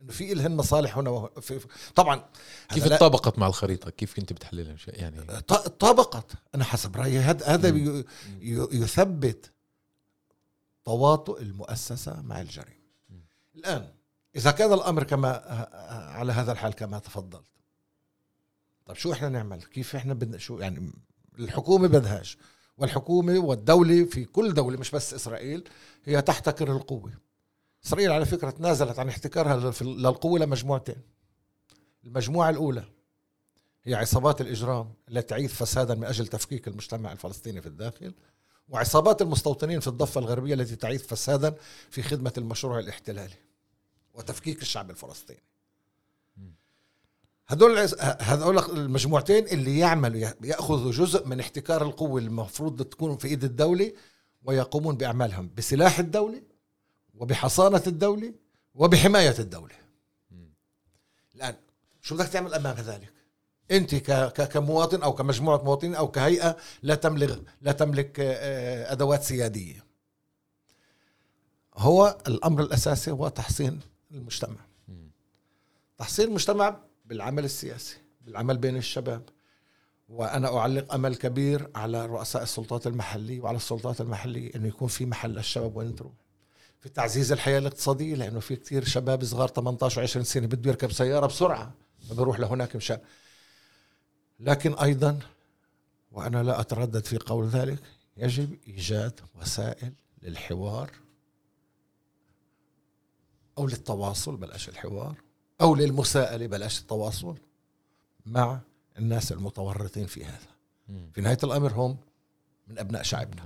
إنه 0.00 0.12
في 0.12 0.34
لهن 0.34 0.56
مصالح 0.56 0.98
هنا. 0.98 1.28
في... 1.40 1.60
طبعا 1.94 2.24
كيف 2.68 2.84
اتطابقت 2.86 3.38
مع 3.38 3.46
الخريطة؟ 3.46 3.90
كيف 3.90 4.14
كنت 4.16 4.32
بتحللها؟ 4.32 4.76
شيء 4.76 5.00
يعني 5.00 5.20
ط- 5.40 5.68
طابقت 5.68 6.32
أنا 6.54 6.64
حسب 6.64 6.96
رأيي 6.96 7.18
هذا 7.18 7.46
هذا 7.46 7.68
يثبت 8.72 9.50
تواطؤ 10.84 11.40
المؤسسة 11.40 12.22
مع 12.22 12.40
الجريمة. 12.40 12.80
الآن 13.56 13.88
إذا 14.36 14.50
كان 14.50 14.72
الأمر 14.72 15.04
كما 15.04 15.28
على 16.14 16.32
هذا 16.32 16.52
الحال 16.52 16.72
كما 16.72 16.98
تفضلت 16.98 17.44
طيب 18.90 18.98
شو 18.98 19.12
إحنا 19.12 19.28
نعمل؟ 19.28 19.62
كيف 19.62 19.96
إحنا 19.96 20.14
بدنا 20.14 20.38
شو 20.38 20.58
يعني 20.58 20.92
الحكومة 21.38 21.88
بدهاش 21.88 22.38
والحكومة 22.76 23.38
والدولة 23.38 24.04
في 24.04 24.24
كل 24.24 24.54
دولة 24.54 24.78
مش 24.78 24.90
بس 24.90 25.14
إسرائيل 25.14 25.68
هي 26.04 26.22
تحتكر 26.22 26.72
القوة. 26.72 27.12
إسرائيل 27.86 28.12
على 28.12 28.26
فكرة 28.26 28.50
تنازلت 28.50 28.98
عن 28.98 29.08
احتكارها 29.08 29.72
للقوة 29.82 30.38
لمجموعتين. 30.38 31.02
المجموعة 32.04 32.50
الأولى 32.50 32.84
هي 33.84 33.94
عصابات 33.94 34.40
الإجرام 34.40 34.94
التي 35.08 35.22
تعيث 35.26 35.54
فسادا 35.54 35.94
من 35.94 36.04
أجل 36.04 36.26
تفكيك 36.26 36.68
المجتمع 36.68 37.12
الفلسطيني 37.12 37.60
في 37.60 37.66
الداخل 37.66 38.14
وعصابات 38.68 39.22
المستوطنين 39.22 39.80
في 39.80 39.88
الضفة 39.88 40.18
الغربية 40.20 40.54
التي 40.54 40.76
تعيث 40.76 41.06
فسادا 41.06 41.54
في 41.90 42.02
خدمة 42.02 42.32
المشروع 42.38 42.78
الاحتلالي 42.78 43.36
وتفكيك 44.14 44.62
الشعب 44.62 44.90
الفلسطيني. 44.90 45.42
هذول 47.50 47.88
هذول 48.20 48.58
المجموعتين 48.58 49.46
اللي 49.46 49.78
يعملوا 49.78 50.20
يأخذوا 50.42 50.92
جزء 50.92 51.26
من 51.26 51.40
احتكار 51.40 51.82
القوة 51.82 52.20
المفروض 52.20 52.82
تكون 52.82 53.16
في 53.16 53.28
إيد 53.28 53.44
الدولة 53.44 53.92
ويقومون 54.42 54.96
بأعمالهم 54.96 55.50
بسلاح 55.56 55.98
الدولة 55.98 56.42
وبحصانة 57.14 57.82
الدولة 57.86 58.34
وبحماية 58.74 59.34
الدولة. 59.38 59.74
الآن 61.34 61.54
شو 62.02 62.14
بدك 62.14 62.28
تعمل 62.28 62.54
أمام 62.54 62.76
ذلك؟ 62.76 63.12
أنت 63.70 63.94
كمواطن 64.42 65.02
أو 65.02 65.12
كمجموعة 65.12 65.62
مواطنين 65.62 65.94
أو 65.94 66.08
كهيئة 66.08 66.56
لا 66.82 66.94
تملك 66.94 67.42
لا 67.62 67.72
تملك 67.72 68.20
آه، 68.20 68.92
أدوات 68.92 69.22
سيادية. 69.22 69.84
هو 71.76 72.18
الأمر 72.26 72.62
الأساسي 72.62 73.10
هو 73.10 73.28
تحسين 73.28 73.80
المجتمع. 74.10 74.56
تحسين 75.98 76.28
المجتمع 76.28 76.89
بالعمل 77.10 77.44
السياسي 77.44 77.96
بالعمل 78.24 78.58
بين 78.58 78.76
الشباب. 78.76 79.22
وأنا 80.08 80.56
أعلق 80.58 80.94
أمل 80.94 81.16
كبير 81.16 81.70
على 81.74 82.06
رؤساء 82.06 82.42
السلطات 82.42 82.86
المحلية 82.86 83.40
وعلى 83.40 83.56
السلطات 83.56 84.00
المحلية 84.00 84.54
إنه 84.54 84.68
يكون 84.68 84.88
في 84.88 85.06
محل 85.06 85.30
للشباب 85.30 85.76
وين 85.76 85.94
تروح. 85.94 86.12
في 86.80 86.88
تعزيز 86.88 87.32
الحياة 87.32 87.58
الاقتصادية 87.58 88.14
لأنه 88.14 88.40
في 88.40 88.56
كثير 88.56 88.84
شباب 88.84 89.24
صغار 89.24 89.48
18 89.48 90.06
و20 90.06 90.22
سنة 90.22 90.46
بده 90.46 90.70
يركب 90.70 90.92
سيارة 90.92 91.26
بسرعة 91.26 91.74
بروح 92.10 92.40
لهناك 92.40 92.76
مشان. 92.76 92.98
لكن 94.40 94.74
أيضا 94.74 95.18
وأنا 96.12 96.42
لا 96.42 96.60
أتردد 96.60 97.04
في 97.04 97.18
قول 97.18 97.48
ذلك 97.48 97.78
يجب 98.16 98.58
إيجاد 98.68 99.20
وسائل 99.40 99.92
للحوار 100.22 100.90
أو 103.58 103.66
للتواصل 103.66 104.36
بلاش 104.36 104.68
الحوار. 104.68 105.29
أو 105.60 105.74
للمساءلة 105.74 106.46
بلاش 106.46 106.80
التواصل 106.80 107.36
مع 108.26 108.60
الناس 108.98 109.32
المتورطين 109.32 110.06
في 110.06 110.24
هذا. 110.24 110.50
في 111.14 111.20
نهاية 111.20 111.38
الأمر 111.44 111.72
هم 111.72 111.96
من 112.68 112.78
أبناء 112.78 113.02
شعبنا. 113.02 113.42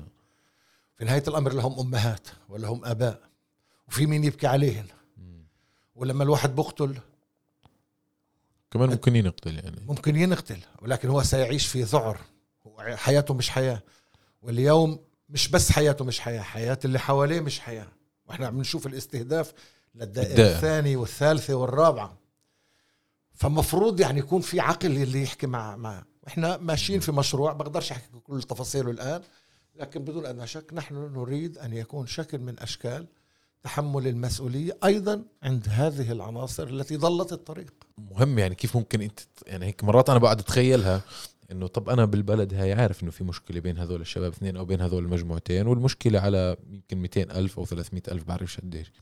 في 0.96 1.04
نهاية 1.04 1.22
الأمر 1.28 1.52
لهم 1.52 1.78
أمهات 1.78 2.28
ولهم 2.48 2.84
آباء 2.84 3.20
وفي 3.88 4.06
مين 4.06 4.24
يبكي 4.24 4.46
عليهم 4.46 4.86
ولما 5.96 6.24
الواحد 6.24 6.54
بقتل 6.54 6.98
كمان 8.70 8.88
ممكن 8.88 9.16
ينقتل 9.16 9.54
يعني. 9.58 9.80
ممكن 9.86 10.16
ينقتل 10.16 10.58
ولكن 10.82 11.08
هو 11.08 11.22
سيعيش 11.22 11.66
في 11.66 11.82
ذعر. 11.82 12.20
حياته 12.78 13.34
مش 13.34 13.50
حياة. 13.50 13.82
واليوم 14.42 14.98
مش 15.28 15.48
بس 15.48 15.72
حياته 15.72 16.04
مش 16.04 16.20
حياة 16.20 16.42
حياة 16.42 16.78
اللي 16.84 16.98
حواليه 16.98 17.40
مش 17.40 17.60
حياة. 17.60 17.88
وإحنا 18.26 18.46
عم 18.46 18.60
نشوف 18.60 18.86
الاستهداف 18.86 19.52
للدائرة 19.94 20.56
الثانية 20.56 20.96
والثالثة 20.96 21.54
والرابعة. 21.54 22.18
فمفروض 23.34 24.00
يعني 24.00 24.18
يكون 24.18 24.40
في 24.40 24.60
عقل 24.60 25.02
اللي 25.02 25.22
يحكي 25.22 25.46
مع 25.46 25.76
مع 25.76 26.04
إحنا 26.28 26.56
ماشيين 26.56 27.00
في 27.00 27.12
مشروع 27.12 27.52
بقدرش 27.52 27.92
أحكي 27.92 28.18
كل 28.24 28.42
تفاصيله 28.42 28.90
الآن 28.90 29.22
لكن 29.76 30.04
بدون 30.04 30.26
أدنى 30.26 30.46
شك 30.46 30.74
نحن 30.74 30.94
نريد 30.94 31.58
أن 31.58 31.72
يكون 31.72 32.06
شكل 32.06 32.38
من 32.38 32.60
أشكال 32.60 33.06
تحمل 33.62 34.06
المسؤولية 34.06 34.78
أيضا 34.84 35.22
عند 35.42 35.66
هذه 35.68 36.12
العناصر 36.12 36.68
التي 36.68 36.96
ضلت 36.96 37.32
الطريق. 37.32 37.74
مهم 37.98 38.38
يعني 38.38 38.54
كيف 38.54 38.76
ممكن 38.76 39.00
أنت 39.00 39.20
يعني 39.46 39.66
هيك 39.66 39.84
مرات 39.84 40.10
أنا 40.10 40.18
بقعد 40.18 40.40
أتخيلها 40.40 41.00
إنه 41.52 41.66
طب 41.66 41.88
أنا 41.88 42.04
بالبلد 42.04 42.54
هاي 42.54 42.72
عارف 42.72 43.02
إنه 43.02 43.10
في 43.10 43.24
مشكلة 43.24 43.60
بين 43.60 43.78
هذول 43.78 44.00
الشباب 44.00 44.32
اثنين 44.32 44.56
أو 44.56 44.64
بين 44.64 44.80
هذول 44.80 45.04
المجموعتين 45.04 45.66
والمشكلة 45.66 46.20
على 46.20 46.56
يمكن 46.70 46.98
200 46.98 47.22
ألف 47.22 47.58
أو 47.58 47.64
300 47.64 48.02
ألف 48.08 48.24
بعرفش 48.24 48.60
قديش. 48.60 48.92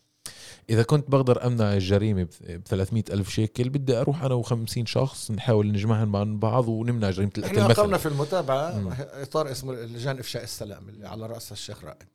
إذا 0.70 0.82
كنت 0.82 1.10
بقدر 1.10 1.46
أمنع 1.46 1.74
الجريمة 1.74 2.22
ب 2.40 2.60
300 2.66 3.04
ألف 3.10 3.30
شيكل 3.30 3.68
بدي 3.68 3.96
أروح 3.96 4.22
أنا 4.22 4.42
و50 4.42 4.84
شخص 4.84 5.30
نحاول 5.30 5.72
نجمعهم 5.72 6.08
مع 6.08 6.24
بعض 6.24 6.68
ونمنع 6.68 7.10
جريمة 7.10 7.32
القتل 7.38 7.58
إحنا 7.58 7.72
أقمنا 7.72 7.98
في 7.98 8.08
المتابعة 8.08 8.78
مم. 8.78 8.94
إطار 8.98 9.50
اسمه 9.50 9.72
لجان 9.74 10.18
إفشاء 10.18 10.42
السلام 10.42 10.88
اللي 10.88 11.08
على 11.08 11.26
رأس 11.26 11.52
الشيخ 11.52 11.84
رائد. 11.84 12.08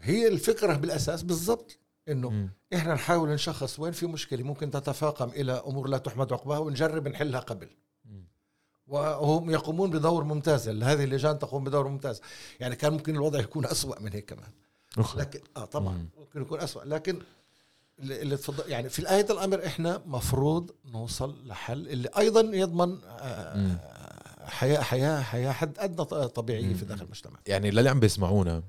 هي 0.00 0.28
الفكرة 0.28 0.74
بالأساس 0.74 1.22
بالضبط 1.22 1.78
إنه 2.08 2.30
مم. 2.30 2.50
إحنا 2.74 2.94
نحاول 2.94 3.28
نشخص 3.28 3.80
وين 3.80 3.92
في 3.92 4.06
مشكلة 4.06 4.42
ممكن 4.42 4.70
تتفاقم 4.70 5.28
إلى 5.28 5.52
أمور 5.52 5.88
لا 5.88 5.98
تحمد 5.98 6.32
عقباها 6.32 6.58
ونجرب 6.58 7.08
نحلها 7.08 7.40
قبل 7.40 7.68
وهم 8.86 9.50
يقومون 9.50 9.90
بدور 9.90 10.24
ممتاز 10.24 10.68
هذه 10.68 11.04
اللجان 11.04 11.38
تقوم 11.38 11.64
بدور 11.64 11.88
ممتاز 11.88 12.20
يعني 12.60 12.76
كان 12.76 12.92
ممكن 12.92 13.14
الوضع 13.14 13.40
يكون 13.40 13.66
أسوأ 13.66 14.00
من 14.00 14.12
هيك 14.12 14.24
كمان 14.24 14.50
لكن 15.16 15.40
آه 15.56 15.64
طبعا. 15.64 15.92
مم. 15.94 16.08
ممكن 16.18 16.42
يكون 16.42 16.60
أسوأ. 16.60 16.84
لكن 16.84 17.18
اللي 18.00 18.36
تفضل 18.36 18.70
يعني 18.70 18.88
في 18.88 19.02
نهايه 19.02 19.26
الأمر 19.30 19.66
إحنا 19.66 20.02
مفروض 20.06 20.70
نوصل 20.84 21.36
لحل 21.46 21.88
اللي 21.88 22.08
أيضا 22.18 22.40
يضمن 22.40 22.98
آه، 23.04 23.76
حياه 24.46 24.80
حياه 24.80 25.20
حياة 25.20 25.52
حد 25.52 25.78
أدنى 25.78 26.04
طبيعيه 26.28 26.74
في 26.74 26.84
داخل 26.84 27.04
المجتمع. 27.04 27.38
يعني 27.46 27.70
للي 27.70 27.90
عم 27.90 28.00
بيسمعونا. 28.00 28.62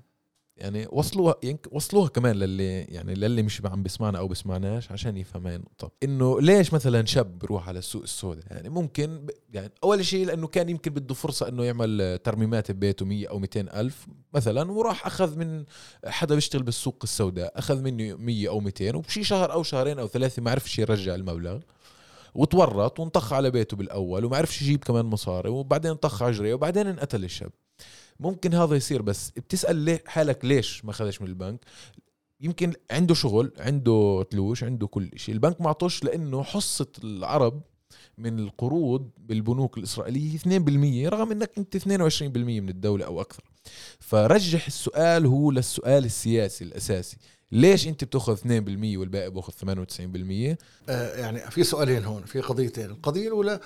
يعني 0.58 0.88
وصلوها 0.92 1.36
وصلوها 1.72 2.08
كمان 2.10 2.36
للي 2.36 2.82
يعني 2.82 3.14
للي 3.14 3.44
مش 3.44 3.62
عم 3.66 3.84
بيسمعنا 3.84 4.20
أو 4.20 4.28
بسمعناش 4.28 4.92
عشان 4.92 5.18
يفهم 5.18 5.48
هاي 5.48 5.56
النقطة. 5.56 5.92
إنه 6.04 6.42
ليش 6.42 6.74
مثلا 6.74 7.06
شاب 7.06 7.40
بروح 7.40 7.68
على 7.68 7.80
السوق 7.80 8.02
السوداء؟ 8.02 8.44
يعني 8.52 8.70
ممكن 8.70 9.28
يعني 9.54 9.72
أول 9.84 10.06
شيء 10.06 10.26
لأنه 10.26 10.48
كان 10.48 10.70
يمكن 10.70 10.94
بده 10.94 11.14
فرصة 11.14 11.48
إنه 11.48 11.64
يعمل 11.64 12.20
ترميمات 12.24 12.72
ببيته 12.72 13.06
100 13.06 13.28
أو 13.30 13.40
200 13.40 13.60
ألف 13.60 14.08
مثلا 14.34 14.72
وراح 14.72 15.06
أخذ 15.06 15.38
من 15.38 15.66
حدا 16.06 16.36
بيشتغل 16.36 16.64
بالسوق 16.64 17.00
السوداء 17.04 17.60
أخذ 17.60 17.82
منه 17.82 18.16
100 18.16 18.50
أو 18.50 18.60
200 18.60 18.96
وبشي 18.96 19.24
شهر 19.24 19.52
أو 19.54 19.64
شهرين 19.64 20.00
أو 20.00 20.08
ثلاثة 20.08 20.42
ما 20.42 20.52
عرفش 20.52 20.80
يرجع 20.80 21.16
المبلغ 21.16 21.60
وتورط 22.36 23.00
وانطخ 23.00 23.34
على 23.34 23.52
بيته 23.52 23.78
بالأول 23.78 24.26
وما 24.26 24.38
عرفش 24.38 24.62
يجيب 24.62 24.84
كمان 24.84 25.06
مصاري 25.06 25.50
وبعدين 25.50 25.92
انطخ 25.92 26.24
عجريه 26.24 26.54
وبعدين 26.54 26.88
انقتل 26.88 27.24
الشاب. 27.24 27.52
ممكن 28.20 28.54
هذا 28.54 28.76
يصير 28.76 29.02
بس 29.02 29.30
بتسأل 29.30 29.76
ليه 29.76 30.04
حالك 30.06 30.46
ليش 30.46 30.86
ما 30.86 30.92
خذش 30.92 31.22
من 31.22 31.28
البنك؟ 31.28 31.60
يمكن 32.42 32.74
عنده 32.92 33.14
شغل 33.14 33.52
عنده 33.60 34.26
تلوش 34.32 34.64
عنده 34.64 34.88
كل 34.88 35.10
شيء. 35.16 35.36
البنك 35.36 35.62
ما 35.62 35.70
عطوش 35.70 36.04
لأنه 36.04 36.44
حصة 36.44 36.88
العرب 37.04 37.62
من 38.18 38.40
القروض 38.40 39.10
بالبنوك 39.18 39.78
الإسرائيلية 39.78 40.38
2% 40.38 41.10
رغم 41.10 41.32
أنك 41.32 41.52
أنت 41.58 41.78
22% 41.78 41.82
من 42.38 42.70
الدولة 42.70 43.06
أو 43.06 43.22
أكثر. 43.22 43.44
فرجح 44.00 44.66
السؤال 44.68 45.26
هو 45.26 45.52
للسؤال 45.52 46.06
السياسي 46.06 46.64
الأساسي. 46.64 47.18
ليش 47.52 47.88
أنت 47.88 48.04
بتأخذ 48.04 48.38
2% 48.38 48.98
والباقي 48.98 49.32
بأخذ 49.32 49.54
98% 49.54 50.58
آه 50.90 51.16
يعني 51.18 51.40
في 51.52 51.64
سؤالين 51.64 52.06
هون 52.06 52.26
في 52.26 52.42
قضيتين. 52.42 52.86
القضية 52.86 53.28
الأولى 53.28 53.60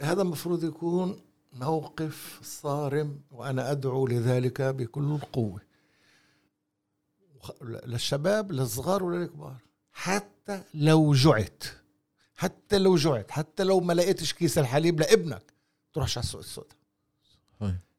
هذا 0.00 0.22
المفروض 0.22 0.64
يكون 0.64 1.20
موقف 1.54 2.40
صارم 2.42 3.20
وأنا 3.30 3.70
أدعو 3.70 4.06
لذلك 4.06 4.62
بكل 4.62 5.04
القوة. 5.04 5.60
للشباب 7.62 8.52
للصغار 8.52 9.04
وللكبار 9.04 9.56
حتى 9.92 10.62
لو 10.74 11.14
جعت 11.14 11.64
حتى 12.34 12.78
لو 12.78 12.96
جعت 12.96 13.30
حتى 13.30 13.64
لو 13.64 13.80
ما 13.80 13.92
لقيتش 13.92 14.32
كيس 14.32 14.58
الحليب 14.58 15.00
لابنك 15.00 15.52
تروحش 15.92 16.18
على 16.18 16.24
السوق 16.24 16.40
السوداء 16.40 16.76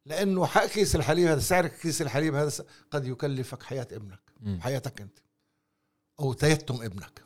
لأنه 0.05 0.45
حق 0.45 0.65
كيس 0.65 0.95
الحليب 0.95 1.27
هذا 1.27 1.39
سعر 1.39 1.67
كيس 1.67 2.01
الحليب 2.01 2.35
هذا 2.35 2.51
قد 2.91 3.07
يكلفك 3.07 3.63
حياة 3.63 3.87
ابنك 3.91 4.19
حياتك 4.59 5.01
أنت. 5.01 5.19
أو 6.19 6.33
تيتم 6.33 6.81
ابنك. 6.81 7.23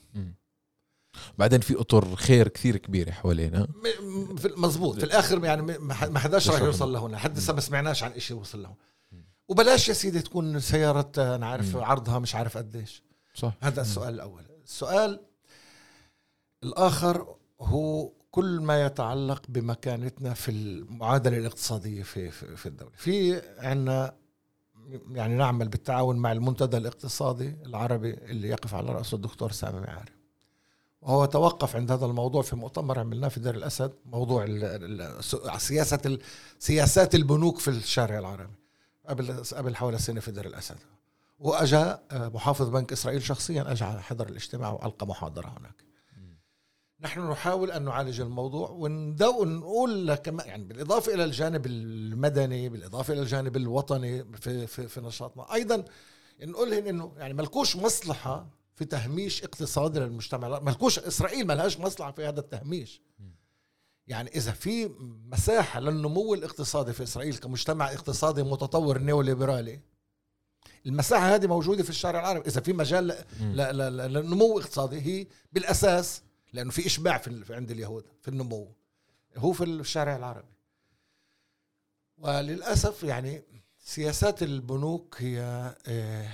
بعدين 1.37 1.61
في 1.61 1.81
أطر 1.81 2.15
خير 2.15 2.47
كثير 2.47 2.77
كبيره 2.77 3.11
حوالينا. 3.11 3.67
مزبوط 4.57 4.99
في 4.99 5.03
الآخر 5.03 5.45
يعني 5.45 5.61
ما 5.79 6.19
حداش 6.19 6.49
راح 6.49 6.61
يوصل 6.61 6.93
لهنا 6.93 7.17
حد 7.17 7.37
لسه 7.37 7.53
ما 7.53 7.61
سمعناش 7.61 8.03
عن 8.03 8.19
شيء 8.19 8.37
وصل 8.37 8.63
له 8.63 8.75
وبلاش 9.47 9.89
يا 9.89 9.93
سيدي 9.93 10.21
تكون 10.21 10.59
سيارة 10.59 11.11
أنا 11.17 11.47
عارف 11.47 11.75
عرضها 11.75 12.19
مش 12.19 12.35
عارف 12.35 12.57
قديش. 12.57 13.03
صح. 13.33 13.53
هذا 13.61 13.81
السؤال 13.81 14.13
الأول. 14.13 14.43
السؤال 14.63 15.19
الآخر 16.63 17.35
هو 17.61 18.11
كل 18.31 18.59
ما 18.61 18.85
يتعلق 18.85 19.41
بمكانتنا 19.49 20.33
في 20.33 20.51
المعادلة 20.51 21.37
الاقتصادية 21.37 22.03
في 22.03 22.31
في, 22.31 22.55
في 22.55 22.65
الدولة. 22.65 22.91
في 22.95 23.41
عندنا 23.57 24.15
يعني 25.11 25.35
نعمل 25.35 25.67
بالتعاون 25.67 26.15
مع 26.15 26.31
المنتدى 26.31 26.77
الاقتصادي 26.77 27.57
العربي 27.65 28.13
اللي 28.13 28.47
يقف 28.47 28.73
على 28.73 28.91
رأسه 28.91 29.15
الدكتور 29.15 29.51
سامي 29.51 29.79
معاري 29.79 30.18
وهو 31.01 31.25
توقف 31.25 31.75
عند 31.75 31.91
هذا 31.91 32.05
الموضوع 32.05 32.41
في 32.41 32.55
مؤتمر 32.55 32.99
عملناه 32.99 33.27
في 33.27 33.39
دير 33.39 33.55
الأسد 33.55 33.91
موضوع 34.05 34.45
ال- 34.47 35.23
سياسات 36.59 37.15
البنوك 37.15 37.59
في 37.59 37.67
الشارع 37.67 38.19
العربي 38.19 38.53
قبل 39.07 39.43
قبل 39.53 39.75
حوالي 39.75 39.97
سنة 39.97 40.19
في 40.19 40.31
دير 40.31 40.45
الأسد. 40.47 40.75
وأجا 41.39 41.99
آه، 42.11 42.27
محافظ 42.27 42.69
بنك 42.69 42.91
إسرائيل 42.91 43.23
شخصيا 43.23 43.71
أجا 43.71 43.85
حضر 43.85 44.27
الاجتماع 44.29 44.71
وألقى 44.71 45.07
محاضرة 45.07 45.47
هناك. 45.59 45.83
نحن 47.01 47.29
نحاول 47.29 47.71
أن 47.71 47.83
نعالج 47.85 48.21
الموضوع 48.21 48.69
وندو 48.69 49.43
نقول 49.45 50.07
لك 50.07 50.27
يعني 50.27 50.63
بالإضافة 50.63 51.13
إلى 51.13 51.23
الجانب 51.23 51.65
المدني 51.65 52.69
بالإضافة 52.69 53.13
إلى 53.13 53.21
الجانب 53.21 53.57
الوطني 53.57 54.23
في 54.35 54.67
في, 54.67 54.87
في 54.87 55.01
نشاطنا. 55.01 55.53
أيضا 55.53 55.83
نقول 56.41 56.71
لهم 56.71 56.87
إنه 56.87 57.11
يعني 57.17 57.33
ملكوش 57.33 57.75
مصلحة 57.75 58.47
في 58.79 58.85
تهميش 58.85 59.43
اقتصادي 59.43 59.99
للمجتمع 59.99 60.59
ملكوش 60.59 60.99
إسرائيل 60.99 61.47
ما 61.47 61.53
لهاش 61.53 61.79
مصلحة 61.79 62.11
في 62.11 62.25
هذا 62.25 62.39
التهميش. 62.39 63.01
يعني 64.07 64.29
إذا 64.35 64.51
في 64.51 64.87
مساحة 65.25 65.79
للنمو 65.79 66.33
الاقتصادي 66.33 66.93
في 66.93 67.03
إسرائيل 67.03 67.37
كمجتمع 67.37 67.91
اقتصادي 67.91 68.43
متطور 68.43 68.97
نيوليبرالي 68.97 69.79
المساحة 70.85 71.35
هذه 71.35 71.47
موجودة 71.47 71.83
في 71.83 71.89
الشارع 71.89 72.19
العربي. 72.19 72.47
إذا 72.47 72.61
في 72.61 72.73
مجال 72.73 73.25
للنمو 73.41 74.59
اقتصادي 74.59 75.01
هي 75.01 75.27
بالأساس 75.53 76.21
لأنه 76.53 76.71
في 76.71 76.85
إشباع 76.85 77.17
في 77.17 77.55
عند 77.55 77.71
اليهود 77.71 78.05
في 78.21 78.27
النمو. 78.27 78.75
هو 79.37 79.51
في 79.51 79.63
الشارع 79.63 80.15
العربي. 80.15 80.53
وللأسف 82.17 83.03
يعني 83.03 83.43
سياسات 83.79 84.43
البنوك 84.43 85.15
هي 85.19 85.41
آه، 85.87 86.29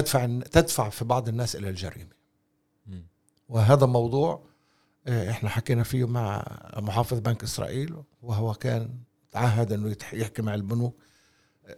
تدفع 0.00 0.26
تدفع 0.26 0.88
في 0.88 1.04
بعض 1.04 1.28
الناس 1.28 1.56
إلى 1.56 1.70
الجريمة. 1.70 2.18
وهذا 3.48 3.86
موضوع 3.86 4.48
آه، 5.06 5.30
إحنا 5.30 5.48
حكينا 5.48 5.82
فيه 5.82 6.06
مع 6.06 6.44
محافظ 6.76 7.18
بنك 7.18 7.42
إسرائيل 7.42 7.96
وهو 8.22 8.54
كان 8.54 8.94
تعهد 9.30 9.72
إنه 9.72 9.96
يحكي 10.12 10.42
مع 10.42 10.54
البنوك 10.54 10.96
آه، 11.66 11.76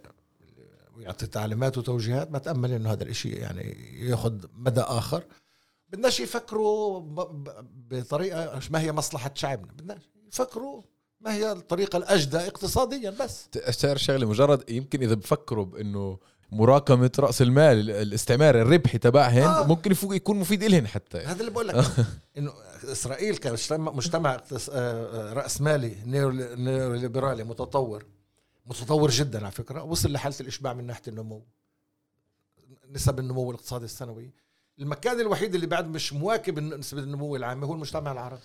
ويعطي 0.96 1.26
تعليمات 1.26 1.78
وتوجيهات 1.78 2.30
بتامل 2.30 2.72
إنه 2.72 2.92
هذا 2.92 3.02
الإشي 3.02 3.28
يعني 3.28 3.62
يأخذ 4.08 4.46
مدى 4.54 4.80
آخر. 4.80 5.24
بدناش 5.88 6.20
يفكروا 6.20 7.00
بطريقة 7.90 8.60
ما 8.70 8.80
هي 8.80 8.92
مصلحة 8.92 9.30
شعبنا. 9.34 9.72
بدناش 9.72 10.10
يفكروا 10.28 10.82
ما 11.20 11.34
هي 11.34 11.52
الطريقة 11.52 11.96
الأجدى 11.96 12.36
اقتصاديا 12.36 13.10
بس. 13.10 13.48
اشتغل 13.56 14.00
شغله 14.00 14.28
مجرد 14.28 14.70
يمكن 14.70 15.02
إذا 15.02 15.14
بفكروا 15.14 15.64
بإنه 15.64 16.18
مراكمة 16.52 17.10
رأس 17.18 17.42
المال 17.42 17.78
ال- 17.80 17.90
الاستعمار 17.90 18.60
الربحي 18.62 18.98
تبعهن 18.98 19.42
آه. 19.42 19.66
ممكن 19.66 19.94
يكون 20.02 20.36
مفيد 20.38 20.62
إلهن 20.62 20.86
حتى 20.86 21.18
هذا 21.18 21.40
اللي 21.40 21.50
بقول 21.50 21.68
لك 21.68 21.84
إنه 22.38 22.52
إسرائيل 22.84 23.36
كمجتمع 23.36 24.34
آه، 24.34 24.40
آه، 24.72 25.32
راسمالي 25.32 25.96
نيو- 26.06 26.30
نيوليبرالي 26.56 27.44
متطور 27.44 28.04
متطور 28.66 29.10
جدا 29.10 29.38
على 29.42 29.50
فكرة 29.50 29.82
وصل 29.82 30.12
لحالة 30.12 30.36
الإشباع 30.40 30.72
من 30.72 30.86
ناحية 30.86 31.02
النمو 31.08 31.42
نسب 32.90 33.18
النمو 33.18 33.50
الاقتصادي 33.50 33.84
السنوي 33.84 34.30
المكان 34.78 35.20
الوحيد 35.20 35.54
اللي 35.54 35.66
بعد 35.66 35.88
مش 35.88 36.12
مواكب 36.12 36.58
نسبة 36.58 37.00
النمو 37.00 37.36
العامة 37.36 37.66
هو 37.66 37.72
المجتمع 37.74 38.12
العربي. 38.12 38.40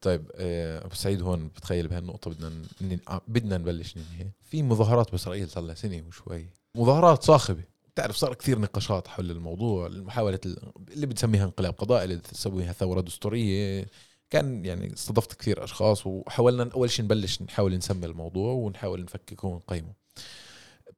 طيب 0.00 0.30
آه، 0.34 0.84
أبو 0.84 0.94
سعيد 0.94 1.22
هون 1.22 1.48
بتخيل 1.48 1.88
بهالنقطة 1.88 2.30
بدنا 2.30 2.48
ن- 2.80 2.98
آه، 3.08 3.20
بدنا 3.28 3.58
نبلش 3.58 3.96
ننهي. 3.96 4.30
في 4.42 4.62
مظاهرات 4.62 5.10
بإسرائيل 5.10 5.48
صار 5.50 5.64
لها 5.64 5.74
سنة 5.74 6.04
وشوي. 6.08 6.46
مظاهرات 6.74 7.22
صاخبة. 7.22 7.64
بتعرف 7.94 8.16
صار 8.16 8.34
كثير 8.34 8.58
نقاشات 8.58 9.08
حول 9.08 9.30
الموضوع 9.30 9.88
محاولة 9.88 10.40
ال- 10.46 10.72
اللي 10.92 11.06
بتسميها 11.06 11.44
انقلاب 11.44 11.74
قضائي 11.78 12.04
اللي 12.04 12.16
تسويها 12.16 12.72
ثورة 12.72 13.00
دستورية. 13.00 13.86
كان 14.30 14.64
يعني 14.64 14.92
استضفت 14.92 15.32
كثير 15.34 15.64
أشخاص 15.64 16.06
وحاولنا 16.06 16.70
أول 16.74 16.90
شيء 16.90 17.04
نبلش 17.04 17.42
نحاول 17.42 17.76
نسمي 17.76 18.06
الموضوع 18.06 18.52
ونحاول 18.52 19.02
نفككه 19.02 19.48
ونقيمه. 19.48 19.92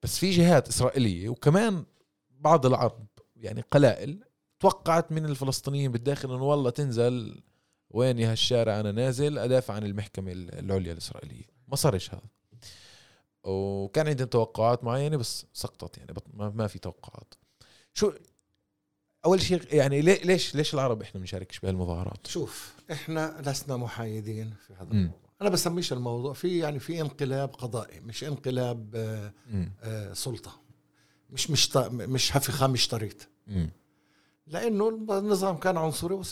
بس 0.03 0.19
في 0.19 0.31
جهات 0.31 0.69
إسرائيلية 0.69 1.29
وكمان 1.29 1.85
بعض 2.31 2.67
العرب 2.67 3.07
يعني 3.37 3.65
قلائل 3.71 4.25
توقعت 4.61 5.13
من 5.13 5.25
الفلسطينيين 5.25 5.93
بالداخل 5.93 6.35
إنه 6.35 6.43
والله 6.45 6.71
تنزل 6.71 7.43
وين 7.93 8.19
يا 8.19 8.33
هالشارع 8.33 8.81
أنا 8.81 8.93
نازل 8.93 9.39
أدافع 9.39 9.75
عن 9.75 9.85
المحكمة 9.85 10.33
العليا 10.33 10.93
الإسرائيلية. 10.93 11.45
ما 11.69 11.77
صارش 11.77 12.11
هذا. 12.11 12.23
وكان 13.45 14.09
عندنا 14.09 14.27
توقعات 14.27 14.85
معينة 14.85 15.17
بس 15.17 15.47
سقطت 15.53 15.99
يعني 15.99 16.15
ما, 16.35 16.67
في 16.67 16.79
توقعات. 16.79 17.35
شو 17.95 18.13
أول 19.25 19.41
شيء 19.41 19.75
يعني 19.75 20.01
ليش 20.03 20.55
ليش 20.55 20.75
العرب 20.75 21.03
إحنا 21.03 21.21
بنشاركش 21.21 21.59
بهالمظاهرات؟ 21.61 22.27
شوف 22.27 22.75
إحنا 22.93 23.43
لسنا 23.47 23.77
محايدين 23.77 24.55
في 24.67 24.75
هذا. 24.75 24.91
الموضوع. 24.91 25.21
أنا 25.43 25.51
بسميش 25.51 25.93
الموضوع 25.93 26.33
في 26.33 26.59
يعني 26.59 26.79
في 26.79 27.01
انقلاب 27.01 27.49
قضائي 27.49 28.01
مش 28.01 28.25
انقلاب 28.25 28.91
آه، 28.95 29.33
مم. 29.51 29.73
آه، 29.83 30.13
سلطة. 30.13 30.61
مش 31.31 31.51
مش 31.51 31.77
مش 31.77 32.37
هفخه 32.37 32.67
مش 32.67 32.89
طريت. 32.89 33.23
لأنه 34.47 34.89
النظام 34.89 35.57
كان 35.57 35.77
عنصري. 35.77 36.23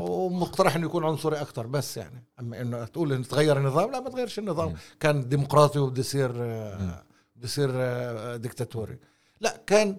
ومقترح 0.00 0.76
إنه 0.76 0.86
يكون 0.86 1.04
عنصري 1.04 1.40
أكثر 1.40 1.66
بس 1.66 1.96
يعني 1.96 2.24
أما 2.40 2.60
إنه 2.60 2.84
تقول 2.84 3.12
إنه 3.12 3.24
تغير 3.24 3.58
النظام 3.58 3.90
لا 3.90 4.00
ما 4.00 4.10
تغيرش 4.10 4.38
النظام. 4.38 4.74
كان 5.00 5.28
ديمقراطي 5.28 5.78
وبده 5.78 6.00
يصير 6.00 6.32
آه،. 6.36 7.04
بده 7.36 7.44
يصير 7.44 7.70
آه، 7.72 8.36
ديكتاتوري 8.36 8.98
لا 9.40 9.62
كان 9.66 9.98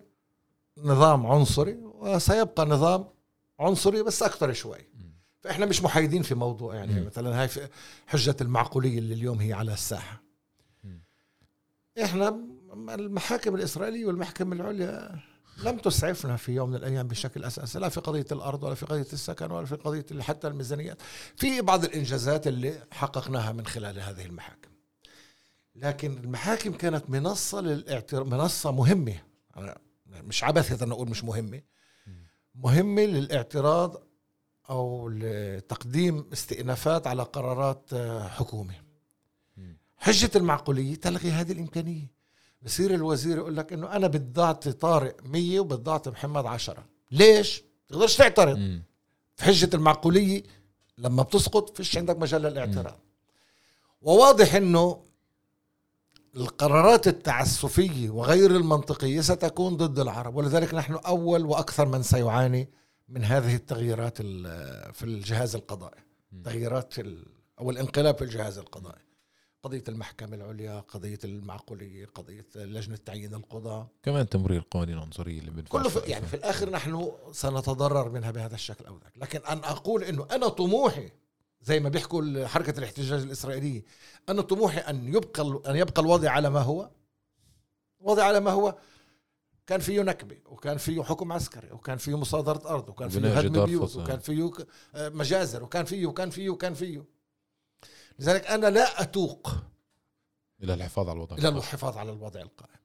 نظام 0.78 1.28
عنصري 1.28 1.78
وسيبقى 1.84 2.66
نظام 2.66 3.07
عنصري 3.59 4.03
بس 4.03 4.24
أكثر 4.24 4.53
شوي. 4.53 4.88
فإحنا 5.41 5.66
مش 5.66 5.84
محايدين 5.84 6.22
في 6.22 6.36
موضوع 6.36 6.76
يعني. 6.76 7.01
مثلا 7.01 7.41
هاي 7.41 7.49
حجة 8.07 8.36
المعقولية 8.41 8.99
اللي 8.99 9.14
اليوم 9.14 9.39
هي 9.39 9.53
على 9.53 9.74
الساحة. 9.74 10.24
إحنا 12.03 12.39
المحاكم 12.89 13.55
الإسرائيلية 13.55 14.05
والمحكمة 14.05 14.55
العليا 14.55 15.20
لم 15.64 15.78
تسعفنا 15.78 16.36
في 16.36 16.51
يوم 16.51 16.70
من 16.70 16.76
الأيام 16.76 17.07
بشكل 17.07 17.43
أساسي 17.43 17.80
لا 17.80 17.89
في 17.89 17.99
قضية 17.99 18.26
الأرض 18.32 18.64
ولا 18.64 18.76
في 18.76 18.86
قضية 18.86 19.07
السكن 19.14 19.51
ولا 19.51 19.66
في 19.66 19.76
قضية 19.76 20.22
حتى 20.22 20.47
الميزانيات. 20.47 21.01
في 21.36 21.62
بعض 21.62 21.84
الإنجازات 21.84 22.47
اللي 22.47 22.84
حققناها 22.91 23.51
من 23.51 23.66
خلال 23.66 23.99
هذه 23.99 24.26
المحاكم. 24.26 24.72
لكن 25.76 26.18
المحاكم 26.18 26.74
كانت 26.74 27.09
منصة 27.09 27.62
للاعتراف 27.62 28.28
منصة 28.28 28.72
مهمة. 28.72 29.16
أنا 29.57 29.78
مش 30.07 30.43
عبث 30.43 30.84
أنا 30.84 30.93
أقول 30.93 31.09
مش 31.09 31.24
مهمة. 31.24 31.62
مهمة 32.55 33.01
للاعتراض 33.01 34.03
أو 34.70 35.09
لتقديم 35.09 36.30
استئنافات 36.34 37.07
على 37.07 37.24
قرارات 37.24 37.89
آه، 37.93 38.28
حكومة. 38.28 38.74
مم. 39.57 39.78
حجة 39.97 40.32
المعقولية 40.36 40.95
تلغي 40.95 41.32
هذه 41.32 41.51
الإمكانية. 41.51 42.20
بصير 42.62 42.93
الوزير 42.93 43.38
يقول 43.38 43.57
لك 43.57 43.74
إنه 43.74 43.95
أنا 43.95 44.07
بدي 44.07 44.41
أعطي 44.41 44.72
طارق 44.72 45.18
100 45.26 45.59
وبدي 45.59 45.89
أعطي 45.89 46.09
محمد 46.09 46.45
10 46.45 46.86
ليش؟ 47.12 47.64
تقدرش 47.88 48.18
تعترض 48.18 48.57
مم. 48.57 48.84
في 49.36 49.43
حجة 49.43 49.70
المعقولية 49.74 50.43
لما 50.97 51.24
بتسقط 51.24 51.78
فيش 51.78 51.97
عندك 51.97 52.18
مجال 52.18 52.41
للاعتراض 52.41 52.99
وواضح 54.01 54.55
إنه 54.55 55.03
القرارات 56.36 57.07
التعسفية 57.07 58.09
وغير 58.09 58.55
المنطقية 58.55 59.22
ستكون 59.22 59.78
ضد 59.78 59.99
العرب 59.99 60.36
ولذلك 60.36 60.74
نحن 60.74 60.93
أول 60.93 61.45
وأكثر 61.45 61.86
من 61.88 62.03
سيعاني 62.03 62.70
من 63.09 63.24
هذه 63.24 63.55
التغييرات 63.55 64.18
ال- 64.22 64.93
في 64.93 65.03
الجهاز 65.03 65.55
القضائي. 65.55 66.01
تغييرات 66.43 66.93
أو 67.59 67.70
الانقلاب 67.72 68.16
في 68.18 68.24
الجهاز 68.24 68.57
القضائي 68.57 69.01
قضية 69.64 69.84
المحكمة 69.89 70.36
العليا 70.36 70.80
قضية 70.80 71.20
المعقولية 71.24 72.05
قضية 72.05 72.45
لجنة 72.55 72.95
تعيين 72.95 73.34
القضاه 73.34 73.88
كمان 74.03 74.30
تمرير 74.30 74.59
القوانين 74.59 74.97
العنصريه 74.97 75.39
اللي 75.39 75.51
بنفعش 75.51 75.72
كله 75.72 75.89
في 75.89 75.99
يعني 75.99 76.26
في 76.26 76.34
الآخر 76.34 76.70
نحن 76.70 77.12
سنتضرر 77.32 78.09
منها 78.09 78.32
بهذا 78.32 78.55
الشكل 78.55 78.86
أو 78.86 78.97
ذاك. 78.97 79.18
لكن 79.18 79.39
أن 79.49 79.57
أقول 79.57 80.03
إنه 80.03 80.28
أنا 80.32 80.47
طموحي 80.47 81.12
زي 81.62 81.80
ما 81.80 81.89
بيحكوا 81.89 82.47
حركة 82.47 82.80
الاحتجاج 82.80 83.22
الإسرائيلية 83.22 83.84
أنا 84.30 84.41
طموحي 84.41 84.80
أن 84.80 85.07
يبقى 85.14 85.62
أن 85.72 85.76
يبقى 85.76 86.01
الوضع 86.01 86.32
على 86.32 86.49
ما 86.49 86.59
هو. 86.62 86.89
الوضع 88.01 88.24
على 88.24 88.39
ما 88.39 88.51
هو. 88.51 88.78
كان 89.68 89.80
فيه 89.80 90.01
نكبة 90.01 90.38
وكان 90.45 90.78
فيه 90.78 91.03
حكم 91.03 91.32
عسكري 91.32 91.72
وكان 91.72 91.97
فيه 91.97 92.18
مصادرة 92.18 92.70
أرض 92.70 92.89
وكان 92.89 93.09
فيه 93.09 93.38
هدم 93.39 93.66
بيوت. 93.66 93.95
وكان 93.95 94.20
فيه 94.20 94.51
آه، 94.95 95.09
مجازر 95.09 95.64
وكان 95.64 95.86
فيه 95.86 96.05
وكان 96.05 96.30
فيه 96.30 96.49
وكان 96.49 96.74
فيه. 96.74 97.03
لذلك 98.22 98.47
أنا 98.47 98.67
لا 98.67 99.01
أتوق 99.01 99.51
إلى 100.63 100.74
الحفاظ 100.74 101.09
على 101.09 101.15
الوضع. 101.17 101.38
إلى 101.38 101.49
الحفاظ 101.49 101.97
على 101.97 102.11
الوضع 102.11 102.41
القائم. 102.41 102.80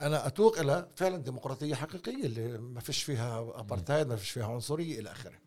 أنا 0.00 0.26
أتوق 0.26 0.58
إلى 0.58 0.90
فعلا 0.96 1.16
ديمقراطية 1.16 1.74
حقيقية 1.74 2.26
اللي 2.26 2.58
ما 2.58 2.80
فيش 2.80 3.02
فيها 3.02 3.38
ابارتايد 3.40 4.06
ما 4.06 4.16
فيش 4.16 4.30
فيها 4.30 4.46
عنصرية 4.46 5.00
إلى 5.00 5.12
آخره. 5.12 5.38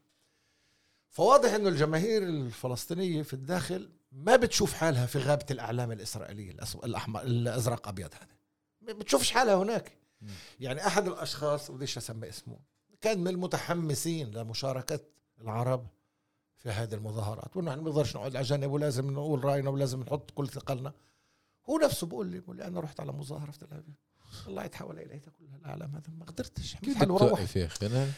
فواضح 1.10 1.54
إنه 1.54 1.70
الجماهير 1.70 2.24
الفلسطينية 2.24 3.24
في 3.24 3.34
الداخل 3.34 3.90
ما 4.12 4.36
بتشوف 4.36 4.74
حالها 4.74 5.06
في 5.06 5.20
غابة 5.20 5.46
الأعلام 5.52 5.92
الإسرائيلية 5.92 6.52
الأسو- 6.54 6.84
الاحمر 6.84 7.22
الأزرق 7.22 7.88
أبيض 7.88 8.14
هذا. 8.14 8.28
ما 8.82 8.94
بتشوفش 8.94 9.32
حالها 9.32 9.56
هناك. 9.56 9.98
مم. 10.22 10.30
يعني 10.60 10.88
أحد 10.88 11.08
الأشخاص 11.08 11.72
بديش 11.72 11.98
أسمي 11.98 12.30
اسمه 12.30 12.60
كان 13.02 13.20
من 13.20 13.28
المتحمسين 13.28 14.32
لمشاركة 14.32 15.00
العرب 15.42 15.88
في 16.58 16.70
هذه 16.70 16.94
المظاهرات. 16.94 17.58
وانه 17.58 17.72
إحنا 17.72 17.82
ما 17.82 17.90
بنقدرش 17.90 18.16
نقعد 18.16 18.36
على 18.36 18.46
جنب 18.46 18.72
ولازم 18.72 19.12
نقول 19.12 19.46
رأينا 19.46 19.70
ولازم 19.70 20.02
نحط 20.02 20.32
كل 20.32 20.48
ثقلنا. 20.48 20.94
هو 21.70 21.78
نفسه 21.78 22.08
بقول 22.08 22.28
لي 22.28 22.40
بقول 22.40 22.58
لي 22.58 22.68
أنا 22.68 22.80
رحت 22.80 23.00
على 23.00 23.12
مظاهرة 23.12 23.52
في 23.52 23.58
تل 23.58 23.68
أبيب. 23.72 23.96
طلعت 24.46 24.76
حوالي 24.76 25.06
لقيت 25.06 25.30
كل 25.30 25.46
الاعلام 25.62 25.96
هذا 25.96 26.14
ما 26.18 26.26
قدرتش. 26.26 26.76
كيف. 26.76 27.04
بتوقف 27.04 27.56
يا 27.56 27.66
أخي 27.66 27.86
أنا 27.86 28.12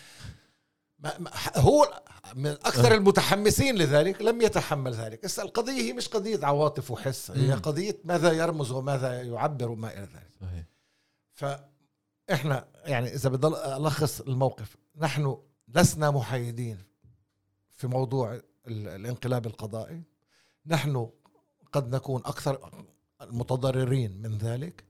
هو 1.56 2.02
من 2.36 2.52
أكثر 2.52 2.94
المتحمسين 2.96 3.76
لذلك 3.76 4.22
لم 4.22 4.42
يتحمل 4.42 4.94
ذلك. 4.94 5.24
بس 5.24 5.40
القضية 5.40 5.82
هي 5.82 5.94
مش 5.94 6.08
قضية 6.08 6.46
عواطف 6.46 6.92
وحس 6.92 7.32
هي. 7.32 7.54
قضية 7.54 8.00
ماذا 8.04 8.32
يرمز 8.32 8.72
وماذا 8.72 9.22
يعبر 9.22 9.72
وما 9.72 9.94
إلى 9.94 10.02
ذلك. 10.02 10.32
صحيح. 10.42 10.66
فاحنا 11.34 12.68
يعني 12.86 13.14
إذا 13.14 13.30
بدل 13.30 13.56
ألخص 13.56 14.22
الموقف 14.22 14.76
نحن 14.98 15.38
لسنا 15.68 16.12
محايدين 16.12 16.89
في 17.80 17.88
موضوع 17.88 18.34
ال- 18.68 18.88
الانقلاب 18.88 19.46
القضائي 19.46 20.04
نحن 20.66 21.10
قد 21.72 21.96
نكون 21.96 22.22
أكثر 22.26 22.72
المتضررين 23.22 24.22
من 24.22 24.38
ذلك 24.38 24.84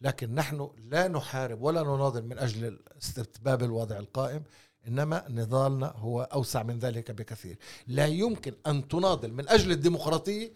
لكن 0.00 0.34
نحن 0.34 0.70
لا 0.78 1.08
نحارب 1.08 1.62
ولا 1.62 1.82
نناضل 1.82 2.22
من 2.22 2.38
أجل 2.38 2.80
استتباب 2.98 3.62
الوضع 3.62 3.96
القائم 3.98 4.42
إنما 4.88 5.24
نضالنا 5.28 5.86
هو 5.86 6.22
أوسع 6.22 6.62
من 6.62 6.78
ذلك 6.78 7.10
بكثير. 7.10 7.58
لا 7.86 8.06
يمكن 8.06 8.54
أن 8.66 8.88
تناضل 8.88 9.32
من 9.32 9.48
أجل 9.48 9.70
الديمقراطية 9.72 10.52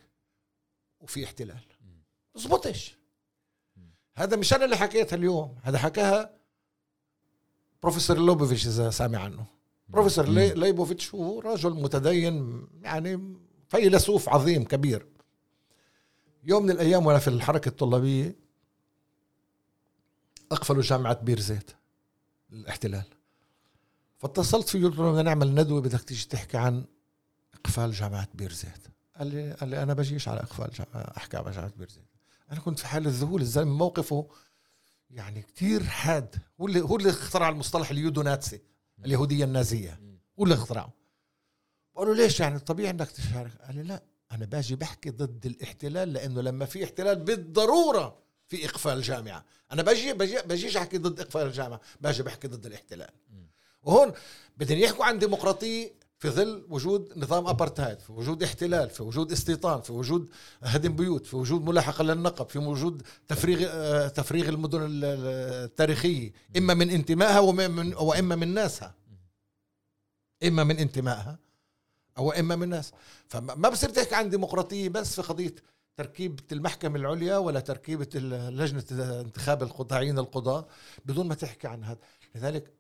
وفي 1.01 1.25
احتلال. 1.25 1.61
زبطش 2.35 2.97
هذا 4.15 4.37
مش 4.37 4.53
أنا 4.53 4.65
اللي 4.65 4.77
حكيتها 4.77 5.17
اليوم 5.17 5.59
هذا 5.63 5.79
حكاها 5.79 6.35
بروفيسور 7.83 8.19
لوبوفيتش 8.19 8.67
إذا 8.67 8.91
سامع 8.91 9.19
عنه. 9.19 9.47
بروفيسور 9.89 10.29
لي- 10.29 10.55
ليبوفيتش 10.55 11.15
هو 11.15 11.41
رجل 11.41 11.71
متدين 11.71 12.67
يعني 12.83 13.35
فيلسوف 13.69 14.29
عظيم 14.29 14.65
كبير. 14.65 15.07
يوم 16.45 16.63
من 16.63 16.71
الأيام 16.71 17.07
وأنا 17.07 17.19
في 17.19 17.29
الحركة 17.29 17.69
الطلابية 17.69 18.37
أقفلوا 20.53 20.83
جامعة 20.83 21.21
بير 21.23 21.41
زيت 21.41 21.71
الاحتلال 22.53 23.05
فاتصلت 24.19 24.69
فيه 24.69 24.85
قلت 24.85 24.99
له 24.99 25.11
بدنا 25.11 25.23
نعمل 25.23 25.55
ندوة 25.55 25.81
بدك 25.81 26.01
تيجي 26.03 26.25
تحكي 26.29 26.57
عن 26.57 26.85
إقفال 27.55 27.93
جامعة 27.93 28.29
بير 28.35 28.53
زيت 28.53 28.87
قال 29.19 29.27
لي 29.27 29.53
قال 29.53 29.69
لي 29.69 29.83
أنا 29.83 29.95
بجيش 29.95 30.29
على 30.29 30.41
إقفال 30.41 30.71
جامعة 30.71 31.13
أحكي 31.17 31.37
على 31.37 31.51
جامعة 31.51 31.73
بير 31.77 31.89
زيت 31.89 32.05
أنا 32.53 32.61
كنت 32.61 32.79
في 32.79 32.87
حاله 32.87 33.11
ذهول 33.11 33.41
الزلمة 33.41 33.75
موقفه 33.77 34.29
يعني 35.11 35.43
كتير 35.43 35.85
حاد. 35.85 36.37
هو 36.61 36.67
اللي 36.67 36.81
هو 36.81 36.97
اللي 36.97 37.11
اخترع 37.11 37.49
المصطلح 37.49 37.91
اليودوناتسي 37.91 38.61
اليهودية 39.05 39.45
النازية. 39.45 40.01
هو 40.39 40.45
اللي 40.45 40.55
اخترعه 40.55 40.93
بقول 41.95 42.09
له 42.09 42.15
ليش 42.15 42.41
يعني 42.41 42.59
طبيعي 42.59 42.91
إنك 42.91 43.11
تشارك؟ 43.11 43.53
قال 43.67 43.77
لي 43.77 43.83
لا 43.83 44.03
أنا 44.33 44.45
باجي 44.45 44.77
بحكي 44.77 45.11
ضد 45.11 45.47
الاحتلال 45.47 46.13
لأنه 46.13 46.41
لما 46.41 46.65
في 46.65 46.85
احتلال 46.85 47.17
بالضرورة 47.17 48.19
في 48.47 48.67
إقفال 48.67 49.03
جامعه 49.03 49.45
أنا 49.73 49.83
باجي 49.83 50.13
باجي 50.13 50.37
باجيش 50.47 50.77
أحكي 50.77 50.99
ضد 50.99 51.21
إقفال 51.21 51.47
الجامعة 51.47 51.81
باجي 52.01 52.23
بحكي 52.23 52.49
ضد 52.49 52.67
الاحتلال. 52.67 53.11
وهون 53.83 54.13
بدهم 54.57 54.79
يحكوا 54.79 55.05
عن 55.05 55.19
ديمقراطية 55.19 55.93
في 56.19 56.31
ظل 56.31 56.65
وجود 56.69 57.13
نظام 57.19 57.47
ابارتهايد 57.47 57.99
في 58.01 58.13
وجود 58.13 58.43
احتلال 58.43 58.91
في 58.91 59.03
وجود 59.03 59.33
استيطان 59.33 59.81
في 59.81 59.93
وجود 59.93 60.31
هدم 60.63 60.97
بيوت 60.97 61.27
في 61.27 61.37
وجود 61.37 61.65
ملاحقة 61.65 62.05
للنقب 62.05 62.49
في 62.49 62.59
وجود 62.59 63.03
تفريغ 63.29 63.67
آه، 63.71 64.09
تفريغ 64.09 64.49
المدن 64.49 64.83
ال- 64.83 65.05
ال- 65.05 65.65
التاريخية 65.65 66.33
إما 66.57 66.75
من 66.75 66.91
انتمائها 66.91 67.39
وإما 67.41 68.37
من 68.37 68.55
ناسها. 68.55 68.95
إما 70.45 70.65
من 70.65 70.79
انتمائها 70.79 71.39
أو 72.19 72.33
إما 72.33 72.57
من 72.57 72.69
ناس. 72.69 72.93
فما 73.29 73.55
ما 73.55 73.69
بصير 73.69 73.89
تحكي 73.91 74.15
عن 74.15 74.31
ديمقراطية 74.31 74.89
بس 74.89 75.15
في 75.21 75.23
قضية 75.29 75.55
تركيبة 75.97 76.43
المحكمة 76.53 76.97
العليا 76.97 77.37
ولا 77.37 77.61
تركيبة 77.61 78.09
لجنة 78.51 78.85
انتخاب 79.21 79.63
القضاة 79.63 79.89
تعيين 79.89 80.19
القضاة 80.19 80.67
بدون 81.05 81.29
ما 81.29 81.35
تحكي 81.35 81.69
عن 81.69 81.85
هذا. 81.85 81.99
لذلك 82.35 82.73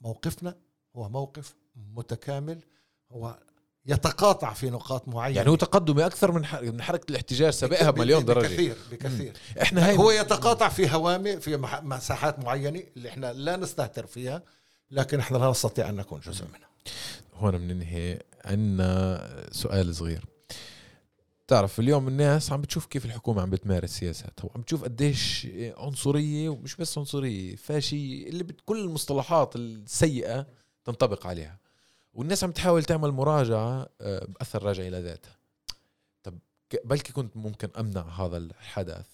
موقفنا 0.00 0.56
هو 0.96 1.08
موقف 1.08 1.54
متكامل 1.76 2.58
هو 3.10 3.38
يتقاطع 3.86 4.52
في 4.52 4.70
نقاط 4.70 5.08
معينة. 5.08 5.36
يعني 5.36 5.50
هو 5.50 5.54
تقدمي 5.54 6.06
أكثر 6.06 6.32
من 6.32 6.46
من 6.62 6.82
حركة 6.82 7.10
الاحتجاج 7.10 7.52
سابقها 7.52 7.90
بمليون 7.90 8.24
درجة. 8.24 8.46
بكثير 8.46 8.76
بكثير. 8.92 9.36
إحنا 9.62 9.88
هاي 9.88 9.96
هو 9.96 10.10
يتقاطع 10.10 10.68
في 10.68 10.90
هوامي 10.90 11.40
في 11.40 11.56
مساحات 11.82 12.38
معينة 12.38 12.82
اللي 12.96 13.08
إحنا 13.08 13.32
لا 13.32 13.56
نستهتر 13.56 14.06
فيها 14.06 14.42
لكن 14.90 15.18
إحنا 15.18 15.38
لا 15.38 15.50
نستطيع 15.50 15.88
أن 15.88 15.96
نكون 15.96 16.20
جزء 16.20 16.44
منها. 16.44 16.68
هون 17.34 17.58
بننهي 17.58 18.22
عندنا 18.44 19.48
سؤال 19.52 19.94
صغير. 19.94 20.24
تعرف 21.48 21.80
اليوم 21.80 22.08
الناس 22.08 22.52
عم 22.52 22.60
بتشوف 22.60 22.86
كيف 22.86 23.04
الحكومة 23.04 23.42
عم 23.42 23.50
بتمارس 23.50 23.90
سياساتها 23.90 24.44
وعم 24.44 24.60
بتشوف 24.60 24.84
قديش 24.84 25.48
عنصرية 25.76 26.48
ومش 26.48 26.76
بس 26.76 26.98
عنصرية 26.98 27.56
فاشي 27.56 28.28
اللي 28.28 28.44
بت 28.44 28.60
كل 28.64 28.84
المصطلحات 28.84 29.56
السيئة 29.56 30.46
تنطبق 30.84 31.26
عليها. 31.26 31.61
والناس 32.12 32.44
عم 32.44 32.52
تحاول 32.52 32.84
تعمل 32.84 33.10
مراجعة 33.10 33.88
آه، 34.00 34.24
بأثر 34.24 34.62
راجع 34.62 34.82
إلى 34.86 35.00
ذاتها. 35.00 35.38
طب 36.22 36.38
بلكي 36.84 37.12
كنت 37.12 37.36
ممكن 37.36 37.68
أمنع 37.78 38.02
هذا 38.02 38.36
الحدث 38.36 39.06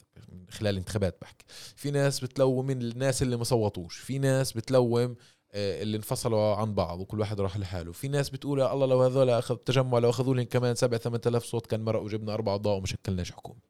خلال 0.50 0.72
الانتخابات 0.72 1.18
بحكي. 1.22 1.44
في 1.76 1.90
ناس 1.90 2.20
بتلوم 2.20 2.70
الناس 2.70 3.22
اللي 3.22 3.36
ما 3.36 3.44
صوتوش 3.44 3.96
في 3.96 4.18
ناس 4.18 4.52
بتلوم 4.52 5.16
آه، 5.52 5.82
اللي 5.82 5.96
انفصلوا 5.96 6.56
عن 6.56 6.74
بعض 6.74 7.00
وكل 7.00 7.20
واحد 7.20 7.40
راح 7.40 7.56
لحاله. 7.56 7.92
في 7.92 8.08
ناس 8.08 8.30
بتقول 8.30 8.60
يا 8.60 8.72
الله 8.72 8.86
لو 8.86 9.02
هذول 9.02 9.30
اخذ 9.30 9.56
تجمع 9.56 9.98
لو 9.98 10.10
أخذوا 10.10 10.34
لهم 10.34 10.44
كمان 10.44 10.74
7 10.74 11.00
8000 11.00 11.44
صوت 11.44 11.66
كان 11.66 11.84
مرق 11.84 12.00
وجبنا 12.02 12.34
أربع 12.34 12.54
اضواء 12.54 12.76
وما 12.76 12.86
شكلناش 12.86 13.32
حكومة. 13.32 13.60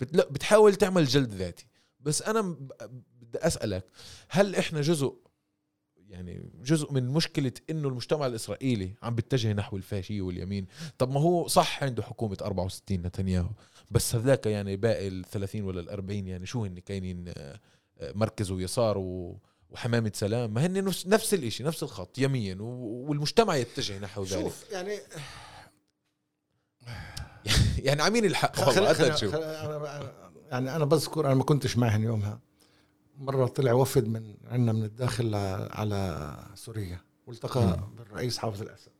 بتحاول 0.00 0.74
تعمل 0.74 1.04
جلد 1.04 1.34
ذاتي. 1.34 1.66
بس 2.00 2.22
أنا 2.22 2.56
بدي 3.20 3.38
أسألك 3.38 3.84
هل 4.28 4.56
إحنا 4.56 4.80
جزء 4.80 5.14
يعني 6.10 6.50
جزء 6.64 6.92
من 6.92 7.08
مشكلة 7.08 7.52
إنه 7.70 7.88
المجتمع 7.88 8.26
الإسرائيلي 8.26 8.94
عم 9.02 9.14
بيتجه 9.14 9.52
نحو 9.52 9.76
الفاشية 9.76 10.20
واليمين، 10.22 10.66
طب 10.98 11.10
ما 11.10 11.20
هو 11.20 11.46
صح 11.48 11.82
عنده 11.84 12.02
حكومة 12.02 12.36
64 12.42 12.98
نتنياهو، 13.02 13.48
بس 13.90 14.14
هذاك 14.14 14.46
يعني 14.46 14.76
باقي 14.76 15.08
ال 15.08 15.24
30 15.24 15.62
ولا 15.62 15.80
ال 15.80 15.88
40 15.88 16.26
يعني 16.26 16.46
شو 16.46 16.64
هن 16.64 16.78
كاينين 16.78 17.24
آه، 17.28 17.60
آه، 18.00 18.12
مركز 18.14 18.50
ويسار 18.50 18.98
و 18.98 19.38
وحمامة 19.70 20.12
سلام؟ 20.14 20.54
ما 20.54 20.66
هن 20.66 20.84
نفس, 20.84 21.06
نفس 21.06 21.34
الإشي 21.34 21.62
نفس 21.64 21.82
الخط 21.82 22.18
يمين 22.18 22.60
والمجتمع 22.60 23.56
يتجه 23.56 23.98
نحو 23.98 24.22
ذلك. 24.24 24.42
شوف 24.42 24.64
يعني 24.72 24.98
يعني 27.86 28.02
عمين 28.02 28.24
الحق؟ 28.24 28.56
خل- 28.56 28.66
والله 28.80 28.92
خل-. 28.92 29.12
خل- 29.12 29.30
أنا- 29.42 30.04
يعني 30.52 30.76
أنا 30.76 30.84
بذكر 30.84 31.26
أنا 31.26 31.34
ما 31.34 31.44
كنتش 31.44 31.76
معهن 31.76 32.02
يومها. 32.02 32.40
مرة 33.20 33.46
طلع 33.46 33.72
وفد 33.72 34.08
من 34.08 34.34
عندنا 34.44 34.72
من 34.72 34.84
الداخل 34.84 35.34
على 35.70 36.36
سوريا 36.54 37.00
والتقى. 37.26 37.80
بالرئيس 37.98 38.38
حافظ 38.38 38.62
الأسد. 38.62 38.92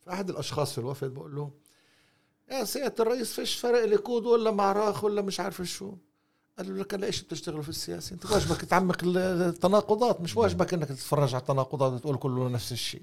فأحد 0.00 0.30
الأشخاص 0.30 0.72
في 0.72 0.78
الوفد 0.78 1.14
بقول 1.14 1.34
له 1.36 1.50
يا 2.50 2.64
سيادة 2.64 2.94
الرئيس 3.02 3.32
فيش 3.32 3.56
فرق 3.56 3.84
ليكود 3.84 4.26
ولا 4.26 4.50
معراخ 4.50 5.04
ولا 5.04 5.22
مش 5.22 5.40
عارف 5.40 5.62
شو؟ 5.62 5.94
قال 6.58 6.68
له 6.68 6.82
لك 6.82 6.94
ليش 6.94 7.22
بتشتغلوا 7.22 7.62
في 7.62 7.68
السياسة. 7.68 8.14
انت 8.14 8.26
واجبك 8.26 8.60
تعمق 8.60 9.04
ال- 9.04 9.16
التناقضات 9.18 10.20
مش 10.20 10.36
واجبك 10.36 10.74
انك 10.74 10.88
تتفرج 10.88 11.34
على 11.34 11.40
التناقضات 11.40 11.92
وتقول 11.92 12.16
كله 12.16 12.48
نفس 12.48 12.72
الشيء. 12.72 13.02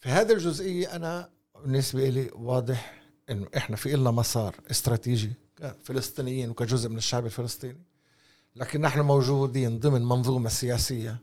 في 0.00 0.08
هذه 0.08 0.32
الجزئية 0.32 0.96
أنا 0.96 1.30
بالنسبة 1.62 2.08
لي 2.08 2.30
واضح 2.34 3.02
إنه 3.30 3.46
إحنا 3.56 3.76
في 3.76 3.96
لنا 3.96 4.10
مسار 4.10 4.56
استراتيجي 4.70 5.32
كفلسطينيين 5.56 6.50
وكجزء 6.50 6.88
من 6.88 6.96
الشعب 6.96 7.26
الفلسطيني. 7.26 7.80
لكن 8.56 8.80
نحن 8.80 9.00
موجودين 9.00 9.78
ضمن 9.78 10.02
منظومة 10.02 10.48
سياسية 10.48 11.18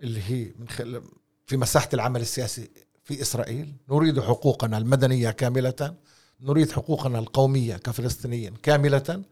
اللي 0.00 0.22
هي 0.22 0.52
من 0.58 0.68
خلال 0.68 1.02
في 1.46 1.56
مساحة 1.56 1.88
العمل 1.94 2.20
السياسي 2.20 2.70
في 3.04 3.22
إسرائيل. 3.22 3.74
نريد 3.90 4.20
حقوقنا 4.20 4.78
المدنية 4.78 5.30
كاملة. 5.30 5.94
نريد 6.40 6.72
حقوقنا 6.72 7.18
القومية 7.18 7.76
كفلسطينيين 7.76 8.54
كاملة. 8.56 9.22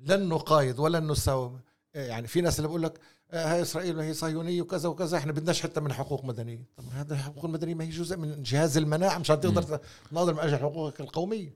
لن 0.00 0.28
نقايض 0.28 0.78
ولن 0.78 1.10
نساوم. 1.10 1.60
يعني 1.94 2.26
في 2.26 2.40
ناس 2.40 2.58
اللي 2.58 2.68
بقول 2.68 2.82
لك 2.82 3.00
آه، 3.30 3.54
هاي 3.54 3.62
إسرائيل 3.62 3.96
وهي 3.96 4.14
صهيونية 4.14 4.62
وكذا 4.62 4.88
وكذا 4.88 5.18
إحنا 5.18 5.32
بدناش 5.32 5.62
حتى 5.62 5.80
من 5.80 5.92
حقوق 5.92 6.24
مدنية. 6.24 6.64
طب 6.76 6.84
هذا 6.92 7.14
الحقوق 7.14 7.44
المدنيه 7.44 7.74
ما 7.74 7.84
هي 7.84 7.88
جزء 7.90 8.16
من 8.16 8.42
جهاز 8.42 8.76
المناعة 8.76 9.18
مشان 9.18 9.40
تقدر 9.40 9.80
تناضل 10.10 10.32
من 10.32 10.38
أجل 10.38 10.56
حقوقك 10.56 11.00
القومية. 11.00 11.54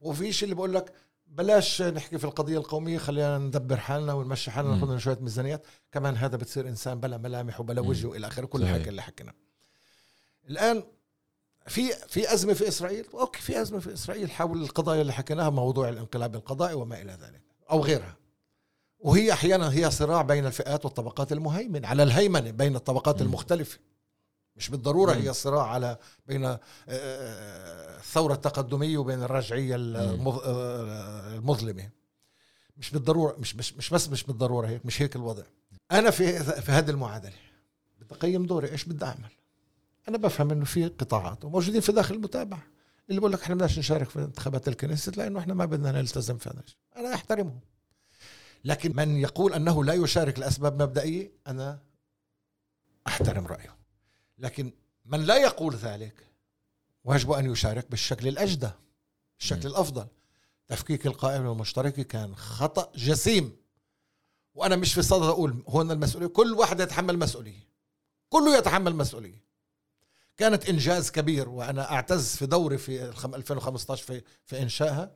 وفي 0.00 0.32
شيء 0.32 0.44
اللي 0.44 0.54
بقول 0.54 0.74
لك 0.74 0.92
بلاش 1.32 1.82
نحكي 1.82 2.18
في 2.18 2.24
القضية 2.24 2.58
القومية 2.58 2.98
خلينا 2.98 3.38
ندبر 3.38 3.76
حالنا 3.76 4.12
ونمشي 4.12 4.50
حالنا. 4.50 4.74
ناخذ 4.74 4.86
لنا 4.86 4.98
شوية 4.98 5.18
ميزانيات 5.20 5.66
كمان 5.92 6.16
هذا 6.16 6.36
بتصير 6.36 6.68
إنسان 6.68 7.00
بلا 7.00 7.18
ملامح 7.18 7.60
وبلا. 7.60 7.80
وجه 7.80 8.06
وإلى 8.06 8.26
آخره 8.26 8.46
كل. 8.46 8.62
الحكي 8.62 8.88
اللي 8.88 9.02
حكينا 9.02 9.32
الآن 10.50 10.82
في 11.66 11.92
في 12.08 12.34
أزمة 12.34 12.52
في 12.52 12.68
إسرائيل 12.68 13.06
أوكي 13.14 13.40
في 13.40 13.60
أزمة 13.60 13.78
في 13.78 13.92
إسرائيل 13.92 14.30
حول 14.30 14.62
القضايا 14.62 15.00
اللي 15.00 15.12
حكيناها 15.12 15.50
موضوع 15.50 15.88
الانقلاب 15.88 16.34
القضائي 16.34 16.74
وما 16.74 17.02
إلى 17.02 17.12
ذلك 17.12 17.42
أو 17.70 17.80
غيرها 17.80 18.16
وهي 18.98 19.32
أحيانا 19.32 19.72
هي 19.72 19.90
صراع 19.90 20.22
بين 20.22 20.46
الفئات 20.46 20.84
والطبقات 20.84 21.32
المهيمن 21.32 21.84
على 21.84 22.02
الهيمنة 22.02 22.50
بين 22.50 22.76
الطبقات. 22.76 23.22
المختلفة 23.22 23.78
مش 24.56 24.68
بالضرورة 24.68 25.12
م. 25.14 25.18
هي 25.18 25.32
صراع 25.32 25.66
على 25.66 25.96
بين 26.26 26.44
آه، 26.44 26.60
آه، 26.88 27.96
الثورة 27.98 28.34
التقدمية 28.34 28.98
وبين 28.98 29.22
الرجعية 29.22 29.76
المظ- 29.76 30.42
آه، 30.44 31.34
المظلمة. 31.34 31.88
مش 32.76 32.90
بالضرورة 32.90 33.36
مش 33.38 33.56
مش 33.56 33.74
مش 33.74 33.90
بس 33.90 34.08
مش 34.08 34.24
بالضرورة 34.24 34.66
هيك 34.66 34.86
مش 34.86 35.02
هيك 35.02 35.16
الوضع. 35.16 35.42
أنا 35.92 36.10
في 36.10 36.38
في 36.60 36.72
هذه 36.72 36.90
المعادلة 36.90 37.32
بدي 38.00 38.14
اقيم 38.14 38.46
دوري 38.46 38.70
إيش 38.70 38.84
بدي 38.84 39.04
أعمل؟ 39.04 39.30
أنا 40.08 40.18
بفهم 40.18 40.50
إنه 40.50 40.64
في 40.64 40.86
قطاعات 40.88 41.44
وموجودين 41.44 41.80
في 41.80 41.92
داخل 41.92 42.14
المتابعة. 42.14 42.62
اللي 43.10 43.20
بقول 43.20 43.32
لك 43.32 43.42
إحنا 43.42 43.54
بدناش 43.54 43.78
نشارك 43.78 44.08
في 44.10 44.18
انتخابات 44.18 44.68
الكنيسة 44.68 45.12
لأنه 45.16 45.38
إحنا 45.40 45.54
ما 45.54 45.64
بدنا 45.64 45.92
نلتزم 45.92 46.36
في 46.38 46.48
هذا 46.48 46.60
الشيء. 46.60 46.76
أنا 46.96 47.14
أحترمهم. 47.14 47.60
لكن 48.64 48.96
من 48.96 49.16
يقول 49.16 49.54
أنه 49.54 49.84
لا 49.84 49.92
يشارك 49.94 50.38
لأسباب 50.38 50.82
مبدئية 50.82 51.32
أنا 51.46 51.78
أحترم 53.06 53.46
رأيه. 53.46 53.76
لكن 54.42 54.72
من 55.04 55.20
لا 55.24 55.36
يقول 55.36 55.74
ذلك 55.74 56.26
واجب 57.04 57.30
أن 57.30 57.52
يشارك 57.52 57.90
بالشكل 57.90 58.28
الأجدى 58.28 58.70
الشكل 59.40 59.68
م. 59.68 59.72
الأفضل. 59.72 60.06
تفكيك 60.68 61.06
القائمه 61.06 61.52
المشتركه 61.52 62.02
كان 62.02 62.36
خطأ 62.36 62.92
جسيم. 62.94 63.56
وأنا 64.54 64.76
مش 64.76 64.94
في 64.94 65.02
صدد 65.02 65.22
أقول 65.26 65.62
هون 65.68 65.90
المسؤولية 65.90 66.26
كل 66.26 66.52
واحد 66.52 66.80
يتحمل 66.80 67.18
مسؤولية. 67.18 67.68
كله 68.28 68.56
يتحمل 68.58 68.94
مسؤولية. 68.96 69.42
كانت 70.36 70.68
إنجاز 70.68 71.10
كبير 71.10 71.48
وأنا 71.48 71.92
أعتز 71.92 72.36
في 72.36 72.46
دوري 72.46 72.78
في 72.78 73.04
الخم- 73.08 73.34
2015 73.34 74.04
في 74.04 74.22
في 74.44 74.62
إنشائها 74.62 75.12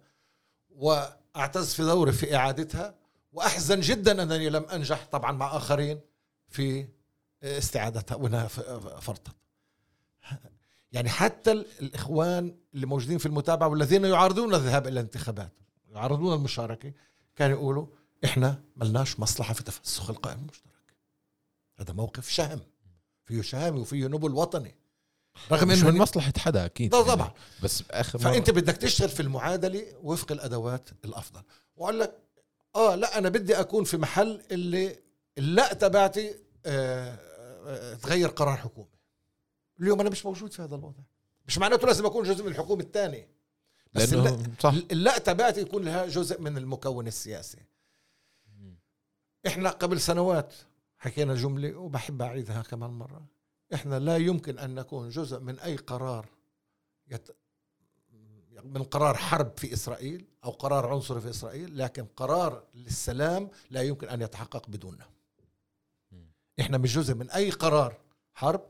وأعتز 0.71 1.75
في 1.75 1.83
دوري 1.83 2.13
في 2.13 2.37
إعادتها 2.37 2.95
وأحزن 3.33 3.81
جدا 3.81 4.23
أنني 4.23 4.51
لم 4.51 4.65
أنجح 4.65 5.07
طبعا 5.13 5.33
مع 5.33 5.57
آخرين 5.57 6.01
في 6.49 6.89
استعادتها 7.47 8.15
وإنها 8.15 8.47
فرطت. 9.01 9.29
يعني 10.93 11.09
حتى 11.09 11.53
ال- 11.53 11.67
الإخوان 11.81 12.57
اللي 12.75 12.87
موجودين 12.87 13.19
في 13.19 13.27
المتابعة 13.27 13.69
والذين 13.69 14.05
يعارضون 14.05 14.55
الذهاب 14.55 14.87
إلى 14.87 15.01
الانتخابات 15.01 15.53
يعارضون 15.89 16.35
المشاركة 16.35 16.93
كانوا 17.37 17.57
يقولوا 17.57 17.87
إحنا 18.25 18.63
ملناش 18.77 19.21
مصلحة 19.21 19.55
في 19.55 19.63
تفسخ 19.63 20.11
القائمه 20.11 20.41
المشتركه 20.43 20.95
هذا 21.81 21.93
موقف 21.93 22.29
شهم. 22.29 22.61
فيه 23.25 23.43
شهامه 23.43 23.81
وفيه 23.81 24.07
نبل 24.07 24.35
وطني. 24.35 24.75
رغم 25.53 25.69
مش 25.69 25.83
من 25.83 25.89
انه 25.89 26.03
مصلحة 26.03 26.33
حدا 26.39 26.65
أكيد. 26.65 26.93
طبعا. 26.93 27.33
بس 27.63 27.83
باخر 27.83 28.19
فأنت 28.19 28.51
بدك 28.51 28.77
تشتغل 28.77 29.09
في 29.09 29.21
المعادلة 29.21 29.83
وفق 30.03 30.33
الأدوات 30.33 30.89
الأفضل. 31.05 31.43
واقول 31.77 32.01
لك 32.01 32.19
آه 32.77 32.95
لا 32.95 33.19
أنا 33.19 33.29
بدي 33.29 33.61
أكون 33.61 33.85
في 33.85 33.97
محل 33.97 34.43
اللي 34.51 34.97
اللا 35.39 35.75
تبعتي 35.75 36.35
آه 36.67 37.19
تغير 38.03 38.29
قرار 38.29 38.57
حكومي 38.57 38.97
اليوم 39.81 40.01
أنا 40.01 40.11
مش 40.11 40.27
موجود 40.27 40.53
في 40.53 40.63
هذا 40.63 40.77
الوضع. 40.77 41.03
مش 41.47 41.59
معناته 41.59 41.87
لازم 41.87 42.07
أكون 42.07 42.25
جزء 42.25 42.45
من 42.45 42.51
الحكومة 42.51 42.83
الثانية. 42.83 43.29
بس 43.93 44.13
لأنه 44.13 44.55
صح. 44.61 44.75
اللأ 44.91 45.19
تبعتي 45.19 45.61
يكون 45.61 45.85
لها 45.85 46.07
جزء 46.07 46.41
من 46.41 46.59
المكون 46.59 47.07
السياسي. 47.07 47.59
إحنا 49.47 49.71
قبل 49.71 50.01
سنوات 50.01 50.55
حكينا 50.99 51.35
جملة 51.35 51.77
وبحب 51.77 52.23
أعيدها 52.23 52.63
كمان 52.63 52.91
مرة. 52.91 53.27
إحنا 53.75 53.99
لا 53.99 54.17
يمكن 54.17 54.59
أن 54.59 54.75
نكون 54.75 55.09
جزء 55.09 55.41
من 55.41 55.59
أي 55.59 55.77
قرار 55.77 56.29
يت... 57.09 57.29
من 58.65 58.83
قرار 58.83 59.17
حرب 59.17 59.53
في 59.57 59.73
إسرائيل 59.73 60.27
أو 60.45 60.51
قرار 60.51 60.87
عنصري 60.87 61.21
في 61.21 61.31
إسرائيل 61.31 61.79
لكن 61.79 62.05
قرار 62.05 62.65
للسلام 62.75 63.51
لا 63.71 63.83
يمكن 63.83 64.09
أن 64.09 64.23
يتحقق 64.23 64.69
بدوننا. 64.69 65.07
إحنا 66.61 66.79
مش 66.79 66.95
جزء 66.95 67.15
من 67.15 67.31
أي 67.31 67.51
قرار 67.51 67.97
حرب 68.35 68.61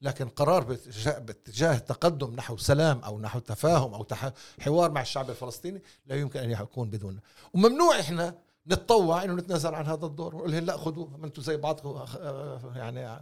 لكن 0.00 0.28
قرار 0.28 0.64
باتجاه, 0.64 1.18
باتجاه 1.18 1.78
تقدم 1.78 2.34
نحو 2.34 2.56
سلام 2.56 2.98
أو 2.98 3.20
نحو 3.20 3.38
تفاهم 3.38 3.94
أو 3.94 4.02
تح... 4.02 4.32
حوار 4.60 4.90
مع 4.90 5.00
الشعب 5.00 5.30
الفلسطيني 5.30 5.82
لا 6.06 6.16
يمكن 6.16 6.40
أن 6.40 6.50
يكون 6.50 6.90
بدوننا 6.90 7.20
وممنوع 7.54 8.00
إحنا 8.00 8.34
نتطوع 8.66 9.24
إنه 9.24 9.34
نتنازل 9.34 9.74
عن 9.74 9.86
هذا 9.86 10.06
الدور 10.06 10.34
ونقول 10.34 10.52
لهم 10.52 10.64
لا 10.64 10.76
خذوه 10.76 11.16
ما 11.16 11.26
أنتم 11.26 11.42
زي 11.42 11.56
بعضكم 11.56 11.88
آه، 11.88 12.72
يعني 12.76 13.20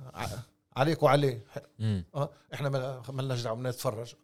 عليك 0.77 1.03
وعليه. 1.03 1.45
آه 2.15 2.31
إحنا 2.55 2.69
ما 3.09 3.23
لناش 3.23 3.43
دعوه 3.43 3.61
نتفرج. 3.61 4.15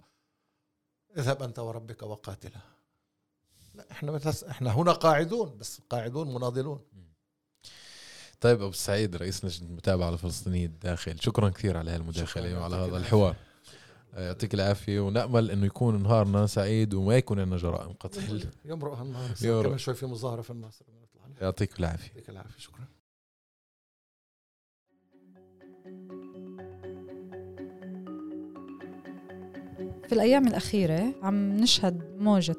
اذهب 1.16 1.42
أنت 1.42 1.58
وربك 1.58 2.02
وقاتله 2.02 2.60
لا 3.74 3.84
إحنا. 3.90 4.20
إحنا 4.50 4.70
هنا 4.70 4.92
قاعدون 4.92 5.56
بس 5.58 5.80
قاعدون 5.90 6.34
مناضلون. 6.34 6.80
طيب 8.40 8.62
أبو 8.62 8.72
سعيد 8.72 9.16
رئيس 9.16 9.44
لجنة 9.44 9.68
المتابعة 9.68 10.08
الفلسطينية 10.10 10.66
الداخل 10.66 11.20
شكرا 11.20 11.48
كثير 11.48 11.76
على 11.76 11.90
هالمداخلة 11.90 12.60
وعلى 12.60 12.76
هذا. 12.76 12.96
الحوار 12.96 13.36
يعطيك 14.16 14.54
العافية 14.54 15.00
ونأمل 15.00 15.50
إنه 15.50 15.66
يكون 15.66 16.02
نهارنا 16.02 16.46
سعيد 16.46 16.94
وما 16.94 17.16
يكون 17.16 17.40
عندنا 17.40 17.56
جرائم 17.56 17.92
قتل 17.92 18.44
يمرق 18.64 18.94
هالنهار. 18.94 19.30
كمان 19.64 19.78
شوي 19.78 19.94
في 19.94 20.06
مظاهرة 20.06 20.42
في 20.42 20.50
الناصر. 20.50 20.84
يعطيك 21.40 21.80
العافية 21.80 22.08
يعطيك 22.08 22.30
العافية 22.30 22.58
شكرا 22.58 22.84
في 30.08 30.12
الأيام 30.12 30.46
الأخيرة 30.46 31.14
عم 31.22 31.56
نشهد 31.56 32.16
موجة 32.18 32.56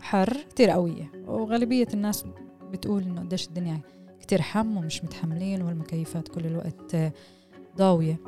حر 0.00 0.36
كتير 0.50 0.70
قوية 0.70 1.12
وغالبية 1.26 1.88
الناس 1.94 2.24
بتقول 2.70 3.02
إنه 3.02 3.20
قديش 3.20 3.48
الدنيا 3.48 3.80
كتير 4.30 4.42
حم 4.42 4.76
ومش 4.76 5.04
متحملين 5.04 5.62
والمكيفات 5.62 6.28
كل 6.28 6.46
الوقت 6.46 6.94
آه، 6.94 7.12
ضاوية. 7.76 8.20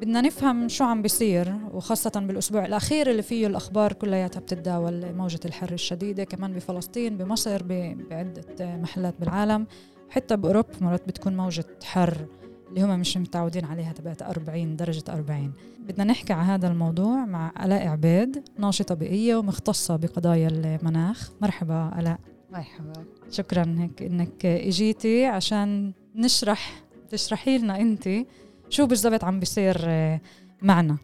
بدنا 0.00 0.20
نفهم 0.20 0.68
شو 0.68 0.84
عم 0.84 1.02
بيصير 1.02 1.54
وخاصة 1.72 2.10
بالأسبوع 2.10 2.66
الأخير 2.66 3.10
اللي 3.10 3.22
فيه 3.22 3.46
الأخبار 3.46 3.92
كلياتها 3.92 4.40
بتتداول 4.40 5.14
موجة 5.14 5.40
الحر 5.44 5.72
الشديدة 5.72 6.24
كمان 6.24 6.52
بفلسطين 6.52 7.16
بمصر 7.16 7.62
بعدة 8.10 8.44
محلات 8.60 9.14
بالعالم. 9.20 9.66
حتى 10.10 10.36
بأوروبا 10.36 10.68
مرات 10.80 11.08
بتكون 11.08 11.36
موجة 11.36 11.66
حر 11.84 12.26
اللي 12.68 12.82
هم 12.82 13.00
مش 13.00 13.16
متعودين 13.16 13.64
عليها 13.64 13.92
تبعت 13.92 14.22
40 14.22 14.76
درجة 14.76 15.04
40 15.08 15.52
بدنا 15.78 16.04
نحكي 16.04 16.32
على 16.32 16.42
هذا 16.42 16.68
الموضوع 16.68 17.24
مع 17.24 17.52
آلاء 17.64 17.88
عبيد 17.88 18.44
ناشطة 18.58 18.94
بيئية 18.94 19.36
ومختصة 19.36 19.96
بقضايا 19.96 20.48
المناخ. 20.48 21.32
مرحبا 21.40 21.94
آلاء. 21.98 22.18
مرحبا 22.52 23.04
شكرا 23.30 23.76
هيك 23.78 24.02
إنك 24.02 24.46
إجيتي 24.46 25.26
عشان 25.26 25.92
نشرح 26.14 26.82
تشرحي 27.10 27.58
لنا 27.58 27.80
أنت 27.80 28.08
شو 28.68 28.86
بالضبط 28.86 29.24
عم 29.24 29.40
بيصير 29.40 29.76
آه، 29.84 30.20
معنا. 30.62 30.96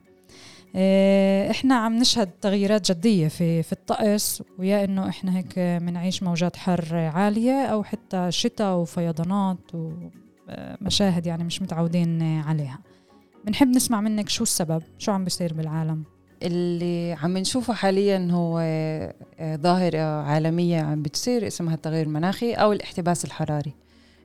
آه، 0.77 1.51
إحنا 1.51 1.75
عم 1.75 1.97
نشهد 1.97 2.31
تغييرات 2.41 2.93
جدية 2.93 3.29
في 3.29 3.63
في 3.63 3.73
الطقس 3.73 4.43
ويا 4.59 4.85
إنه 4.85 5.09
إحنا 5.09 5.39
هيك 5.39 5.59
بنعيش 5.59 6.23
موجات 6.23 6.57
حر 6.57 6.95
عالية 6.95 7.65
أو 7.67 7.83
حتى 7.85 8.27
شتاء 8.31 8.77
وفيضانات 8.77 9.59
ومشاهد 9.75 11.27
يعني 11.27 11.45
مش 11.45 11.63
متعودين 11.63 12.23
عليها. 12.23 12.79
بنحب 13.45 13.69
نسمع 13.69 14.01
منك 14.01 14.29
شو 14.29 14.43
السبب 14.43 14.83
شو 14.99 15.13
عم 15.13 15.25
بيصير 15.25 15.55
بالعالم؟ 15.55 16.05
اللي 16.43 17.13
عم 17.13 17.39
نشوفه 17.39 17.73
حاليا 17.75 18.29
هو 18.31 18.59
آه، 18.63 19.57
ظاهرة 19.57 20.23
عالمية 20.23 20.81
عم 20.81 21.03
بتصير 21.03 21.47
اسمها 21.47 21.75
التغير 21.75 22.07
المناخي 22.07 22.53
أو 22.53 22.73
الاحتباس 22.73 23.25
الحراري. 23.25 23.75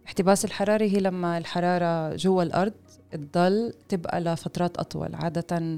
الاحتباس 0.01 0.45
الحراري 0.45 0.95
هي 0.95 0.99
لما 0.99 1.37
الحرارة 1.37 2.15
جوا 2.15 2.43
الأرض 2.43 2.73
تضل 3.11 3.73
تبقى 3.89 4.21
لفترات 4.21 4.77
أطول. 4.77 5.15
عادة 5.15 5.77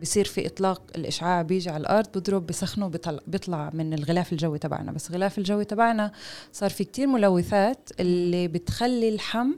بصير 0.00 0.24
في 0.24 0.46
إطلاق 0.46 0.82
الإشعاع 0.96 1.42
بيجي 1.42 1.70
على 1.70 1.80
الأرض 1.80 2.08
بضرب 2.18 2.46
بسخنه 2.46 2.88
بيطلع, 3.26 3.70
من 3.74 3.94
الغلاف 3.94 4.32
الجوي 4.32 4.58
تبعنا. 4.58 4.92
بس 4.92 5.10
الغلاف 5.10 5.38
الجوي 5.38 5.64
تبعنا 5.64 6.12
صار 6.52 6.70
في 6.70 6.84
كتير 6.84 7.06
ملوثات 7.06 7.90
اللي 8.00 8.48
بتخلي 8.48 9.08
اللحم 9.08 9.52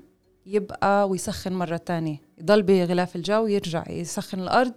يبقى 0.47 1.09
ويسخن 1.09 1.53
مرة 1.53 1.77
تانية. 1.77 2.21
يضل 2.39 2.63
بغلاف 2.63 3.17
الجو 3.17 3.47
يرجع 3.47 3.85
يسخن 3.91 4.41
الأرض 4.41 4.73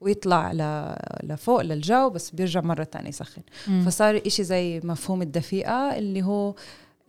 ويطلع 0.00 0.52
ل... 0.52 0.94
لفوق 1.26 1.60
للجو 1.62 2.10
بس 2.10 2.30
بيرجع 2.30 2.60
مرة 2.60 2.84
تانية 2.84 3.08
يسخن 3.08 3.42
فصار 3.86 4.22
إشي 4.26 4.44
زي 4.44 4.80
مفهوم 4.84 5.22
الدفيئة 5.22 5.98
اللي 5.98 6.22
هو 6.22 6.54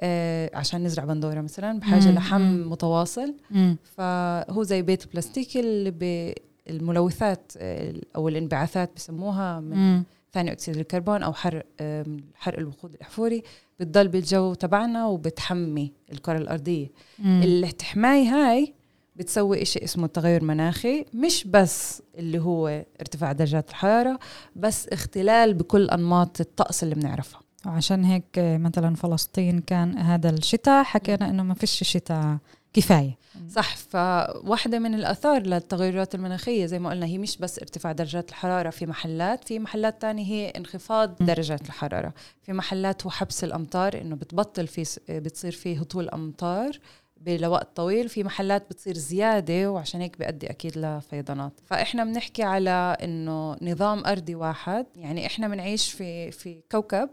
آه 0.02 0.52
عشان 0.54 0.84
نزرع 0.84 1.06
بندورة 1.06 1.42
مثلا 1.42 1.80
بحاجة 1.80 2.06
مم، 2.10 2.16
لحم 2.16 2.42
مم. 2.42 2.70
متواصل 2.72 3.36
مم. 3.52 3.78
فهو 3.98 4.64
زي 4.64 4.82
بيت 4.82 5.12
بلاستيكي 5.14 5.60
اللي. 5.60 6.36
الملوثات 6.70 7.52
آه، 7.58 7.94
أو 8.16 8.28
الانبعاثات 8.30 8.92
بسموها 8.96 9.60
من 9.60 9.78
مم. 9.78 10.04
ثاني 10.34 10.52
أكسيد 10.52 10.78
الكربون 10.78 11.24
أو 11.24 11.34
حرق 11.34 11.66
آم، 11.82 12.18
حرق 12.36 12.60
الوقود 12.60 12.94
الأحفوري 12.94 13.44
بتضل 13.80 14.08
بالجو 14.08 14.54
تبعنا 14.54 15.06
وبتحمي 15.08 15.92
الكرة 16.12 16.38
الأرضية 16.38 16.88
مم. 17.20 17.42
الحماية 17.44 18.28
هاي 18.30 18.74
بتسوي 19.20 19.62
إشي 19.62 19.84
اسمه 19.84 20.08
تغير 20.08 20.44
مناخي 20.44 21.06
مش 21.14 21.48
بس 21.48 22.02
اللي 22.18 22.40
هو 22.40 22.68
ارتفاع 23.02 23.32
درجات 23.32 23.70
الحرارة 23.70 24.20
بس 24.56 24.88
اختلال 24.88 25.54
بكل 25.54 25.90
أنماط 25.90 26.42
الطقس 26.42 26.84
اللي 26.84 26.96
بنعرفها. 26.96 27.42
وعشان 27.66 28.04
هيك 28.06 28.24
مثلا 28.38 28.96
فلسطين 28.96 29.60
كان 29.60 29.98
هذا 29.98 30.30
الشتاء 30.30 30.84
حكينا 30.84 31.30
إنه 31.30 31.44
ما 31.44 31.54
فيش 31.54 31.84
شتاء 31.84 32.38
كفاية. 32.74 33.18
صح 33.50 33.76
فواحدة 33.78 34.80
من 34.80 34.94
الآثار 34.94 35.42
للتغيرات 35.42 36.16
المناخية 36.16 36.66
زي 36.66 36.80
ما 36.80 36.90
قلنا 36.90 37.06
هي 37.06 37.18
مش 37.18 37.38
بس 37.38 37.60
ارتفاع 37.60 37.92
درجات 37.92 38.30
الحرارة 38.30 38.70
في 38.70 38.86
محلات 38.86 39.48
في 39.48 39.60
محلات 39.60 40.02
تانية 40.02 40.26
هي 40.26 40.50
انخفاض 40.50 41.16
درجات 41.20 41.62
الحرارة. 41.62 42.14
في 42.42 42.54
محلات 42.54 43.04
هو 43.04 43.10
حبس 43.10 43.44
الأمطار 43.44 44.02
إنه 44.02 44.16
بتبطل 44.16 44.68
في 44.68 45.00
بتصير 45.10 45.52
في 45.52 45.78
هطول 45.78 46.10
أمطار 46.10 46.80
لوقت 47.28 47.76
طويل 47.76 48.10
في 48.10 48.24
محلات 48.24 48.70
بتصير 48.70 48.98
زيادة 48.98 49.72
وعشان 49.72 50.02
هيك 50.02 50.18
بيؤدي 50.18 50.50
أكيد 50.50 50.78
لفيضانات. 50.78 51.54
فإحنا 51.66 52.04
بنحكي 52.04 52.44
على 52.44 52.98
إنه 53.04 53.56
نظام 53.62 54.06
أرضي 54.06 54.36
واحد. 54.36 54.86
يعني 54.96 55.26
إحنا 55.26 55.48
بنعيش 55.48 55.92
في 55.92 56.32
في 56.32 56.62
كوكب 56.72 57.10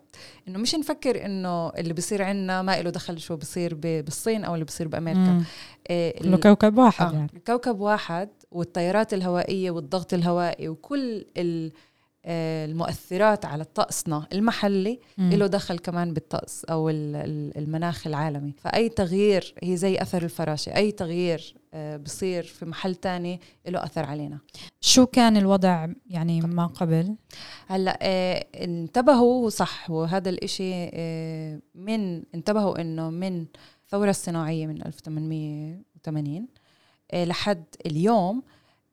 إنه 0.49 0.59
مش 0.59 0.75
نفكر 0.75 1.25
إنه 1.25 1.69
اللي 1.69 1.95
بصير 1.95 2.23
عندنا 2.23 2.63
ما 2.63 2.83
له 2.83 2.91
دخل 2.91 3.21
شو 3.21 3.37
بصير 3.37 3.75
بالصين 3.75 4.45
أو 4.45 4.55
اللي 4.55 4.65
بصير 4.65 4.89
بأمريكا. 4.89 5.45
إيه 5.91 6.19
كله 6.23 6.37
كوكب 6.37 6.79
واحد 6.79 7.07
آه 7.07 7.13
يعني. 7.13 7.43
كوكب 7.47 7.81
واحد 7.81 8.29
والتيارات 8.51 9.15
الهوائية 9.15 9.71
والضغط 9.71 10.15
الهوائي 10.15 10.69
وكل 10.69 11.27
ال 11.37 11.73
المؤثرات 12.27 13.45
على 13.45 13.64
طقسنا 13.64 14.27
المحلي 14.33 15.01
له 15.18 15.47
دخل 15.47 15.79
كمان 15.79 16.14
بالطقس 16.14 16.64
أو 16.64 16.91
المناخ 16.91 18.07
العالمي. 18.07 18.55
فأي 18.59 18.89
تغيير 18.89 19.55
هي 19.62 19.77
زي 19.77 20.03
أثر 20.03 20.22
الفراشة 20.22 20.77
أي 20.77 20.93
تغيير 20.93 21.55
آه، 21.74 21.97
بصير 21.97 22.43
في 22.43 22.66
محل 22.66 22.95
تاني 22.95 23.41
له 23.66 23.85
أثر 23.85 24.05
علينا. 24.05 24.39
شو 24.81 25.07
كان 25.07 25.37
الوضع 25.37 25.89
يعني 26.07 26.41
ما 26.41 26.66
قبل؟ 26.66 27.16
هلأ 27.66 27.99
آه 28.03 28.47
انتبهوا 28.55 29.51
صح 29.51 29.91
وهذا 29.91 30.29
الإشي 30.31 30.91
آه 30.93 31.61
من 31.74 32.22
انتبهوا 32.35 32.81
إنه 32.81 33.11
من 33.11 33.47
الثورة 33.85 34.11
الصناعية 34.11 34.66
من 34.66 34.87
1880 34.87 36.49
آه 37.11 37.24
لحد 37.24 37.64
اليوم 37.87 38.43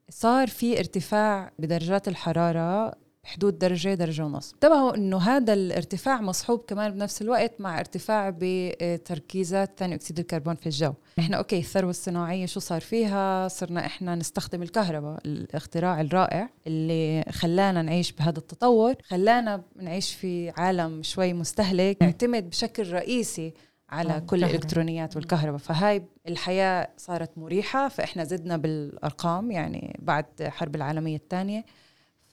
صار 0.09 0.47
في 0.47 0.79
ارتفاع 0.79 1.51
بدرجات 1.59 2.07
الحرارة 2.07 2.93
بحدود 3.23 3.59
درجة 3.59 3.93
درجة 3.93 4.25
ونص. 4.25 4.53
انتبهوا 4.53 4.95
إنه 4.95 5.17
هذا 5.17 5.53
الارتفاع 5.53 6.21
مصحوب 6.21 6.59
كمان 6.67 6.91
بنفس 6.91 7.21
الوقت 7.21 7.61
مع 7.61 7.79
ارتفاع 7.79 8.33
بتركيزات 8.39 9.71
ثاني 9.77 9.95
أكسيد 9.95 10.19
الكربون 10.19 10.55
في 10.55 10.65
الجو. 10.65 10.93
إحنا 11.19 11.37
okay 11.37 11.59
الثورة 11.59 11.89
الصناعية 11.89 12.45
شو 12.45 12.59
صار 12.59 12.81
فيها؟ 12.81 13.47
صرنا 13.47 13.85
إحنا 13.85 14.15
نستخدم 14.15 14.61
الكهرباء 14.61 15.19
الاختراع 15.25 16.01
الرائع 16.01 16.49
اللي 16.67 17.23
خلانا 17.31 17.81
نعيش 17.81 18.11
بهذا 18.11 18.39
التطور 18.39 18.95
خلانا 19.03 19.63
نعيش 19.75 20.13
في 20.13 20.49
عالم 20.49 21.03
شوي 21.03 21.33
مستهلك 21.33 21.97
نعتمد 22.01 22.49
بشكل 22.49 22.93
رئيسي 22.93 23.53
على 23.89 24.21
كل 24.27 24.43
الإلكترونيات 24.43 25.15
والكهرباء. 25.15 25.57
فهاي 25.57 26.03
الحياة 26.27 26.89
صارت 26.97 27.37
مريحة 27.37 27.87
فإحنا 27.87 28.23
زدنا 28.23 28.57
بالأرقام 28.57 29.51
يعني 29.51 29.99
بعد 30.01 30.25
الحرب 30.41 30.75
العالمية 30.75 31.15
الثانية. 31.15 31.65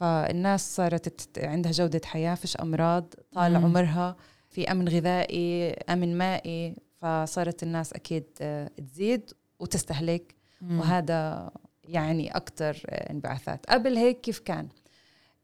فالناس 0.01 0.77
صارت 0.77 1.39
عندها 1.39 1.73
جودة 1.73 2.01
حياة 2.05 2.35
فيش 2.35 2.57
أمراض 2.57 3.15
طال 3.33 3.59
مم. 3.59 3.65
عمرها 3.65 4.17
في 4.49 4.73
أمن 4.73 4.89
غذائي 4.89 5.73
أمن 5.73 6.19
مائي 6.19 6.77
فصارت 7.01 7.63
الناس 7.63 7.93
أكيد 7.93 8.25
آه، 8.41 8.71
تزيد 8.93 9.31
وتستهلك. 9.59 10.35
مم. 10.61 10.81
وهذا 10.81 11.51
يعني 11.85 12.37
أكثر 12.37 12.83
آه، 12.87 13.13
انبعاثات. 13.13 13.67
قبل 13.67 13.97
هيك 13.97 14.21
كيف 14.21 14.39
كان؟ 14.39 14.69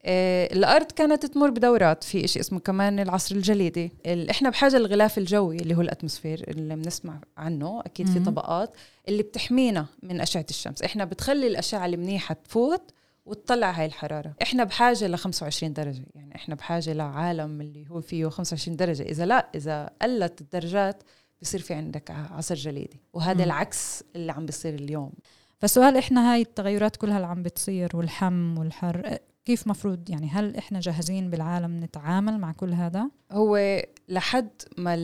آه، 0.04 0.52
الأرض 0.52 0.92
كانت 0.92 1.26
تمر 1.26 1.50
بدورات. 1.50 2.04
في 2.04 2.28
شيء 2.28 2.42
اسمه 2.42 2.59
كمان 2.59 2.98
العصر 3.00 3.34
الجليدي. 3.34 3.92
إحنا 4.30 4.50
بحاجة 4.50 4.78
للغلاف 4.78 5.18
الجوي 5.18 5.57
اللي 5.57 5.74
هو 5.76 5.80
الأتموسفير 5.80 6.44
اللي 6.48 6.76
بنسمع 6.76 7.20
عنه. 7.36 7.80
أكيد 7.80 8.09
في 8.09 8.20
طبقات 8.20 8.76
اللي 9.09 9.22
بتحمينا 9.22 9.86
من 10.02 10.20
أشعة 10.20 10.46
الشمس. 10.50 10.82
إحنا 10.82 11.04
بتخلي 11.04 11.46
الأشعة 11.46 11.86
المنيحة 11.86 12.34
تفوت 12.34 12.90
وتطلع 13.26 13.70
هاي 13.70 13.86
الحرارة. 13.86 14.34
إحنا 14.42 14.64
بحاجة 14.64 15.06
ل 15.06 15.16
25 15.18 15.72
درجة 15.72 16.04
يعني 16.14 16.34
إحنا 16.34 16.54
بحاجة 16.54 16.92
لعالم 16.92 17.60
اللي 17.60 17.90
هو 17.90 18.00
فيه 18.00 18.28
25 18.28 18.76
درجة. 18.76 19.02
إذا 19.02 19.26
لا 19.26 19.48
إذا 19.54 19.90
قلت 20.02 20.40
الدرجات 20.40 21.02
بصير 21.42 21.60
في 21.60 21.74
عندك 21.74 22.10
عصر 22.10 22.54
جليدي 22.54 23.00
وهذا 23.12 23.40
م. 23.40 23.46
العكس 23.46 24.04
اللي 24.16 24.32
عم 24.32 24.46
بيصير 24.46 24.74
اليوم. 24.74 25.12
فسؤال 25.58 25.96
إحنا 25.96 26.32
هاي 26.32 26.40
التغيرات 26.40 26.96
كلها 26.96 27.16
اللي 27.16 27.26
عم 27.26 27.42
بتصير 27.42 27.96
والحم 27.96 28.58
والحر 28.58 29.18
كيف 29.44 29.66
مفروض 29.66 30.10
يعني 30.10 30.28
هل 30.28 30.56
إحنا 30.56 30.80
جاهزين 30.80 31.30
بالعالم 31.30 31.84
نتعامل 31.84 32.38
مع 32.38 32.52
كل 32.52 32.72
هذا؟ 32.74 33.10
هو 33.32 33.82
لحد 34.09 34.48
ما 34.76 34.94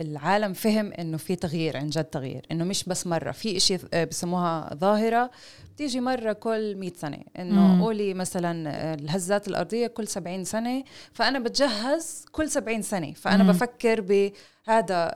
العالم 0.00 0.52
فهم 0.52 0.92
إنه 0.92 1.16
في 1.16 1.36
تغيير 1.36 1.76
عن 1.76 1.90
جد 1.90 2.04
تغيير. 2.04 2.46
إنه 2.52 2.64
مش 2.64 2.84
بس 2.84 3.06
مرة 3.06 3.30
في 3.30 3.56
إشي 3.56 3.78
بسموها 3.94 4.74
ظاهرة 4.74 5.30
بتيجي 5.74 6.00
مرة 6.00 6.32
كل 6.32 6.76
100 6.76 6.92
سنة. 6.96 7.18
إنه 7.38 7.82
قولي 7.82 8.14
مثلا 8.14 8.94
الهزات 8.94 9.48
الأرضية 9.48 9.86
كل 9.86 10.08
70 10.08 10.44
سنة 10.44 10.84
فأنا 11.12 11.38
بتجهز 11.38 12.24
كل 12.32 12.50
70 12.50 12.82
سنة. 12.82 13.12
فأنا 13.12 13.42
مم. 13.42 13.52
بفكر 13.52 14.00
بهذا 14.00 15.12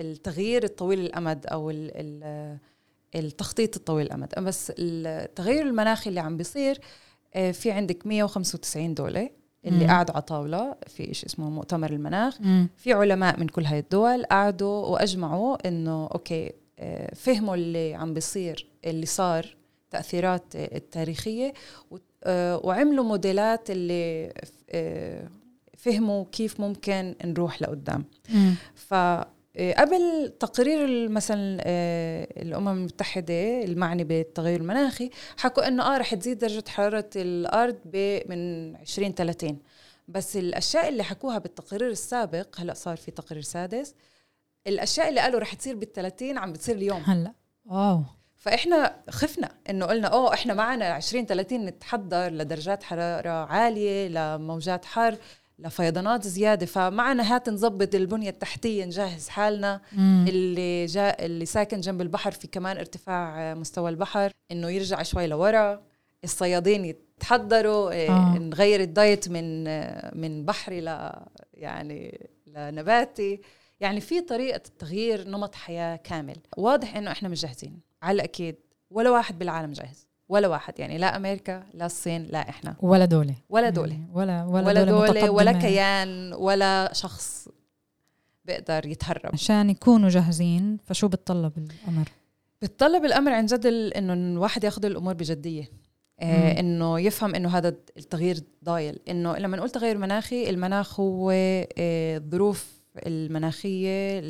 التغيير 0.00 0.64
الطويل 0.64 1.00
الأمد 1.00 1.46
أو 1.46 1.70
التخطيط 3.14 3.76
الطويل 3.76 4.06
الأمد. 4.06 4.34
بس 4.38 4.72
التغير 4.78 5.66
المناخي 5.66 6.10
اللي 6.10 6.20
عم 6.20 6.36
بيصير 6.36 6.80
آه، 7.34 7.50
في 7.50 7.70
عندك 7.70 8.06
195 8.06 8.94
دولة. 8.94 9.30
اللي 9.66 9.84
مم. 9.84 9.90
قعدوا 9.90 10.14
على 10.14 10.22
طاولة 10.22 10.76
في 10.86 11.14
شيء 11.14 11.26
اسمه 11.26 11.50
مؤتمر 11.50 11.90
المناخ 11.90 12.40
مم. 12.40 12.68
في 12.76 12.92
علماء 12.92 13.40
من 13.40 13.48
كل 13.48 13.64
هاي 13.64 13.78
الدول 13.78 14.24
قعدوا 14.24 14.86
وأجمعوا 14.86 15.68
إنه 15.68 16.06
أوكي 16.06 16.52
آه، 16.78 17.14
فهموا 17.14 17.54
اللي 17.54 17.94
عم 17.94 18.14
بيصير 18.14 18.66
اللي 18.84 19.06
صار 19.06 19.56
تأثيرات 19.90 20.44
التاريخية 20.54 21.52
آه، 22.24 22.60
وعملوا 22.64 23.04
موديلات 23.04 23.70
اللي 23.70 24.32
فهموا 25.76 26.24
كيف 26.32 26.60
ممكن 26.60 27.14
نروح 27.24 27.62
لقدام 27.62 28.04
ف 28.74 28.94
آه، 28.94 29.26
قبل 29.56 30.32
تقرير 30.40 31.08
مثلا 31.08 31.58
آه، 31.60 32.28
الأمم 32.42 32.68
المتحدة 32.68 33.64
المعني 33.64 34.04
بالتغير 34.04 34.60
المناخي 34.60 35.10
حكوا 35.38 35.68
إنه 35.68 35.94
آه 35.94 35.98
رح 35.98 36.14
تزيد 36.14 36.38
درجة 36.38 36.64
حرارة 36.68 37.10
الأرض 37.16 37.78
من 38.28 38.76
20 38.76 39.14
30 39.14 39.58
بس 40.08 40.36
الأشياء 40.36 40.88
اللي 40.88 41.02
حكوها 41.02 41.38
بالتقرير 41.38 41.88
السابق 41.90 42.60
هلأ 42.60 42.74
صار 42.74 42.96
في 42.96 43.10
تقرير 43.10 43.42
سادس 43.42 43.94
الأشياء 44.66 45.08
اللي 45.08 45.20
قالوا 45.20 45.40
رح 45.40 45.54
تصير 45.54 45.76
بال 45.76 45.92
30 45.92 46.38
عم 46.38 46.52
بتصير 46.52 46.76
اليوم. 46.76 47.02
هلأ 47.06 47.32
واو. 47.64 48.02
فإحنا 48.36 48.96
خفنا 49.10 49.50
إنه 49.70 49.86
قلنا 49.86 50.08
أوه 50.08 50.34
إحنا 50.34 50.54
معنا 50.54 50.84
20 50.84 51.26
30 51.26 51.64
نتحضر 51.64 52.28
لدرجات 52.28 52.82
حرارة 52.82 53.30
عالية 53.30 54.08
لموجات 54.08 54.84
حر. 54.84 55.16
لفيضانات 55.58 56.26
زيادة. 56.26 56.66
فمعنا 56.66 57.34
هات 57.34 57.48
نظبط 57.48 57.94
البنية 57.94 58.30
التحتية 58.30 58.84
نجهز 58.84 59.28
حالنا. 59.28 59.80
مم. 59.92 60.24
اللي 60.28 60.86
جاء 60.86 61.26
اللي 61.26 61.46
ساكن 61.46 61.80
جنب 61.80 62.00
البحر 62.00 62.30
في 62.30 62.46
كمان 62.46 62.76
ارتفاع 62.76 63.54
مستوى 63.54 63.90
البحر 63.90 64.32
إنه 64.52 64.68
يرجع 64.70 65.02
شوي 65.02 65.26
لورا. 65.26 65.82
الصيادين 66.24 66.84
يتحضروا 66.84 67.90
إيه، 67.90 68.10
آه. 68.10 68.38
نغير 68.38 68.80
الدايت 68.80 69.28
من 69.28 69.64
من 70.20 70.44
بحري 70.44 70.80
ل 70.80 71.10
يعني 71.54 72.28
لنباتي. 72.46 73.40
يعني 73.80 74.00
في 74.00 74.20
طريقة 74.20 74.60
تغيير 74.78 75.28
نمط 75.28 75.54
حياة 75.54 75.96
كامل. 75.96 76.36
واضح 76.56 76.96
إنه 76.96 77.10
إحنا 77.10 77.28
مش 77.28 77.42
جاهزين 77.42 77.80
على 78.02 78.14
الأكيد 78.14 78.56
ولا 78.90 79.10
واحد 79.10 79.38
بالعالم 79.38 79.72
جاهز. 79.72 80.06
ولا 80.28 80.48
واحد. 80.48 80.78
يعني 80.78 80.98
لا 80.98 81.16
أمريكا 81.16 81.62
لا 81.74 81.86
الصين 81.86 82.26
لا 82.30 82.48
إحنا. 82.48 82.76
ولا 82.80 83.04
دولة. 83.04 83.34
ولا 83.48 83.70
دولة. 83.70 83.92
يعني 83.92 84.06
ولا 84.14 84.44
ولا, 84.44 84.66
ولا 84.66 84.84
دولة, 84.84 85.06
دولة 85.06 85.30
ولا 85.30 85.52
كيان 85.52 86.32
ولا 86.32 86.90
شخص 86.92 87.48
بيقدر 88.44 88.86
يتهرب. 88.86 89.30
عشان 89.32 89.70
يكونوا 89.70 90.08
جاهزين 90.08 90.78
فشو 90.86 91.08
بتطلب 91.08 91.52
الأمر؟ 91.58 92.08
بتطلب 92.62 93.04
الأمر 93.04 93.32
عن 93.32 93.46
جد 93.46 93.66
إنه 93.66 94.12
الواحد 94.12 94.64
ياخذ 94.64 94.84
الأمور 94.84 95.14
بجدية. 95.14 95.70
آه 96.20 96.60
إنه 96.60 97.00
يفهم 97.00 97.34
إنه 97.34 97.48
هذا 97.48 97.68
التغيير 97.96 98.40
ضايل. 98.64 98.98
إنه 99.08 99.36
لما 99.36 99.56
نقول 99.56 99.70
تغير 99.70 99.98
مناخي 99.98 100.50
المناخ 100.50 101.00
هو 101.00 101.30
آه 101.30 102.16
الظروف 102.16 102.76
المناخية 103.06 104.20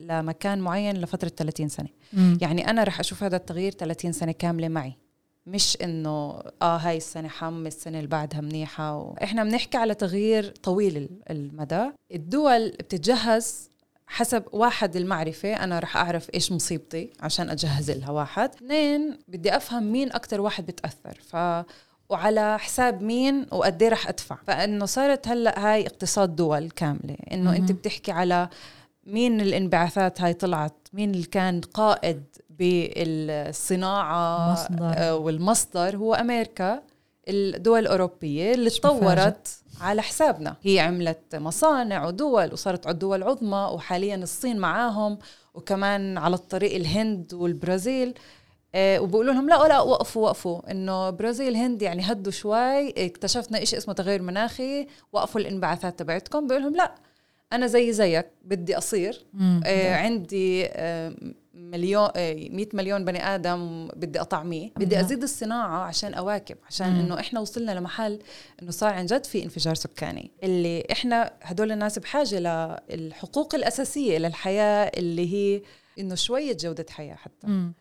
لمكان 0.00 0.58
معين 0.58 0.96
لفترة 0.96 1.28
30 1.28 1.68
سنة. 1.68 1.88
مم. 2.12 2.38
يعني 2.42 2.70
أنا 2.70 2.84
رح 2.84 3.00
أشوف 3.00 3.22
هذا 3.22 3.36
التغيير 3.36 3.72
30 3.72 4.12
سنة 4.12 4.32
كاملة 4.32 4.68
معي. 4.68 4.96
مش 5.46 5.78
إنه 5.82 6.42
آه 6.62 6.76
هاي 6.76 6.96
السنة 6.96 7.28
حم 7.28 7.66
السنة 7.66 7.98
اللي 7.98 8.08
بعدها 8.08 8.40
منيحة. 8.40 8.96
و... 8.96 9.14
إحنا 9.22 9.44
بنحكي 9.44 9.76
على 9.76 9.94
تغيير 9.94 10.54
طويل 10.62 11.08
المدى. 11.30 11.90
الدول 12.14 12.68
بتتجهز 12.70 13.70
حسب 14.06 14.44
واحد 14.52 14.96
المعرفة. 14.96 15.52
أنا 15.52 15.78
رح 15.78 15.96
أعرف 15.96 16.34
إيش 16.34 16.52
مصيبتي 16.52 17.10
عشان 17.20 17.50
أجهز 17.50 17.90
لها 17.90 18.10
واحد. 18.10 18.50
اثنين 18.54 19.18
بدي 19.28 19.56
أفهم 19.56 19.92
مين 19.92 20.12
أكتر 20.12 20.40
واحد 20.40 20.66
بتأثر. 20.66 21.18
ف 21.28 21.64
وعلى 22.08 22.58
حساب 22.58 23.02
مين 23.02 23.46
وقد 23.52 23.82
إيه 23.82 23.88
رح 23.88 24.08
أدفع. 24.08 24.38
فإنه 24.46 24.86
صارت 24.86 25.28
هلأ 25.28 25.58
هاي 25.66 25.86
اقتصاد 25.86 26.36
دول 26.36 26.70
كاملة. 26.70 27.16
إنه 27.32 27.50
مهم. 27.50 27.54
انت 27.54 27.72
بتحكي 27.72 28.12
على 28.12 28.48
مين 29.06 29.40
الانبعاثات 29.40 30.20
هاي 30.20 30.34
طلعت 30.34 30.88
مين 30.92 31.10
اللي 31.10 31.26
كان 31.26 31.60
قائد 31.60 32.22
بالصناعة 32.58 34.52
مصدر. 34.52 34.92
آه، 34.96 35.16
والمصدر 35.16 35.96
هو 35.96 36.14
أمريكا 36.14 36.82
الدول 37.28 37.80
الأوروبية 37.80 38.54
اللي 38.54 38.70
تطورت 38.70 39.48
على 39.80 40.02
حسابنا. 40.02 40.56
هي 40.62 40.80
عملت 40.80 41.36
مصانع 41.36 42.06
ودول 42.06 42.52
وصارت 42.52 42.88
دول 42.88 43.22
عظمى 43.22 43.70
وحاليا 43.72 44.16
الصين 44.16 44.58
معاهم 44.58 45.18
وكمان 45.54 46.18
على 46.18 46.34
الطريق 46.34 46.74
الهند 46.74 47.34
والبرازيل. 47.34 48.14
آه، 48.74 48.98
وبقولوا 49.00 49.34
لهم 49.34 49.48
لا 49.48 49.68
لا 49.68 49.80
وقفوا 49.80 50.24
وقفوا. 50.24 50.70
إنه 50.70 51.10
برازيل 51.10 51.56
هند 51.56 51.82
يعني 51.82 52.02
هدوا 52.02 52.32
شوي. 52.32 53.06
اكتشفنا 53.06 53.62
إشي 53.62 53.76
اسمه 53.76 53.94
تغير 53.94 54.22
مناخي. 54.22 54.86
وقفوا 55.12 55.40
الانبعاثات 55.40 55.98
تبعتكم. 55.98 56.46
بقول 56.46 56.62
لهم 56.62 56.76
لا 56.76 56.94
أنا 57.52 57.66
زي 57.66 57.92
زيك 57.92 58.26
بدي 58.44 58.78
أصير. 58.78 59.26
آه 59.66 59.94
عندي 59.94 60.66
آه 60.66 61.14
مليون 61.54 62.08
آه 62.16 62.34
100 62.34 62.66
مليون 62.72 63.04
بني 63.04 63.34
آدم 63.34 63.88
بدي 63.88 64.20
أطعميه 64.20 64.70
بدي. 64.76 65.00
أزيد 65.00 65.22
الصناعة 65.22 65.78
عشان 65.84 66.14
أواكب 66.14 66.56
عشان. 66.66 66.86
إنه 66.86 67.20
إحنا 67.20 67.40
وصلنا 67.40 67.72
لمحل 67.72 68.18
إنه 68.62 68.70
صار 68.70 68.92
عن 68.94 69.06
جد 69.06 69.24
في 69.24 69.44
انفجار 69.44 69.74
سكاني 69.74 70.30
اللي 70.42 70.84
إحنا 70.92 71.32
هدول 71.42 71.72
الناس 71.72 71.98
بحاجة 71.98 72.38
للحقوق 72.90 73.54
الأساسية 73.54 74.18
للحياه 74.18 74.92
اللي 74.96 75.34
هي 75.34 75.62
إنه 75.98 76.14
شوية 76.14 76.56
جودة 76.60 76.86
حياة 76.90 77.14
حتى 77.14 77.46
مم. 77.46 77.72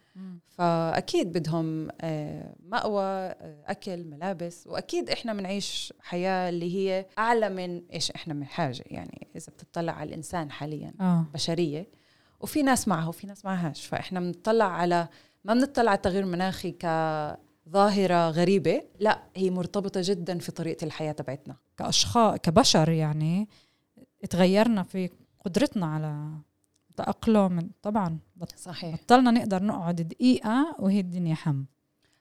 فأكيد 0.50 1.32
بدهم 1.32 1.88
آه، 2.02 2.56
مأوى 2.70 3.04
آه، 3.06 3.64
أكل 3.68 4.04
ملابس 4.04 4.68
وأكيد 4.68 5.10
إحنا 5.10 5.34
بنعيش 5.34 5.94
حياة 6.02 6.50
اللي 6.50 6.76
هي 6.76 7.06
أعلى 7.18 7.50
من 7.50 7.82
إيش 7.94 8.12
إحنا 8.12 8.34
بحاجه 8.34 8.84
يعني 8.88 9.28
إذا 9.36 9.48
بتطلع 9.54 9.94
على 9.94 10.08
الإنسان 10.10 10.52
حاليا 10.52 10.94
آه 11.02 11.26
بشرية 11.34 11.88
وفي 12.44 12.64
ناس 12.64 12.88
معها 12.88 13.08
وفي 13.08 13.28
ناس 13.28 13.46
معهاش. 13.46 13.86
فإحنا 13.86 14.20
بنطلع 14.20 14.66
على 14.66 15.08
ما 15.44 15.54
بنطلع 15.54 15.91
على 15.91 15.98
التغيير 15.98 16.24
المناخي 16.24 16.72
كظاهرة 16.72 18.30
غريبة. 18.30 18.82
لا 19.00 19.24
هي 19.36 19.50
مرتبطة 19.50 20.02
جدا 20.04 20.39
في 20.39 20.52
طريقة 20.52 20.86
الحياة 20.86 21.12
تبعتنا. 21.12 21.56
كأشخاص 21.78 22.38
كبشر 22.38 22.89
يعني 22.89 23.50
تغيرنا 24.30 24.84
في 24.84 25.10
قدرتنا 25.46 25.86
على 25.86 26.28
تأقلم. 26.96 27.70
طبعا 27.82 28.18
صحيح. 28.58 28.96
بطلنا 28.96 29.32
نقدر 29.32 29.64
نقعد 29.64 29.96
دقيقة 29.96 30.76
وهي 30.80 31.00
الدنيا 31.00 31.36
حم. 31.36 31.66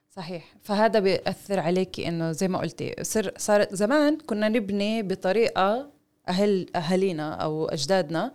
صحيح. 0.09 0.55
فهذا 0.61 0.99
بيأثر 0.99 1.59
عليكي 1.59 2.07
إنه 2.07 2.31
زي 2.31 2.47
ما 2.47 2.59
قلتي 2.59 2.95
صر 3.01 3.31
صارت 3.37 3.75
زمان 3.75 4.17
كنا 4.17 4.49
نبني 4.49 5.03
بطريقة 5.03 5.89
أهل 6.27 6.67
أهالينا 6.75 7.33
أو 7.33 7.65
أجدادنا 7.65 8.33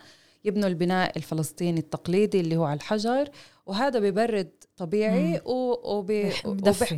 يبنوا 0.48 0.68
البناء 0.68 1.16
الفلسطيني 1.16 1.80
التقليدي 1.80 2.40
اللي 2.40 2.56
هو 2.56 2.64
على 2.64 2.76
الحجر 2.76 3.28
وهذا 3.68 3.98
ببرد 3.98 4.50
طبيعي 4.76 5.32
مم. 5.32 5.40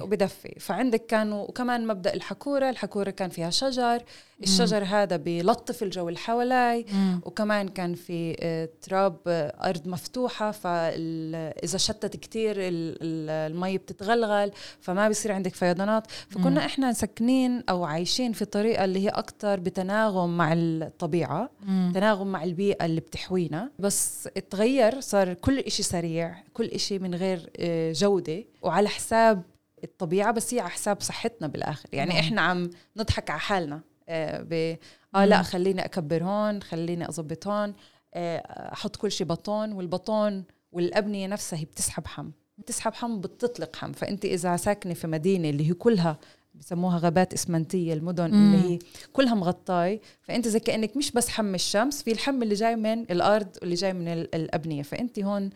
وبدفي. 0.02 0.54
فعندك 0.60 1.06
كانوا 1.06 1.42
وكمان 1.48 1.86
مبدأ 1.86 2.14
الحكورة. 2.14 2.70
الحكورة 2.70 3.10
كان 3.10 3.30
فيها 3.30 3.50
شجر. 3.50 4.02
الشجر 4.42 4.84
هذا 4.84 5.16
بيلطف 5.16 5.82
الجو 5.82 6.08
اللي 6.08 6.18
حوالي. 6.18 6.84
وكمان 7.24 7.68
كان 7.68 7.94
في 7.94 8.36
آه، 8.40 8.68
تراب 8.82 9.16
آه، 9.26 9.68
أرض 9.68 9.88
مفتوحة. 9.88 10.50
فاذا 10.50 11.78
شتت 11.78 12.14
ال- 12.36 13.30
المي 13.52 13.78
بتتغلغل 13.78 14.52
فما 14.80 15.08
بيصير 15.08 15.32
عندك 15.32 15.54
فيضانات. 15.54 16.06
فكنا 16.28 16.50
مم. 16.50 16.58
إحنا 16.58 16.92
ساكنين 16.92 17.62
أو 17.68 17.84
عايشين 17.84 18.32
في 18.32 18.44
طريقة 18.44 18.84
اللي 18.84 19.04
هي 19.04 19.08
أكثر 19.08 19.60
بتناغم 19.60 20.36
مع 20.36 20.52
الطبيعة. 20.52 21.50
مم. 21.62 21.92
تناغم 21.94 22.26
مع 22.26 22.44
البيئة 22.44 22.84
اللي 22.84 23.00
بتحوينا. 23.00 23.70
بس 23.78 24.28
اتغير 24.36 25.00
صار 25.00 25.34
كل 25.34 25.58
إشي 25.58 25.82
سريع. 25.82 26.34
كل 26.60 26.66
إشي 26.66 26.98
من 26.98 27.14
غير 27.14 27.50
آه، 27.58 27.92
جودة 27.92 28.44
وعلى 28.62 28.88
حساب 28.88 29.42
الطبيعة 29.84 30.32
بس 30.32 30.54
هي 30.54 30.60
على 30.60 30.70
حساب 30.70 31.00
صحتنا 31.00 31.46
بالآخر 31.48 31.88
يعني 31.92 32.10
نعم. 32.10 32.18
إحنا 32.18 32.40
عم 32.40 32.70
نضحك 32.96 33.30
على 33.30 33.40
حالنا 33.40 33.80
آه، 34.08 34.42
ب 34.42 34.76
آه 35.14 35.24
لا. 35.24 35.42
خليني 35.42 35.84
أكبر 35.84 36.24
هون 36.24 36.62
خليني 36.62 37.08
أظبط 37.08 37.46
هون 37.46 37.74
آه، 38.14 38.36
أحط 38.72 38.96
كل 38.96 39.10
شيء 39.12 39.26
بطون 39.26 39.72
والبطون 39.72 40.44
والأبنية 40.72 41.26
نفسها 41.26 41.58
هي 41.58 41.64
بتسحب 41.64 42.06
حم 42.06 42.30
بتسحب 42.58 42.94
حم 42.94 43.20
بتطلق 43.20 43.76
حم 43.76 43.92
فأنت 43.92 44.24
إذا 44.24 44.56
ساكنة 44.56 44.94
في 44.94 45.06
مدينة 45.06 45.50
اللي 45.50 45.68
هي 45.68 45.74
كلها 45.74 46.18
بسموها 46.54 46.98
غابات 46.98 47.32
إسمنتية 47.34 47.92
المدن 47.94 48.30
مم. 48.34 48.54
اللي 48.54 48.74
هي 48.74 48.78
كلها 49.12 49.34
مغطاي 49.34 50.00
فأنت 50.22 50.48
زي 50.48 50.60
كأنك 50.60 50.96
مش 50.96 51.12
بس 51.12 51.28
حم 51.28 51.54
الشمس 51.54 52.02
في 52.02 52.12
الحم 52.12 52.42
اللي 52.42 52.54
جاي 52.54 52.76
من 52.76 53.00
الأرض 53.02 53.48
واللي 53.60 53.74
جاي 53.74 53.92
من 53.92 54.08
ال- 54.08 54.34
الأبنية 54.34 54.82
فأنت 54.82 55.18
هون 55.18 55.50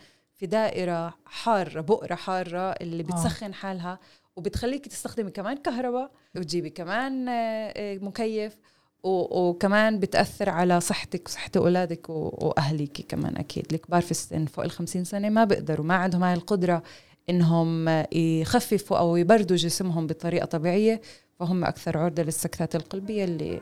في 0.45 0.49
دائرة 0.49 1.14
حارة 1.26 1.80
بؤرة 1.80 2.14
حارة 2.14 2.70
اللي 2.80 3.03
بتسخن 3.03 3.55
حالها 3.55 3.99
وبتخليكي 4.36 4.88
تستخدمي 4.88 5.30
كمان 5.30 5.57
كهرباء 5.57 6.11
وتجيبي 6.36 6.70
كمان 6.70 7.28
آه، 7.28 7.32
آه، 7.76 7.99
مكيف 7.99 8.57
وكمان 9.03 9.99
بتأثر 9.99 10.51
على 10.51 10.80
صحتك 10.80 11.28
وصحة 11.28 11.51
أولادك 11.57 12.11
وأهليك 12.11 13.07
كمان 13.09 13.36
أكيد. 13.36 13.72
الكبار 13.72 14.03
في 14.03 14.11
السن 14.11 14.47
فوق 14.47 14.64
الخمسين 14.64 15.05
سنة 15.05 15.28
ما 15.28 15.45
بيقدروا 15.45 15.86
ما 15.86 15.95
عندهم 15.95 16.24
هاي 16.24 16.34
القدرة 16.34 16.82
إنهم 17.30 17.88
يخففوا 18.12 18.99
أو 18.99 19.16
يبردوا 19.16 19.57
جسمهم 19.57 20.07
بطريقة 20.07 20.45
طبيعية 20.45 21.01
فهم 21.38 21.64
أكثر 21.64 21.99
عرضة 21.99 22.22
للسكتات 22.22 22.76
القلبية 22.76 23.24
اللي 23.24 23.61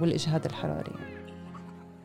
والإجهاد 0.00 0.44
الحراري. 0.44 1.29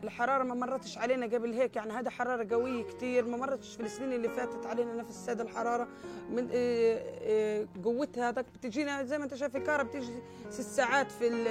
الحرارة 0.06 0.42
ما 0.44 0.54
مرتش 0.54 0.98
علينا 0.98 1.26
قبل 1.26 1.52
هيك 1.52 1.76
يعني 1.76 1.92
هذا 1.92 2.10
حرارة 2.10 2.54
قوية 2.54 2.82
كتير 2.84 3.24
ما 3.24 3.36
مرتش 3.36 3.76
في 3.76 3.82
السنين 3.82 4.12
اللي 4.12 4.28
فاتت 4.28 4.66
علينا 4.66 4.94
نفس 4.94 5.30
هذا 5.30 5.42
الحرارة. 5.42 5.88
من 6.30 6.50
إيه 6.50 6.98
إيه 7.20 7.66
قوتها 7.84 8.28
هذاك 8.28 8.44
بتجينا 8.54 9.04
زي 9.04 9.18
ما 9.18 9.24
انت 9.24 9.34
شايف 9.34 9.56
كارة 9.56 9.82
بتيجي 9.82 10.22
ست 10.50 10.60
ساعات 10.60 11.10
في 11.10 11.44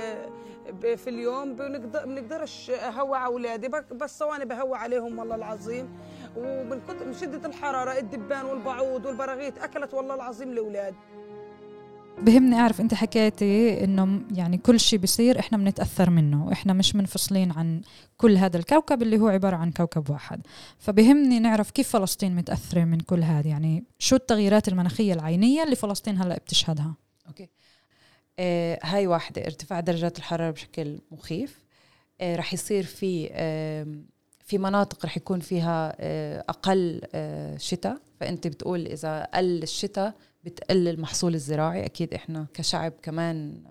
في 0.98 1.10
اليوم 1.10 1.56
بنقدر 1.56 2.06
بنقدرش 2.06 2.70
اهوى 2.70 3.18
على 3.18 3.26
اولادي 3.26 3.68
بس 3.92 4.20
ثواني 4.20 4.46
بهوى 4.46 4.78
عليهم 4.78 5.20
والله 5.20 5.36
العظيم. 5.36 5.90
ومن 6.38 7.14
شدة 7.22 7.50
الحرارة 7.50 8.00
الدبان 8.00 8.46
والبعوض 8.46 9.06
والبراغيث 9.06 9.58
أكلت 9.58 9.94
والله 9.94 10.16
العظيم 10.16 10.50
الأولاد. 10.50 10.96
بهمني 12.22 12.56
أعرف 12.56 12.82
أنت 12.82 12.94
حكيتي 12.94 13.84
إنه 13.84 14.22
يعني 14.32 14.58
كل 14.58 14.80
شيء 14.80 15.00
بيصير 15.00 15.40
إحنا 15.40 15.58
بنتاثر 15.58 16.10
منه 16.10 16.46
وإحنا 16.46 16.74
مش 16.74 16.96
منفصلين 16.96 17.52
عن 17.52 17.82
كل 18.18 18.38
هذا 18.38 18.58
الكوكب 18.58 19.02
اللي 19.02 19.20
هو 19.20 19.28
عبارة 19.28 19.56
عن 19.56 19.72
كوكب 19.72 20.10
واحد. 20.10 20.42
فبهمني 20.80 21.40
نعرف 21.40 21.72
كيف 21.72 21.90
فلسطين 21.90 22.36
متأثرة 22.36 22.84
من 22.84 23.00
كل 23.00 23.24
هذا 23.24 23.48
يعني 23.48 23.84
شو 24.00 24.16
التغييرات 24.16 24.68
المناخية 24.68 25.14
العينية 25.14 25.64
اللي 25.64 25.76
فلسطين 25.76 26.18
هلأ 26.18 26.38
بتشهدها؟ 26.38 26.94
أوكي. 27.28 27.50
آه 28.40 28.80
هاي 28.84 29.08
واحدة 29.08 29.46
ارتفاع 29.46 29.80
درجات 29.80 30.18
الحرارة 30.18 30.52
بشكل 30.52 31.00
مخيف. 31.12 31.64
آه 32.22 32.36
رح 32.36 32.54
يصير 32.54 32.84
في 32.84 33.30
آه 33.32 33.88
في 34.46 34.58
مناطق 34.58 35.06
رح 35.06 35.18
يكون 35.18 35.40
فيها 35.40 35.96
آه 36.00 36.44
أقل 36.50 37.02
آه 37.14 37.58
شتاء. 37.58 37.98
فأنت 38.20 38.48
بتقول 38.48 38.86
إذا 38.88 39.24
قل 39.34 39.64
الشتاء 39.64 40.14
بتقل 40.46 40.88
المحصول 40.88 41.34
الزراعي. 41.36 41.86
أكيد 41.86 42.14
إحنا 42.14 42.46
كشعب 42.54 42.94
كمان 43.02 43.64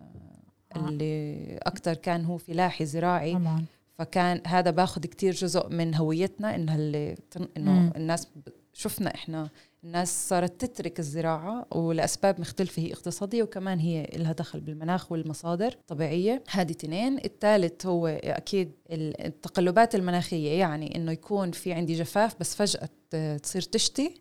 آه 0.77 0.89
اللي 0.89 1.59
أكتر 1.63 1.95
كان 1.95 2.25
هو 2.25 2.37
فلاحي 2.39 2.87
زراعي. 2.87 3.33
طبعا. 3.35 3.65
فكان 3.99 4.41
هذا 4.47 4.71
باخذ 4.71 5.01
كتير 5.01 5.33
جزء 5.35 5.69
من 5.69 5.95
هويتنا 5.95 6.55
انه 6.55 6.75
اللي 6.75 7.17
إنه. 7.57 7.93
الناس 7.97 8.29
شفنا 8.73 9.15
إحنا 9.15 9.49
الناس 9.85 10.29
صارت 10.29 10.65
تترك 10.65 10.99
الزراعة 10.99 11.67
ولأسباب 11.75 12.41
مختلفة 12.41 12.83
هي 12.83 12.93
اقتصادية 12.93 13.43
وكمان 13.43 13.79
هي 13.79 14.11
لها 14.17 14.33
دخل 14.33 14.61
بالمناخ 14.61 15.13
والمصادر 15.13 15.67
الطبيعية. 15.67 16.43
هذه 16.51 16.73
تنين 16.73 17.19
الثالث 17.25 17.87
هو 17.87 18.07
أكيد 18.07 18.73
ال- 18.91 19.27
التقلبات 19.27 19.95
المناخية 19.95 20.59
يعني 20.59 20.97
إنه 20.97 21.13
يكون 21.13 21.51
في 21.51 21.73
عندي 21.73 21.95
جفاف 21.95 22.37
بس 22.41 22.55
فجأة 22.55 22.89
تصير 23.37 23.63
تشتي. 23.63 24.15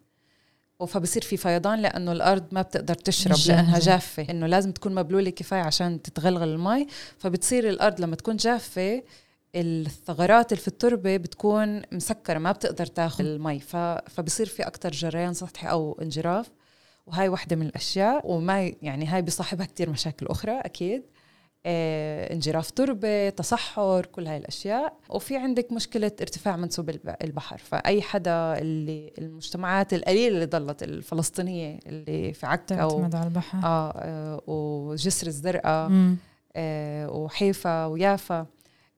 فبصير 0.86 1.22
في 1.22 1.38
فيضان 1.38 1.80
لأنه 1.80 2.12
الأرض 2.12 2.44
ما 2.52 2.62
بتقدر 2.62 2.94
تشرب 2.94 3.34
مش 3.34 3.48
لأنها 3.48 3.72
جاهزة. 3.74 3.92
جافة. 3.92 4.26
إنه 4.30 4.48
لازم 4.48 4.72
تكون 4.72 4.96
مبلولة 4.96 5.30
كفاية 5.30 5.62
عشان 5.62 6.02
تتغلغل 6.02 6.48
المي. 6.50 6.88
فبتصير 7.18 7.70
الأرض 7.70 8.02
لما 8.02 8.16
تكون 8.16 8.36
جافة 8.36 9.04
الثغرات 9.56 10.52
اللي 10.52 10.62
في 10.62 10.68
التربة 10.68 11.18
بتكون 11.18 11.82
مسكرة 11.92 12.40
ما 12.40 12.52
بتقدر 12.52 12.86
تاخذ 12.86 13.26
المي. 13.26 13.60
ف... 13.60 13.76
فبصير 13.76 14.46
في 14.46 14.64
أكثر 14.64 14.92
جريان 14.92 15.34
سطحي 15.34 15.68
أو 15.68 16.00
انجراف. 16.02 16.52
وهاي 17.08 17.30
واحدة 17.30 17.56
من 17.56 17.66
الأشياء. 17.66 18.32
وما 18.32 18.72
يعني 18.82 19.06
هاي 19.06 19.22
بصاحبها 19.22 19.66
كتير 19.66 19.90
مشاكل 19.90 20.28
أخرى 20.28 20.60
أكيد. 20.60 21.04
انجراف 21.66 22.72
تربة 22.72 23.30
تصحر 23.30 24.06
كل 24.06 24.28
هاي 24.28 24.38
الأشياء. 24.38 24.94
وفي 25.10 25.38
عندك 25.38 25.72
مشكلة 25.72 26.12
ارتفاع 26.22 26.56
منسوب 26.56 26.90
الب- 26.90 27.16
البحر. 27.24 27.58
فأي 27.58 28.02
حدا 28.02 28.58
اللي 28.60 29.14
المجتمعات 29.18 29.94
القليلة 29.94 30.28
اللي 30.36 30.46
ضلت 30.46 30.84
الفلسطينية 30.84 31.80
اللي 31.88 32.34
في 32.34 32.46
عكا 32.46 32.84
و... 32.86 32.90
تعتمد 32.90 33.16
على 33.16 33.28
البحر. 33.28 33.58
آه 33.64 33.92
آه، 33.96 34.42
وجسر 34.48 35.28
الزرقاء. 35.28 35.92
آه 36.56 37.10
وحيفا 37.12 37.86
ويافا 37.86 38.46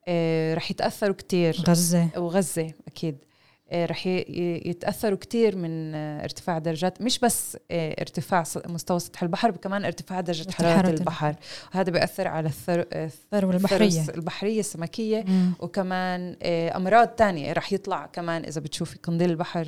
آه 0.07 0.53
رح 0.53 0.72
يتأثروا 0.72 1.16
كتير. 1.16 1.63
غزة. 1.68 2.07
وغزة 2.18 2.72
أكيد. 2.88 3.16
آه، 3.16 3.26
رح 3.74 4.07
ي- 4.07 4.09
ي- 4.20 4.70
يتأثروا 4.70 5.18
كتير 5.18 5.55
من 5.55 5.95
آه، 5.95 6.24
ارتفاع 6.24 6.57
درجات 6.57 7.01
مش 7.01 7.20
بس 7.20 7.57
آه، 7.72 7.95
ارتفاع 8.01 8.43
مستوى 8.68 8.99
سطح 8.99 9.24
البحر 9.24 9.51
كمان 9.51 9.86
ارتفاع 9.86 10.24
حرارة 10.24 10.51
حرارة 10.51 10.89
البحر. 10.89 11.36
وهذا 11.76 11.91
بيأثر 11.91 12.28
على 12.28 12.47
الثر... 12.49 12.80
آه، 12.93 13.05
الثروة 13.05 13.55
الثروة 13.55 13.55
البحرية. 13.55 14.05
البحرية 14.16 14.59
السمكية 14.59 15.24
مم. 15.28 15.53
وكمان 15.59 16.36
آه، 16.43 16.78
أمراض 16.78 17.07
تانية 17.07 17.53
رح 17.53 17.74
يطلع 17.74 18.05
كمان 18.05 18.43
إذا 18.45 18.61
بتشوفي 18.61 18.97
قنديل 19.03 19.30
البحر 19.30 19.68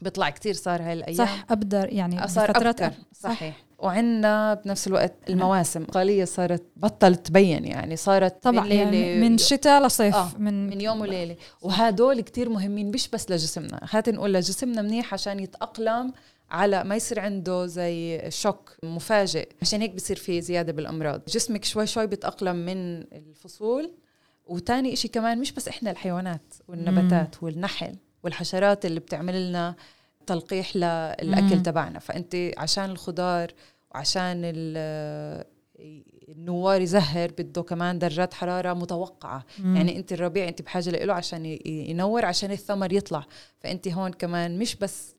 بيطلع 0.00 0.30
كتير 0.30 0.54
صار 0.54 0.82
هاي 0.82 0.92
الأيام. 0.92 1.16
صح 1.18 1.44
أبدر 1.50 1.92
يعني 1.92 2.28
صار 2.28 2.50
بفترات 2.52 2.82
أبكر 2.82 2.96
أب- 2.96 3.16
صح. 3.16 3.30
صحيح. 3.30 3.56
وعندنا 3.82 4.54
بنفس 4.54 4.86
الوقت 4.86 5.14
المواسم. 5.30 5.84
قالية 5.84 6.24
صارت 6.24 6.62
بطلت 6.76 7.26
تبين 7.26 7.64
يعني 7.64 7.96
صارت 7.96 8.42
طبعا 8.42 8.64
من 8.64 8.72
يعني 8.72 9.20
من 9.20 9.38
شتاء 9.38 9.86
لصيف 9.86 10.14
آه، 10.14 10.30
من 10.38 10.66
من 10.66 10.80
يوم 10.80 11.00
وليلة. 11.00 11.36
وهدول 11.62 12.20
كتير 12.20 12.48
مهمين 12.48 12.90
مش 12.90 13.08
بس 13.08 13.30
لجسمنا. 13.30 13.80
هات 13.90 14.08
نقول 14.08 14.34
لجسمنا 14.34 14.82
منيح 14.82 15.14
عشان 15.14 15.40
يتأقلم 15.40 16.12
على 16.50 16.84
ما 16.84 16.96
يصير 16.96 17.20
عنده 17.20 17.66
زي 17.66 18.22
شوك 18.28 18.76
مفاجئ. 18.82 19.48
عشان 19.62 19.80
هيك 19.80 19.94
بصير 19.94 20.16
في 20.16 20.40
زيادة 20.40 20.72
بالأمراض. 20.72 21.22
جسمك 21.28 21.64
شوي 21.64 21.86
شوي 21.86 22.06
بيتأقلم 22.06 22.56
من 22.56 23.00
الفصول. 23.12 23.92
وتاني 24.46 24.92
إشي 24.92 25.08
كمان 25.08 25.38
مش 25.40 25.52
بس 25.52 25.68
إحنا 25.68 25.90
الحيوانات 25.90 26.54
والنباتات 26.68 27.42
والنحل 27.42 27.96
والحشرات 28.22 28.86
اللي 28.86 29.00
بتعمل 29.00 29.48
لنا 29.48 29.74
تلقيح 30.26 30.76
للأكل 30.76 31.56
مم. 31.56 31.62
تبعنا 31.62 31.98
فأنت 31.98 32.36
عشان 32.58 32.90
الخضار 32.90 33.52
وعشان 33.94 34.40
ال- 34.44 35.44
النوار 36.28 36.80
يزهر 36.80 37.30
بده 37.38 37.62
كمان 37.62 37.98
درجات 37.98 38.34
حرارة 38.34 38.72
متوقعة 38.72 39.44
مم. 39.58 39.76
يعني 39.76 39.96
أنت 39.96 40.12
الربيع 40.12 40.48
أنت 40.48 40.62
بحاجة 40.62 40.90
له 40.90 41.14
عشان 41.14 41.44
ينور 41.66 42.24
عشان 42.24 42.50
الثمر 42.50 42.92
يطلع 42.92 43.26
فأنت 43.60 43.88
هون 43.88 44.12
كمان 44.12 44.58
مش 44.58 44.76
بس 44.76 45.14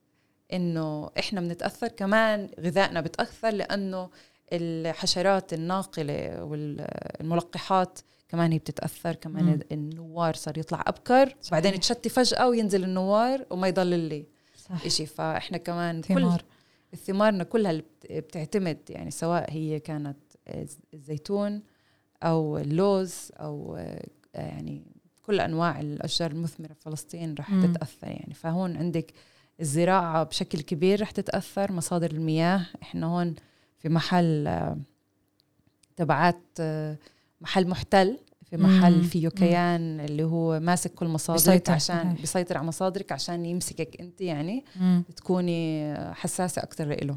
إنه 0.54 1.10
إحنا 1.20 1.41
بنتأثر 1.41 1.88
كمان 1.88 2.49
غذائنا 2.60 3.02
بتأثر 3.02 3.49
لأنه 3.49 4.10
الحشرات 4.54 5.54
الناقلة 5.54 6.43
والملقحات 6.43 7.99
كمان 8.30 8.52
هي 8.52 8.58
بتتأثر 8.60 9.16
كمان 9.16 9.45
مم. 9.45 9.60
النوار 9.72 10.34
صار 10.34 10.58
يطلع 10.58 10.84
أبكر 10.88 11.36
صحيح. 11.41 11.52
بعدين 11.52 11.80
تشتي 11.80 12.10
فجأة 12.10 12.47
وينزل 12.49 12.84
النوار 12.84 13.45
وما 13.49 13.68
يضل 13.68 13.93
اللي 13.93 14.26
صح. 14.72 14.86
إشي. 14.86 15.05
فإحنا 15.05 15.57
كمان 15.57 16.01
كل 16.01 16.13
ثمار 16.13 16.43
ثمارنا 16.95 17.43
كلها 17.43 17.82
بتعتمد 18.09 18.78
يعني 18.89 19.11
سواء 19.11 19.51
هي 19.51 19.80
كانت 19.80 20.17
الزيتون 20.93 21.61
أو 22.24 22.57
اللوز 22.57 23.32
أو 23.39 23.76
آه، 23.76 24.07
يعني 24.34 24.84
كل 25.26 25.39
أنواع 25.39 25.80
الأشجار 25.80 26.32
المثمرة 26.32 26.74
في 26.74 26.82
فلسطين 26.82 27.36
رح 27.39 27.49
مم. 27.49 27.74
تتأثر 27.74 28.07
يعني. 28.07 28.34
فهون 28.34 28.78
عندك 28.78 29.13
الزراعة 29.59 30.24
بشكل 30.24 30.61
كبير 30.61 31.01
رح 31.01 31.11
تتأثر 31.11 31.72
مصادر 31.72 32.11
المياه. 32.11 32.65
إحنا 32.82 33.07
هون 33.07 33.36
في 33.78 33.89
محل 33.89 34.47
آه، 34.47 34.78
تبعات 35.95 36.41
آه، 36.59 36.97
محل 37.41 37.67
محتل. 37.67 38.17
في 38.52 38.58
محل 38.58 38.95
مم. 38.95 39.02
فيه 39.02 39.30
كيان 39.30 39.99
اللي 39.99 40.24
هو 40.24 40.60
ماسك 40.60 40.93
كل 40.93 41.08
مصادرك 41.08 41.45
بيسيطر، 41.45 41.74
عشان. 41.74 42.14
بيسيطر 42.14 42.58
على 42.58 42.68
مصادرك 42.68 43.12
عشان 43.12 43.45
يمسكك 43.45 44.02
انت 44.02 44.22
يعني 44.22 44.66
مم. 44.76 45.04
تكوني 45.16 45.93
حساسة 46.14 46.64
أكثر 46.64 47.06
له 47.06 47.16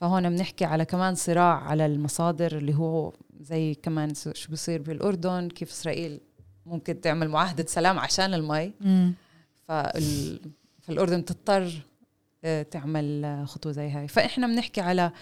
فهون 0.00 0.30
بنحكي 0.30 0.64
على 0.64 0.84
كمان 0.84 1.14
صراع 1.14 1.60
على 1.62 1.86
المصادر 1.86 2.58
اللي 2.58 2.74
هو 2.74 3.12
زي 3.40 3.74
كمان 3.74 4.14
شو 4.14 4.52
بصير 4.52 4.82
بالأردن 4.82 5.48
كيف 5.48 5.70
إسرائيل 5.70 6.20
ممكن 6.66 7.00
تعمل 7.00 7.28
معاهدة 7.28 7.64
سلام 7.68 7.98
عشان 7.98 8.34
المي 8.34 8.72
مم. 8.80 9.14
فال... 9.68 10.40
فالأردن 10.82 11.24
تضطر 11.24 11.82
آه، 12.44 12.62
تعمل 12.62 13.42
خطوة 13.46 13.72
زي 13.72 13.90
هاي 13.90 14.08
فإحنا 14.08 14.46
بنحكي 14.46 14.80
على 14.80 15.02
آه، 15.02 15.12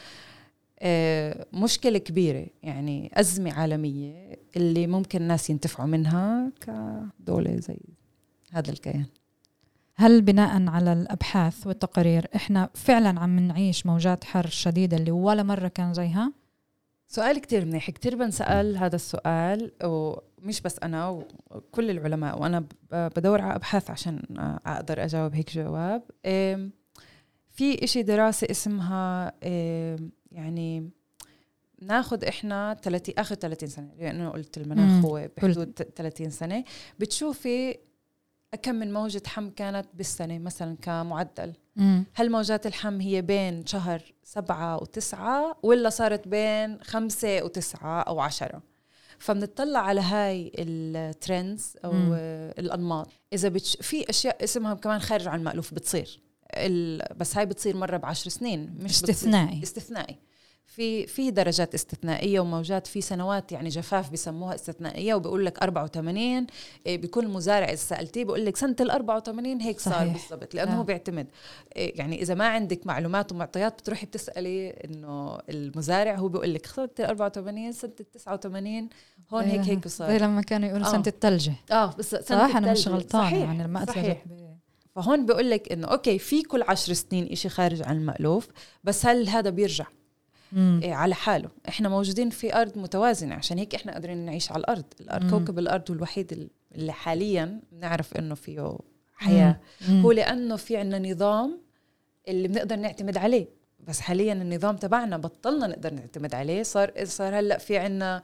مشكلة 1.52 1.98
كبيرة 1.98 2.46
يعني 2.62 3.10
أزمة 3.14 3.52
عالمية 3.52 4.38
اللي 4.56 4.86
ممكن 4.86 5.22
الناس 5.22 5.50
ينتفعوا 5.50 5.88
منها 5.88 6.52
كدولة 6.60 7.56
زي 7.56 7.78
هذا 8.52 8.70
الكيان. 8.70 9.06
هل 9.94 10.22
بناء 10.22 10.68
على 10.68 10.92
الأبحاث 10.92 11.66
والتقارير 11.66 12.26
إحنا 12.36 12.70
فعلا 12.74 13.20
عم 13.20 13.40
نعيش 13.40 13.86
موجات 13.86 14.24
حر 14.24 14.46
شديدة 14.46 14.96
اللي 14.96 15.10
ولا 15.10 15.42
مرة 15.42 15.68
كان 15.68 15.94
زيها؟ 15.94 16.32
سؤال 17.06 17.38
كتير 17.38 17.64
منيح 17.64 17.90
كتير 17.90 18.16
بنسأل 18.16 18.76
هذا 18.76 18.96
السؤال 18.96 19.72
ومش 19.84 20.60
بس 20.60 20.78
أنا 20.82 21.08
وكل 21.50 21.90
العلماء 21.90 22.42
وأنا 22.42 22.64
بدور 22.92 23.40
على 23.40 23.56
أبحاث 23.56 23.90
عشان 23.90 24.22
أقدر 24.66 25.04
أجاوب 25.04 25.34
هيك 25.34 25.54
جواب. 25.54 26.02
في 27.50 27.84
إشي 27.84 28.02
دراسة 28.02 28.46
اسمها 28.50 29.32
يعني 30.34 30.90
ناخد 31.82 32.24
إحنا 32.24 32.76
30 32.82 33.14
آخر 33.18 33.34
30 33.34 33.68
سنة 33.68 33.90
لأنه 33.98 34.30
قلت 34.30 34.58
مم. 34.58 34.64
المناخ 34.64 35.04
هو 35.04 35.28
بحدود 35.36 35.72
30 35.96 36.30
سنة 36.30 36.64
بتشوفي 36.98 37.78
كم 38.62 38.74
من 38.74 38.92
موجة 38.92 39.22
حم 39.26 39.50
كانت 39.50 39.86
بالسنة 39.94 40.38
مثلا 40.38 40.76
كمعدل 40.82 41.52
مم. 41.76 42.04
هل 42.14 42.30
موجات 42.30 42.66
الحم 42.66 43.00
هي 43.00 43.22
بين 43.22 43.66
شهر 43.66 44.02
سبعة 44.24 44.76
وتسعة 44.82 45.56
ولا 45.62 45.90
صارت 45.90 46.28
بين 46.28 46.82
خمسة 46.82 47.44
وتسعة 47.44 48.00
أو 48.00 48.20
عشرة 48.20 48.62
فبنطلع 49.18 49.80
على 49.80 50.00
هاي 50.00 50.52
الترندز 50.58 51.76
أو 51.84 51.92
مم. 51.92 52.12
الأنماط 52.58 53.08
إذا 53.32 53.48
بتش... 53.48 53.76
في 53.76 54.10
أشياء 54.10 54.44
اسمها 54.44 54.74
كمان 54.74 54.98
خارج 54.98 55.28
عن 55.28 55.38
المألوف 55.38 55.74
بتصير 55.74 56.20
ال... 56.54 57.02
بس 57.16 57.36
هاي 57.36 57.46
بتصير 57.46 57.76
مرة 57.76 57.96
بعشر 57.96 58.30
سنين 58.30 58.74
مش 58.80 59.02
بتصير- 59.02 59.10
استثنائي. 59.10 59.62
استثنائي 59.62 60.16
في 60.66 61.06
في 61.06 61.30
درجات 61.30 61.74
استثنائية 61.74 62.40
وموجات 62.40 62.86
في 62.86 63.00
سنوات 63.00 63.52
يعني 63.52 63.68
جفاف 63.68 64.10
بسموها 64.10 64.54
استثنائية 64.54 65.14
وبيقول 65.14 65.46
لك 65.46 65.62
84 65.62 66.46
إيه، 66.86 66.98
بكل 67.00 67.28
مزارع 67.28 67.66
إذا 67.66 67.74
سألتيه 67.76 68.24
بيقول 68.24 68.46
لك 68.46 68.56
سنة 68.56 68.76
ال 68.80 68.90
84 68.90 69.60
هيك 69.60 69.80
صار 69.80 69.92
صحيح. 69.94 70.12
بالضبط 70.30 70.54
لأنه 70.54 70.68
نعم. 70.70 70.78
هو 70.78 70.84
بيعتمد 70.84 71.26
إيه، 71.76 71.98
يعني 71.98 72.22
إذا 72.22 72.34
ما 72.34 72.46
عندك 72.48 72.86
معلومات 72.86 73.32
ومعطيات 73.32 73.72
بتروحي 73.80 74.06
بتسألي 74.06 74.70
إنه 74.70 75.38
المزارع 75.48 76.14
هو 76.16 76.28
بيقول 76.28 76.54
لك 76.54 76.66
سنة 76.66 76.88
ال 77.00 77.04
84 77.04 77.72
سنة 77.72 77.92
ال 78.00 78.10
89 78.10 78.88
هون 79.30 79.44
هيك 79.44 79.60
هيك 79.60 79.88
زي 79.88 79.96
صار 79.96 80.20
لما 80.22 80.42
كانوا 80.42 80.68
يقولوا 80.68 80.86
آه. 80.86 80.90
سنه 80.92 81.02
الثلجه 81.06 81.52
آه 81.70 81.94
بس 81.98 82.10
سنة 82.10 82.48
صح 82.48 82.56
أنا 82.56 82.72
مش 82.72 82.78
صحيح. 83.10 83.32
يعني 83.32 83.64
لما 83.64 83.84
صحيح. 83.84 84.24
فهون 84.94 85.26
بيقول 85.26 85.50
لك 85.50 85.72
إنه 85.72 85.86
أوكي 85.86 86.18
في 86.18 86.42
كل 86.42 86.62
عشر 86.62 86.92
سنين 86.92 87.32
إشي 87.32 87.48
خارج 87.48 87.82
عن 87.82 87.96
المألوف 87.96 88.48
بس 88.84 89.06
هل 89.06 89.28
هذا 89.28 89.50
بيرجع؟ 89.50 89.86
مم. 90.52 90.80
إيه، 90.82 90.94
على 90.94 91.14
حاله. 91.14 91.48
إحنا 91.68 91.88
موجودين 91.88 92.30
في 92.30 92.54
أرض 92.54 92.78
متوازنة 92.78 93.34
عشان 93.34 93.58
هيك 93.58 93.74
إحنا 93.74 93.92
قادرين 93.92 94.18
نعيش 94.18 94.52
على 94.52 94.60
الأرض. 94.60 94.84
الأرض 95.00 95.24
مم. 95.24 95.30
كوكب 95.30 95.58
الأرض 95.58 95.90
هو 95.90 95.96
الوحيد 95.96 96.50
اللي 96.74 96.92
حاليا 96.92 97.60
بنعرف 97.72 98.16
إنه 98.16 98.34
فيه 98.34 98.78
حياة. 99.14 99.60
مم. 99.88 100.02
هو 100.02 100.12
لأنه 100.12 100.56
في 100.56 100.76
عنا 100.76 100.98
نظام 101.12 101.60
اللي 102.28 102.48
بنقدر 102.48 102.76
نعتمد 102.76 103.16
عليه. 103.16 103.48
بس 103.80 104.00
حاليا 104.00 104.32
النظام 104.32 104.76
تبعنا 104.76 105.16
بطلنا 105.16 105.66
نقدر 105.66 105.94
نعتمد 105.94 106.34
عليه. 106.34 106.62
صار 106.62 106.92
صار 107.04 107.38
هلأ 107.38 107.58
في 107.58 107.78
عنا 107.78 108.22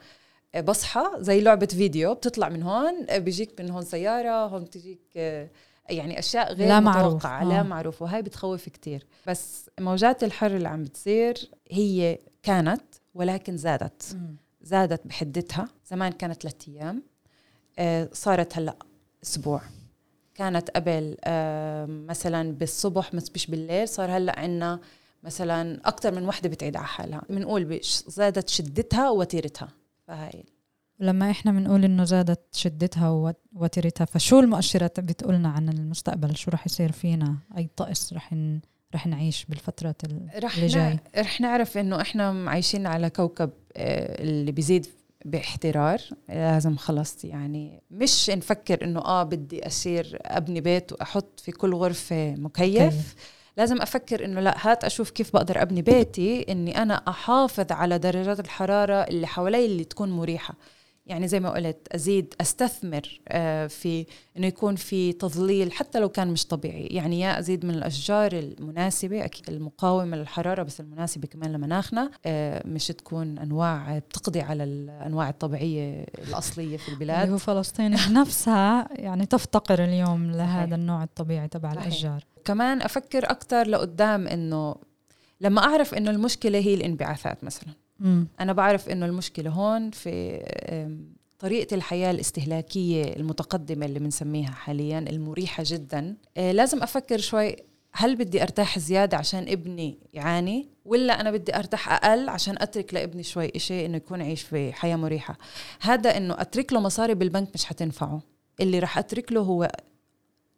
بصحى 0.65 1.05
زي 1.19 1.41
لعبة 1.41 1.67
فيديو 1.67 2.15
بتطلع 2.15 2.49
من 2.49 2.63
هون 2.63 3.07
بيجيك 3.11 3.61
من 3.61 3.71
هون 3.71 3.83
سيارة 3.83 4.47
هون 4.47 4.71
تجيك 4.71 5.01
آه، 5.17 5.51
يعني 5.91 6.19
أشياء 6.19 6.53
غير 6.53 6.69
لا 6.69 6.81
معروف. 6.81 7.15
متوقعة 7.15 7.43
آه. 7.43 7.45
لا 7.45 7.63
معروف 7.63 8.03
وهي 8.03 8.23
بتخوف 8.23 8.69
كتير. 8.69 9.07
بس 9.27 9.71
موجات 9.81 10.25
الحر 10.25 10.57
اللي 10.57 10.69
عم 10.69 10.85
بتصير 10.85 11.51
هي 11.71 12.19
كانت 12.43 12.83
ولكن 13.15 13.57
زادت. 13.57 14.03
مم. 14.15 14.37
زادت 14.63 15.07
بحدتها. 15.07 15.69
زمان 15.87 16.13
كانت 16.13 16.43
ثلاثة 16.43 16.73
أيام. 16.73 17.03
آه، 17.79 18.09
صارت 18.13 18.57
هلأ 18.57 18.77
أسبوع. 19.23 19.61
كانت 20.35 20.71
قبل 20.71 21.17
آه، 21.25 21.87
مثلا 21.87 22.53
بالصبح 22.53 23.15
مش 23.15 23.47
بالليل 23.47 23.89
صار 23.89 24.11
هلأ 24.17 24.39
عنا 24.39 24.81
مثلا 25.23 25.81
أكثر 25.85 26.15
من 26.15 26.29
وحدة 26.29 26.49
بتعيد 26.49 26.77
على 26.77 26.87
حالها. 26.87 27.23
بنقول 27.31 27.81
زادت 28.07 28.49
شدتها 28.49 29.11
ووتيرتها. 29.11 29.69
فهاي. 30.07 30.45
لما 31.01 31.31
إحنا 31.31 31.53
بنقول 31.53 31.85
إنه 31.85 32.05
زادت 32.05 32.41
شدتها 32.53 33.09
ووت- 33.11 33.47
وترتها 33.53 34.05
فشو 34.05 34.41
المؤشرات 34.41 35.01
بتقولنا 35.01 35.49
عن 35.49 35.69
المستقبل؟ 35.69 36.37
شو 36.37 36.51
رح 36.51 36.67
يصير 36.67 36.93
فينا؟ 36.93 37.37
أي 37.57 37.69
طقس 37.77 38.13
رح 38.13 38.33
ن... 38.33 38.61
رح 38.95 39.07
نعيش 39.07 39.47
رح 40.45 40.55
اللي 40.55 40.67
جاي؟ 40.67 40.99
رح 41.19 41.41
نعرف 41.41 41.79
إنه 41.79 42.01
إحنا 42.01 42.51
عايشين 42.51 42.87
على 42.87 43.11
كوكب 43.11 43.51
آه، 43.77 44.23
اللي 44.23 44.53
بيزيد 44.53 44.87
باحترار 45.25 46.01
لازم 46.29 46.77
خلص 46.77 47.25
يعني. 47.25 47.83
مش 47.91 48.31
نفكر 48.31 48.85
إنه 48.85 49.01
آه 49.01 49.23
بدي 49.23 49.67
أصير 49.67 50.19
أبني 50.23 50.61
بيت 50.61 50.93
وأحط 50.93 51.41
في 51.41 51.53
كل 51.53 51.75
غرفة 51.75 52.31
مكيف. 52.35 52.83
مكيف. 52.83 53.15
لازم 53.57 53.83
أفكر 53.83 54.25
إنه 54.25 54.41
لا 54.41 54.57
هات 54.71 54.85
أشوف 54.85 55.11
كيف 55.11 55.33
بقدر 55.33 55.63
أبني 55.63 55.83
بيتي 55.83 56.53
إني 56.53 56.83
أنا 56.83 56.95
أحافظ 57.09 57.73
على 57.73 57.99
درجات 57.99 58.41
الحرارة 58.41 58.95
اللي 58.95 59.27
حوالي 59.27 59.67
اللي 59.67 59.85
تكون 59.85 60.11
مريحة. 60.11 60.55
يعني 61.09 61.29
زي 61.29 61.41
ما 61.41 61.51
قلت 61.51 61.89
أزيد 61.93 62.35
أستثمر 62.41 63.21
آه، 63.29 63.67
في 63.67 64.07
إنه 64.37 64.47
يكون 64.47 64.77
في 64.77 65.13
تظليل 65.13 65.73
حتى 65.73 66.01
لو 66.01 66.09
كان 66.09 66.29
مش 66.29 66.47
طبيعي 66.47 66.87
يعني 66.87 67.21
يا 67.21 67.39
أزيد 67.39 67.65
من 67.65 67.75
الأشجار 67.75 68.33
المناسبة 68.33 69.25
أكيد 69.25 69.51
المقاومة 69.51 70.17
للحرارة 70.17 70.63
بس 70.63 70.81
المناسبة 70.81 71.29
كمان 71.29 71.53
لمناخنا 71.53 72.11
آه، 72.27 72.63
مش 72.67 72.87
تكون 72.87 73.39
أنواع 73.39 73.99
بتقضي 73.99 74.41
على 74.41 74.65
الأنواع 74.65 75.29
الطبيعية 75.29 76.07
الأصلية 76.29 76.77
في 76.77 76.89
اللي 76.89 76.95
البلاد 76.95 77.31
هو 77.31 77.39
فلسطين 77.39 77.97
نفسها 78.21 78.89
يعني 78.91 79.27
تفتقر 79.27 79.85
اليوم 79.85 80.31
لهذا. 80.31 80.75
النوع 80.75 81.03
الطبيعي 81.03 81.49
تبع. 81.49 81.73
الأشجار 81.73 82.25
كمان 82.45 82.83
أفكر 82.83 83.31
أكثر 83.31 83.69
لقدام 83.69 84.27
إنه 84.27 84.77
لما 85.41 85.65
أعرف 85.65 85.95
إنه 85.95 86.11
المشكلة 86.11 86.59
هي 86.59 86.75
الانبعاثات 86.75 87.45
مثلا 87.45 87.69
مم. 87.99 88.29
أنا 88.41 88.53
بعرف 88.53 88.89
إنه 88.89 89.07
المشكلة 89.07 89.51
هون 89.51 89.91
في 89.91 90.41
طريقة 91.39 91.75
الحياة 91.75 92.11
الاستهلاكية 92.11 93.05
المتقدمة 93.17 93.87
اللي 93.87 93.99
بنسميها 93.99 94.51
حاليا 94.51 94.99
المريحة 94.99 95.63
جدا. 95.67 96.17
آه، 96.37 96.53
لازم 96.53 96.83
أفكر 96.83 97.19
شوي 97.19 97.57
هل 97.93 98.17
بدي 98.17 98.43
أرتاح 98.43 98.79
زيادة 98.79 99.17
عشان 99.17 99.49
ابني 99.49 99.99
يعاني 100.13 100.69
ولا 100.85 101.21
أنا 101.21 101.31
بدي 101.31 101.57
أرتاح 101.57 101.93
أقل 101.93 102.29
عشان 102.29 102.55
أترك 102.59 102.95
لابني 102.95 103.23
شوي 103.23 103.53
إشي 103.57 103.87
إنه 103.87 103.97
يكون 103.97 104.21
يعيش 104.21 104.43
في 104.43 104.73
حياة 104.73 104.97
مريحة؟ 104.97 105.39
هذا 105.81 106.17
إنه 106.17 106.35
أترك 106.41 106.73
له 106.73 106.81
مصاري 106.81 107.15
بالبنك 107.15 107.49
مش 107.55 107.65
حتنفعه. 107.65 108.23
اللي 108.61 108.79
رح 108.79 108.99
أترك 108.99 109.33
له 109.33 109.41
هو 109.41 109.71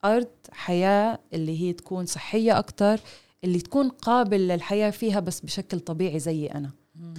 أرض 0.05 0.29
حياة 0.53 1.19
اللي 1.33 1.61
هي 1.61 1.73
تكون 1.73 2.07
صحية 2.07 2.59
أكتر 2.59 3.01
اللي 3.45 3.59
تكون 3.59 3.89
قابل 3.89 4.49
للحياة 4.49 4.91
فيها 4.91 5.21
بس 5.21 5.41
بشكل 5.41 5.81
طبيعي 5.81 6.19
زي 6.19 6.47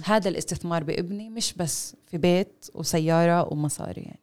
هذا 0.04 0.28
الاستثمار 0.28 0.84
بابني 0.84 1.30
مش 1.30 1.54
بس 1.54 1.96
في 2.06 2.18
بيت 2.18 2.66
وسيارة 2.74 3.52
ومصاري 3.52 4.00
يعني. 4.00 4.18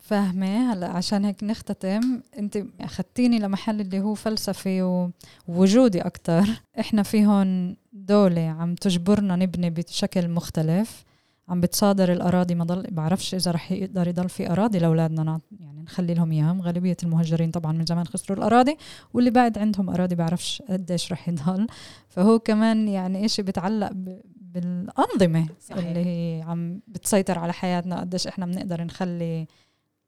فاهمة؟ 0.00 0.72
هلأ 0.72 0.88
عشان 0.88 1.24
هيك 1.24 1.44
نختتم 1.44 2.20
انت 2.38 2.64
أخذتيني 2.80 3.38
لمحل 3.38 3.80
اللي 3.80 4.00
هو 4.00 4.14
فلسفي 4.14 5.06
ووجودي 5.48 6.00
أكتر. 6.00 6.44
إحنا 6.80 7.02
في 7.02 7.26
هون 7.26 7.76
دولة 7.92 8.40
عم 8.40 8.74
تجبرنا 8.74 9.36
نبني 9.36 9.70
بشكل 9.70 10.28
مختلف. 10.28 11.04
عم 11.48 11.60
بتصادر 11.60 12.12
الأراضي 12.12 12.54
ما 12.54 12.64
ضل 12.64 12.86
بعرفش 12.90 13.34
إذا 13.34 13.50
رح 13.50 13.72
يقدر 13.72 14.08
يضل 14.08 14.28
في 14.28 14.50
أراضي 14.52 14.78
لأولادنا 14.78 15.22
نعط- 15.22 15.60
يعني 15.60 15.82
نخلي 15.82 16.14
لهم 16.14 16.32
إياهم 16.32 16.62
غالبية 16.62 16.96
المهجرين 17.02 17.50
طبعا 17.50 17.72
من 17.72 17.86
زمان 17.86 18.06
خسروا 18.06 18.38
الأراضي 18.38 18.76
واللي 19.14 19.30
بعد 19.30 19.58
عندهم 19.58 19.90
أراضي 19.90 20.14
بعرفش 20.14 20.62
قديش 20.68 21.12
رح 21.12 21.28
يضل 21.28 21.66
فهو 22.08 22.38
كمان 22.38 22.88
يعني 22.88 23.24
إشي 23.24 23.42
بتعلق 23.42 23.90
بالأنظمة 24.36 25.46
صحيح. 25.60 25.78
اللي 25.86 26.04
هي 26.06 26.42
عم 26.42 26.80
بتسيطر 26.88 27.38
على 27.38 27.52
حياتنا 27.52 28.00
قديش 28.00 28.26
إحنا 28.26 28.46
بنقدر 28.46 28.84
نخلي 28.84 29.46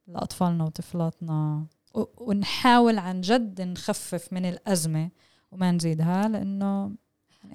لأطفالنا 0.07 0.64
وطفلاتنا 0.64 1.66
ونحاول 2.18 2.99
عن 2.99 3.20
جد 3.20 3.61
نخفف 3.62 4.32
من 4.32 4.47
الأزمة 4.47 5.11
وما 5.53 5.72
نزيدها 5.72 6.28
لأنه 6.28 6.93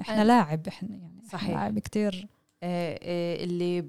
إحنا 0.01 0.15
أنا- 0.23 0.25
لاعب 0.27 0.67
إحنا 0.67 0.89
يعني 0.95 1.21
صحيح. 1.31 1.43
إحنا 1.43 1.53
لاعب 1.53 1.77
آه، 1.77 2.40
اللي 2.63 3.79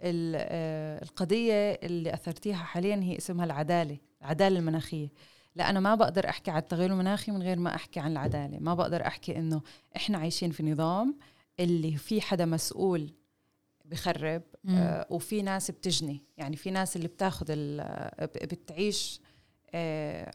ال- 0.00 0.34
آه، 0.38 1.02
القضية 1.02 1.72
اللي 1.82 2.14
أثرتيها 2.14 2.56
حاليا 2.56 2.96
هي 3.02 3.16
اسمها 3.18 3.44
العدالة 3.44 3.98
العدالة 4.22 4.58
المناخية. 4.58 5.08
لا 5.54 5.70
أنا 5.70 5.80
ما 5.80 5.94
بقدر 5.94 6.28
أحكي 6.28 6.50
عن 6.50 6.58
التغير 6.58 6.90
المناخي 6.92 7.32
من 7.32 7.42
غير 7.42 7.58
ما 7.58 7.74
أحكي 7.74 8.00
عن 8.00 8.12
العدالة. 8.12 8.58
ما 8.58 8.74
بقدر 8.74 9.06
أحكي 9.06 9.36
إنه 9.38 9.62
إحنا 9.96 10.18
عايشين 10.18 10.50
في 10.50 10.62
نظام 10.62 11.18
اللي 11.60 11.96
في 11.96 12.20
حدا 12.20 12.44
مسؤول 12.44 13.10
بخرب 13.84 14.42
آه، 14.68 15.06
وفي 15.10 15.42
ناس 15.42 15.70
بتجني. 15.70 16.24
يعني 16.36 16.56
في 16.56 16.70
ناس 16.70 16.96
اللي 16.96 17.08
بتاخذ 17.08 17.46
بتعيش 18.34 19.20
آه، 19.24 19.31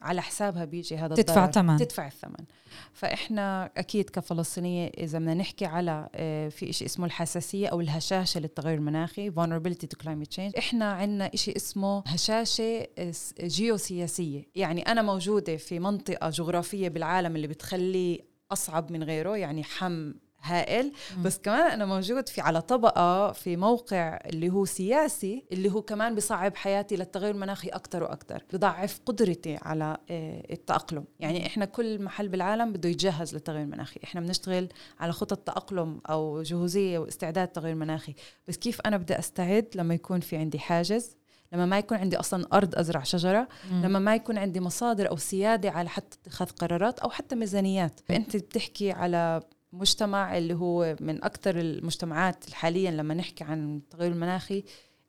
على 0.01 0.21
حسابها 0.21 0.65
بيجي 0.65 0.97
هذا 0.97 1.15
تدفع 1.15 1.45
الضرر. 1.45 1.51
ثمن. 1.63 1.77
تدفع 1.77 2.07
الثمن 2.07 2.45
فإحنا 2.93 3.71
أكيد 3.77 4.09
كفلسطينية 4.09 4.87
إذا 4.97 5.19
بدنا 5.19 5.33
نحكي 5.33 5.65
على 5.65 6.09
آه، 6.15 6.49
في 6.49 6.73
شيء 6.73 6.87
اسمه 6.87 7.05
الحساسية 7.05 7.67
أو 7.67 7.81
الهشاشة 7.81 8.39
للتغير 8.39 8.77
المناخي 8.77 9.31
vulnerability 9.31 9.85
to 9.95 10.05
climate 10.05 10.35
change 10.37 10.57
إحنا 10.57 10.91
عندنا 10.91 11.31
شيء 11.35 11.55
اسمه 11.55 12.03
هشاشة 12.07 12.87
اس- 12.97 13.33
جيوسياسية 13.41 14.43
يعني 14.55 14.81
أنا 14.81 15.01
موجودة 15.01 15.57
في 15.57 15.79
منطقة 15.79 16.29
جغرافية 16.29 16.89
بالعالم 16.89 17.35
اللي 17.35 17.47
بتخلي 17.47 18.23
أصعب 18.51 18.91
من 18.91 19.03
غيره 19.03 19.37
يعني 19.37 19.63
حم 19.63 20.13
هائل. 20.41 20.91
بس 21.23 21.37
كمان 21.37 21.71
أنا 21.71 21.85
موجود 21.85 22.29
في 22.29 22.41
على 22.41 22.61
طبقة 22.61 23.31
في 23.31 23.57
موقع 23.57 24.19
اللي 24.25 24.49
هو 24.49 24.65
سياسي 24.65 25.45
اللي 25.51 25.71
هو 25.71 25.81
كمان 25.81 26.15
بصعب 26.15 26.55
حياتي 26.55 26.95
للتغير 26.95 27.31
المناخي 27.35 27.67
أكثر 27.67 28.03
وأكثر 28.03 28.43
بضعف 28.53 28.99
قدرتي 29.05 29.57
على 29.61 29.97
آه، 30.09 30.43
التأقلم. 30.51 31.05
يعني 31.19 31.45
إحنا 31.45 31.65
كل 31.65 32.01
محل 32.01 32.27
بالعالم 32.27 32.73
بده 32.73 32.89
يتجهز 32.89 33.33
للتغير 33.33 33.61
المناخي. 33.61 33.99
إحنا 34.03 34.21
بنشتغل 34.21 34.69
على 34.99 35.11
خطط 35.11 35.37
تأقلم 35.37 36.01
أو 36.09 36.41
جهوزية 36.41 36.99
واستعداد 36.99 37.47
تغير 37.47 37.75
مناخي. 37.75 38.15
بس 38.47 38.57
كيف 38.57 38.81
أنا 38.81 38.97
بدي 38.97 39.19
أستعد 39.19 39.67
لما 39.75 39.93
يكون 39.93 40.19
في 40.19 40.37
عندي 40.37 40.59
حاجز؟ 40.59 41.17
لما 41.53 41.65
ما 41.65 41.77
يكون 41.77 41.97
عندي 41.97 42.17
أصلا 42.17 42.47
أرض 42.53 42.75
أزرع 42.75 43.03
شجرة. 43.03 43.47
لما 43.71 43.99
ما 43.99 44.15
يكون 44.15 44.37
عندي 44.37 44.59
مصادر 44.59 45.09
أو 45.09 45.17
سيادة 45.17 45.69
على 45.69 45.89
حتى 45.89 46.17
اتخاذ 46.21 46.49
قرارات 46.49 46.99
أو 46.99 47.09
حتى 47.09 47.35
ميزانيات. 47.35 47.99
فأنت 48.05 48.37
بتحكي 48.37 48.91
على 48.91 49.41
مجتمع 49.73 50.37
اللي 50.37 50.53
هو 50.53 50.95
من 50.99 51.23
أكثر 51.23 51.59
المجتمعات 51.59 52.49
حاليا 52.49 52.91
لما 52.91 53.13
نحكي 53.13 53.43
عن 53.43 53.77
التغير 53.77 54.11
المناخي 54.11 54.63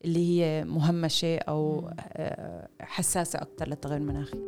اللي 0.05 0.29
هي 0.29 0.65
مهمشه 0.65 1.39
أو 1.39 1.91
آه، 2.01 2.69
حساسة 2.81 3.39
أكثر 3.39 3.69
للتغير 3.69 3.97
المناخي. 3.97 4.39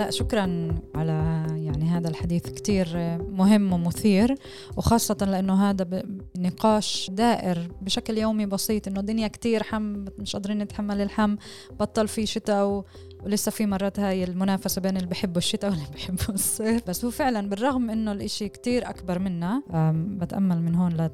لا 0.00 0.10
شكرا 0.10 0.74
على 0.94 1.46
يعني 1.56 1.84
هذا 1.84 2.08
الحديث 2.08 2.50
كتير 2.50 2.86
مهم 3.18 3.72
ومثير 3.72 4.34
وخاصة 4.76 5.16
لأنه 5.20 5.70
هذا 5.70 6.02
نقاش 6.38 7.10
دائر 7.12 7.68
بشكل 7.82 8.18
يومي 8.18 8.46
بسيط 8.46 8.88
إنه 8.88 9.00
الدنيا 9.00 9.28
كتير 9.28 9.62
حم 9.62 10.04
مش 10.18 10.36
قادرين 10.36 10.58
نتحمل 10.58 11.00
الحم 11.00 11.36
بطل 11.80 12.08
في 12.08 12.26
شتاء 12.26 12.66
و... 12.66 12.84
ولسه 13.24 13.50
في 13.50 13.66
مرات 13.66 14.00
هاي 14.00 14.24
المنافسة 14.24 14.80
بين 14.80 14.96
اللي 14.96 15.08
بحبوا 15.08 15.38
الشتاء 15.38 15.70
واللي 15.70 15.84
بحبوا 15.94 16.34
الصيف. 16.34 16.88
بس 16.88 17.04
هو 17.04 17.10
فعلا 17.10 17.48
بالرغم 17.48 17.90
إنه 17.90 18.12
الإشي 18.12 18.48
كتير 18.48 18.90
أكبر 18.90 19.18
منا 19.18 19.62
أم، 19.74 20.18
بتأمل 20.18 20.62
من 20.62 20.74
هون 20.74 20.92
ل 20.92 21.10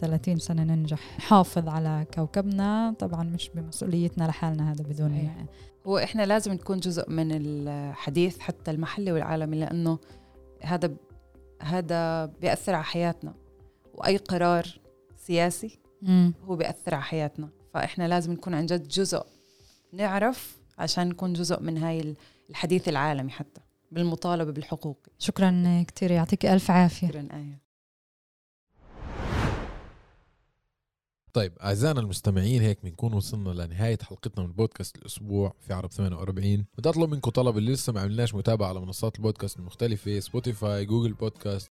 30 0.00 0.38
سنة 0.38 0.64
ننجح. 0.64 1.18
نحافظ 1.18 1.68
على 1.68 2.06
كوكبنا 2.14 2.94
طبعا 2.98 3.22
مش 3.22 3.50
بمسؤوليتنا 3.54 4.24
لحالنا 4.24 4.72
هذا 4.72 4.84
بدون 4.84 5.08
صحيح. 5.10 5.36
هو 5.86 5.98
إحنا 5.98 6.22
لازم 6.26 6.52
نكون 6.52 6.80
جزء 6.80 7.10
من 7.10 7.28
الحديث 7.32 8.38
حتى 8.38 8.70
المحلي 8.70 9.12
والعالمي 9.12 9.60
لأنه 9.60 9.98
هذا 10.62 10.94
هذا 11.62 12.26
بيأثر 12.26 12.74
على 12.74 12.84
حياتنا. 12.84 13.34
وأي 13.94 14.16
قرار 14.16 14.66
سياسي 15.16 15.78
مم. 16.02 16.34
هو 16.44 16.56
بيأثر 16.56 16.94
على 16.94 17.02
حياتنا. 17.02 17.48
فإحنا 17.74 18.08
لازم 18.08 18.32
نكون 18.32 18.54
عن 18.54 18.66
جد 18.66 18.88
جزء 18.88 19.22
نعرف 19.92 20.59
عشان 20.80 21.08
نكون 21.08 21.32
جزء 21.32 21.60
من 21.60 21.78
هاي 21.78 22.14
الحديث 22.50 22.88
العالمي 22.88 23.30
حتى 23.30 23.60
بالمطالبة 23.92 24.52
بالحقوق. 24.52 24.98
شكرا 25.18 25.82
كتير 25.88 26.10
يعطيك 26.10 26.46
ألف 26.46 26.70
عافية. 26.70 27.08
شكرا 27.08 27.28
آية. 27.32 27.70
طيب 31.32 31.52
أعزائنا 31.62 32.00
المستمعين 32.00 32.62
هيك 32.62 32.78
بنكون 32.82 33.12
وصلنا 33.12 33.50
لنهاية 33.50 33.98
حلقتنا 34.02 34.44
من 34.44 34.52
بودكاست 34.52 34.96
الأسبوع 34.96 35.54
في 35.60 35.72
عرب 35.72 35.90
48 35.92 36.64
بدي 36.78 36.88
أطلب 36.88 37.10
منكم 37.10 37.30
طلب 37.30 37.58
اللي 37.58 37.72
لسه 37.72 37.92
ما 37.92 38.00
عملناش 38.00 38.34
متابعة 38.34 38.68
على 38.68 38.80
منصات 38.80 39.16
البودكاست 39.16 39.58
المختلفة 39.58 40.20
Spotify 40.20 40.84
Google 40.84 41.12
Podcasts 41.12 41.68